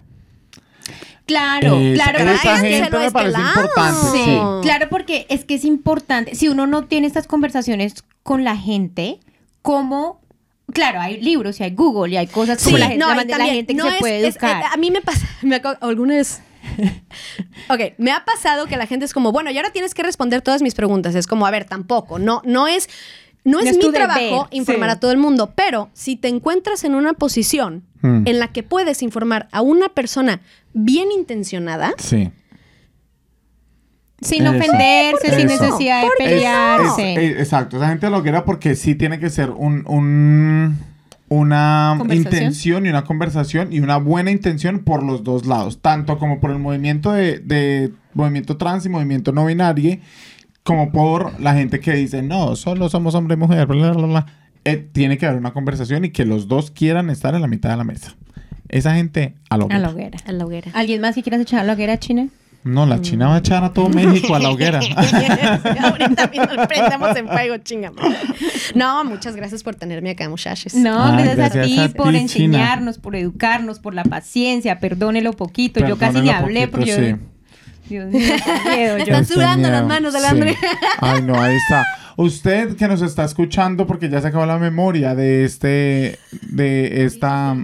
Claro, 1.26 1.78
Es- 1.80 1.94
claro. 1.96 2.20
esa 2.20 2.56
es 2.56 2.62
que- 2.62 2.70
gente 2.70 2.98
me 2.98 3.06
este 3.06 3.12
parece 3.14 3.32
lado. 3.38 3.62
importante. 3.62 4.12
Sí, 4.12 4.24
Sí. 4.26 4.40
claro, 4.62 4.90
porque 4.90 5.26
es 5.30 5.46
que 5.46 5.54
es 5.56 5.64
importante. 5.64 6.36
Si 6.36 6.50
uno 6.50 6.68
no 6.68 6.84
tiene 6.84 7.08
estas 7.08 7.28
conversaciones 7.28 8.04
con 8.24 8.44
la 8.44 8.58
gente, 8.58 9.20
¿cómo? 9.62 10.20
Claro, 10.74 11.00
hay 11.00 11.22
libros 11.22 11.60
y 11.60 11.64
hay 11.64 11.72
Google 11.72 12.12
y 12.14 12.18
hay 12.18 12.28
cosas 12.28 12.62
como 12.62 12.78
la, 12.78 12.88
gente, 12.88 13.06
la 13.06 13.38
la 13.38 13.46
gente 13.46 13.74
que 13.74 13.78
no 13.78 13.86
se 13.88 13.94
es- 13.96 14.00
puede 14.02 14.28
es- 14.28 14.36
eh, 14.36 14.40
a 14.70 14.76
mí 14.76 14.92
me 14.92 15.02
pasa, 15.02 15.26
me 15.44 15.56
aco- 15.62 15.78
algunas... 15.80 16.42
ok, 17.70 17.80
me 17.98 18.12
ha 18.12 18.26
pasado 18.26 18.66
que 18.68 18.76
la 18.76 18.86
gente 18.88 19.06
es 19.06 19.14
como, 19.14 19.32
bueno, 19.32 19.50
y 19.50 19.56
ahora 19.58 19.72
tienes 19.72 19.94
que 19.94 20.04
responder 20.04 20.42
todas 20.42 20.62
mis 20.62 20.76
preguntas. 20.76 21.16
Es 21.16 21.26
como, 21.28 21.46
a 21.46 21.52
ver, 21.52 21.64
tampoco, 21.66 22.20
no, 22.20 22.42
no 22.44 22.68
es... 22.68 22.90
No 23.46 23.60
es, 23.60 23.66
No 23.66 23.72
es 23.72 23.78
mi 23.78 23.92
trabajo 23.92 24.20
deber, 24.20 24.48
informar 24.52 24.90
sí. 24.90 24.96
a 24.96 25.00
todo 25.00 25.12
el 25.12 25.18
mundo, 25.18 25.52
pero 25.56 25.90
si 25.94 26.16
te 26.16 26.30
encuentras 26.30 26.84
en 26.86 26.96
una 26.96 27.14
posición 27.14 27.84
Mm. 28.02 28.24
en 28.26 28.40
la 28.40 28.50
que 28.50 28.64
puedes 28.64 29.02
informar 29.02 29.48
a 29.52 29.62
una 29.62 29.90
persona 29.90 30.42
bien 30.74 31.12
intencionada, 31.12 31.94
Sí. 31.98 32.32
sin 34.22 34.44
Eso. 34.46 34.56
ofenderse, 34.56 35.36
sin 35.38 35.50
Eso. 35.50 35.64
necesidad 35.64 36.02
de 36.02 36.08
¿Por 36.08 36.18
qué 36.18 36.24
Es- 36.26 36.30
pelearse. 36.32 37.14
es- 37.14 37.18
es- 37.36 37.40
exacto, 37.40 37.78
esa 37.78 37.90
gente 37.90 38.10
loguera 38.10 38.46
porque 38.46 38.76
sí 38.76 38.96
tiene 38.96 39.20
que 39.20 39.30
ser 39.30 39.50
un, 39.52 39.84
un- 39.88 40.78
una 41.30 41.98
intención 42.12 42.86
y 42.86 42.90
una 42.90 43.04
conversación 43.06 43.74
y 43.74 43.80
una 43.80 43.98
buena 43.98 44.32
intención 44.32 44.80
por 44.80 45.04
los 45.04 45.24
dos 45.24 45.46
lados, 45.46 45.80
tanto 45.82 46.20
como 46.20 46.40
por 46.40 46.52
el 46.52 46.60
movimiento 46.60 47.12
de, 47.12 47.40
de 47.40 47.92
movimiento 48.14 48.56
trans 48.58 48.86
y 48.86 48.90
movimiento 48.90 49.32
no 49.32 49.46
binario, 49.46 49.98
como 50.64 50.92
por 50.92 51.40
la 51.40 51.54
gente 51.54 51.80
que 51.80 51.94
dice, 51.94 52.22
no, 52.22 52.56
solo 52.56 52.90
somos 52.90 53.16
hombre 53.16 53.36
y 53.36 53.38
mujer, 53.38 53.68
bla, 53.68 53.92
bla, 53.92 53.94
bla, 53.94 54.08
bla". 54.08 54.26
Eh, 54.66 54.78
tiene 54.78 55.18
que 55.18 55.26
haber 55.26 55.40
una 55.40 55.52
conversación 55.52 56.06
y 56.06 56.12
que 56.12 56.26
los 56.26 56.48
dos 56.48 56.72
quieran 56.72 57.10
estar 57.10 57.36
en 57.36 57.42
la 57.42 57.48
mitad 57.48 57.70
de 57.70 57.78
la 57.78 57.84
mesa. 57.84 58.16
Esa 58.70 58.96
gente 58.96 59.36
a 59.50 59.58
lo 59.58 59.68
a 59.70 59.78
la 59.78 59.90
hoguera. 59.90 60.18
a 60.26 60.32
la 60.32 60.46
hoguera. 60.46 60.72
¿Alguien 60.74 61.02
más 61.02 61.16
que 61.16 61.22
quieras 61.22 61.42
echar 61.42 61.60
a 61.60 61.64
la 61.64 61.74
hoguera, 61.74 62.00
China? 62.00 62.30
No, 62.64 62.86
la 62.86 63.02
China 63.02 63.28
va 63.28 63.36
a 63.36 63.38
echar 63.40 63.62
a 63.64 63.74
todo 63.74 63.90
México 63.90 64.34
a 64.36 64.40
la 64.40 64.50
hoguera. 64.50 64.80
Ahorita 65.84 66.28
mismo 66.28 66.68
prendemos 66.68 67.16
en 67.18 67.28
fuego, 67.28 67.58
chinga. 67.58 67.92
madre. 67.92 68.16
No, 68.74 69.04
muchas 69.04 69.36
gracias 69.36 69.64
por 69.64 69.76
tenerme 69.76 70.12
acá, 70.12 70.30
muchachos. 70.30 70.74
No, 70.74 71.04
Ay, 71.04 71.24
gracias, 71.26 71.38
gracias 71.38 71.66
a 71.66 71.68
ti 71.68 71.80
a 71.80 71.90
por 71.90 72.12
ti, 72.12 72.18
enseñarnos, 72.20 73.00
por 73.00 73.18
educarnos, 73.18 73.80
por 73.80 73.94
la 73.94 74.06
paciencia. 74.06 74.80
Perdónelo 74.80 75.34
poquito. 75.34 75.86
yo 75.86 75.98
casi 75.98 76.22
ni 76.22 76.30
hablé 76.30 76.70
porque 76.70 76.94
poquito, 76.94 77.18
yo... 77.18 77.33
Dios 77.94 78.12
mío, 78.12 78.34
qué 78.44 78.76
miedo. 78.76 78.98
yo. 78.98 79.04
Están 79.04 79.26
sudando 79.26 79.70
las 79.70 79.86
manos 79.86 80.14
del 80.14 80.22
Sí. 80.24 80.28
hambre. 80.28 80.56
Ay, 81.00 81.22
no, 81.22 81.40
ahí 81.42 81.56
está. 81.56 81.86
Usted 82.16 82.76
que 82.76 82.88
nos 82.88 83.02
está 83.02 83.24
escuchando, 83.26 83.88
porque 83.88 84.08
ya 84.10 84.22
se 84.22 84.28
acabó 84.28 84.46
la 84.46 84.58
memoria 84.60 85.16
de 85.16 85.44
este, 85.46 86.20
de 86.42 87.06
esta... 87.06 87.56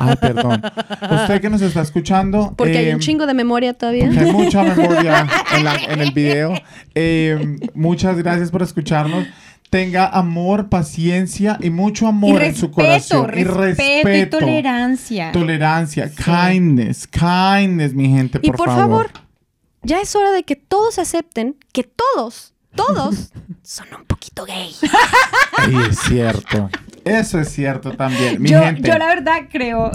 Ay, 0.00 0.16
perdón. 0.20 0.62
Usted 1.10 1.40
que 1.40 1.50
nos 1.50 1.60
está 1.62 1.82
escuchando... 1.82 2.54
Porque 2.56 2.78
hay 2.78 2.88
eh, 2.90 2.94
un 2.94 3.00
chingo 3.00 3.26
de 3.26 3.34
memoria 3.34 3.74
todavía. 3.74 4.06
porque 4.06 4.20
hay 4.20 4.32
mucha 4.32 4.62
memoria 4.62 5.26
en, 5.56 5.64
la- 5.64 5.76
en 5.76 6.00
el 6.00 6.12
video. 6.12 6.54
Eh, 6.94 7.58
muchas 7.74 8.16
gracias 8.18 8.50
por 8.50 8.62
escucharnos. 8.62 9.26
Tenga 9.70 10.06
amor, 10.08 10.68
paciencia 10.68 11.56
y 11.60 11.70
mucho 11.70 12.06
Y 12.06 12.08
amor 12.08 12.42
en 12.42 12.54
su 12.56 12.66
respeto, 12.66 12.72
corazón. 12.72 13.30
y 13.38 13.44
respeto 13.44 13.82
y 13.82 14.02
respeto. 14.02 14.38
tolerancia. 14.38 15.32
Tolerancia, 15.32 16.10
kindness, 16.10 17.06
kindness, 17.06 17.94
mi 17.94 18.08
gente, 18.08 18.40
Y 18.42 18.48
por, 18.48 18.56
por 18.56 18.66
favor, 18.68 19.10
ya 19.82 20.00
es 20.00 20.14
hora 20.16 20.32
de 20.32 20.42
que 20.42 20.56
todos 20.56 20.98
acepten 20.98 21.56
que 21.72 21.84
todos, 21.84 22.52
todos 22.74 23.32
son 23.62 23.86
un 23.96 24.04
poquito 24.06 24.44
gay. 24.44 24.74
Ay, 25.56 25.76
es 25.88 25.98
cierto. 26.00 26.68
Eso 27.04 27.40
es 27.40 27.48
cierto 27.50 27.92
también. 27.92 28.40
Mi 28.40 28.50
yo, 28.50 28.62
gente. 28.62 28.86
yo 28.88 28.96
la 28.98 29.06
verdad 29.06 29.42
creo, 29.50 29.90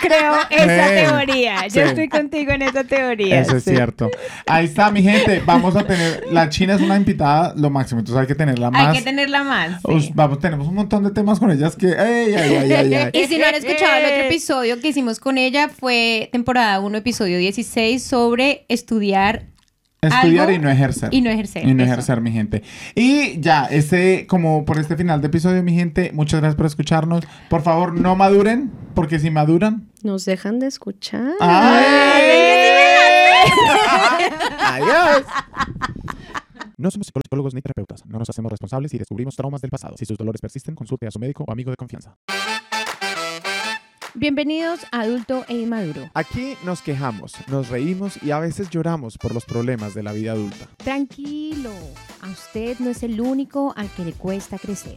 creo 0.00 0.34
esa 0.50 0.88
Sí, 0.88 0.94
teoría. 1.06 1.62
Yo 1.66 1.70
sí. 1.70 1.78
estoy 1.80 2.08
contigo 2.08 2.52
en 2.52 2.62
esa 2.62 2.84
teoría. 2.84 3.40
Eso 3.40 3.56
es 3.56 3.64
cierto. 3.64 4.10
Ahí 4.46 4.64
está, 4.66 4.90
mi 4.90 5.02
gente. 5.02 5.42
Vamos 5.44 5.76
a 5.76 5.84
tener. 5.86 6.24
La 6.30 6.48
China 6.48 6.74
es 6.74 6.80
una 6.80 6.96
invitada, 6.96 7.52
lo 7.56 7.70
máximo. 7.70 8.00
Entonces 8.00 8.20
hay 8.20 8.26
que 8.26 8.34
tenerla 8.34 8.70
más. 8.70 8.88
Hay 8.88 8.98
que 8.98 9.04
tenerla 9.04 9.42
más. 9.44 9.80
sí. 9.86 9.92
Us- 9.92 10.14
vamos, 10.14 10.38
tenemos 10.40 10.66
un 10.68 10.74
montón 10.74 11.04
de 11.04 11.10
temas 11.10 11.38
con 11.38 11.50
ellas 11.50 11.76
que. 11.76 11.86
¡Ey, 11.88 12.34
ay, 12.34 12.54
ay, 12.56 12.72
ay, 12.72 12.94
ay! 12.94 13.10
Y 13.20 13.26
si 13.26 13.38
no 13.38 13.46
han 13.46 13.54
escuchado 13.54 13.96
el 13.98 14.04
otro 14.06 14.24
episodio 14.26 14.80
que 14.80 14.88
hicimos 14.88 15.20
con 15.20 15.38
ella, 15.38 15.68
fue 15.68 16.28
temporada 16.32 16.80
1, 16.80 16.96
episodio 16.98 17.38
16, 17.38 18.02
sobre 18.02 18.64
estudiar 18.68 19.44
Estudiar 20.02 20.46
algo 20.48 20.56
y 20.56 20.58
no 20.58 20.70
ejercer. 20.70 21.12
y 21.12 21.20
no 21.20 21.28
ejercer, 21.30 21.64
Y 21.68 21.74
no 21.74 21.82
eso. 21.82 21.92
ejercer, 21.92 22.20
mi 22.22 22.32
gente. 22.32 22.62
Y 22.94 23.38
ya, 23.40 23.66
este, 23.66 24.26
como 24.26 24.64
por 24.64 24.78
este 24.78 24.96
final 24.96 25.20
de 25.20 25.26
episodio, 25.26 25.62
mi 25.62 25.74
gente, 25.74 26.10
muchas 26.14 26.40
gracias 26.40 26.56
por 26.56 26.66
escucharnos. 26.66 27.24
Por 27.50 27.60
favor, 27.62 27.92
no 27.98 28.16
maduren, 28.16 28.70
porque 28.94 29.18
si 29.18 29.30
maduran. 29.30 29.88
Nos 30.02 30.24
dejan 30.24 30.58
de 30.58 30.68
escuchar. 30.68 31.32
¡Ay! 31.40 31.84
¡Adiós! 34.64 35.24
No 36.78 36.90
somos 36.90 37.08
psicólogos 37.08 37.52
ni 37.52 37.60
terapeutas. 37.60 38.06
No 38.06 38.18
nos 38.18 38.30
hacemos 38.30 38.50
responsables 38.50 38.94
y 38.94 38.98
descubrimos 38.98 39.36
traumas 39.36 39.60
del 39.60 39.70
pasado. 39.70 39.96
Si 39.98 40.06
sus 40.06 40.16
dolores 40.16 40.40
persisten, 40.40 40.74
consulte 40.74 41.06
a 41.06 41.10
su 41.10 41.18
médico 41.18 41.44
o 41.46 41.52
amigo 41.52 41.70
de 41.70 41.76
confianza. 41.76 42.16
Bienvenidos 44.14 44.80
a 44.90 45.02
Adulto 45.02 45.44
e 45.46 45.54
Inmaduro. 45.54 46.10
Aquí 46.14 46.56
nos 46.64 46.82
quejamos, 46.82 47.34
nos 47.46 47.68
reímos 47.68 48.20
y 48.24 48.32
a 48.32 48.40
veces 48.40 48.68
lloramos 48.68 49.16
por 49.16 49.32
los 49.32 49.44
problemas 49.44 49.94
de 49.94 50.02
la 50.02 50.12
vida 50.12 50.32
adulta. 50.32 50.66
Tranquilo, 50.78 51.70
a 52.20 52.28
usted 52.28 52.76
no 52.80 52.90
es 52.90 53.04
el 53.04 53.20
único 53.20 53.72
al 53.76 53.88
que 53.90 54.04
le 54.04 54.12
cuesta 54.12 54.58
crecer. 54.58 54.96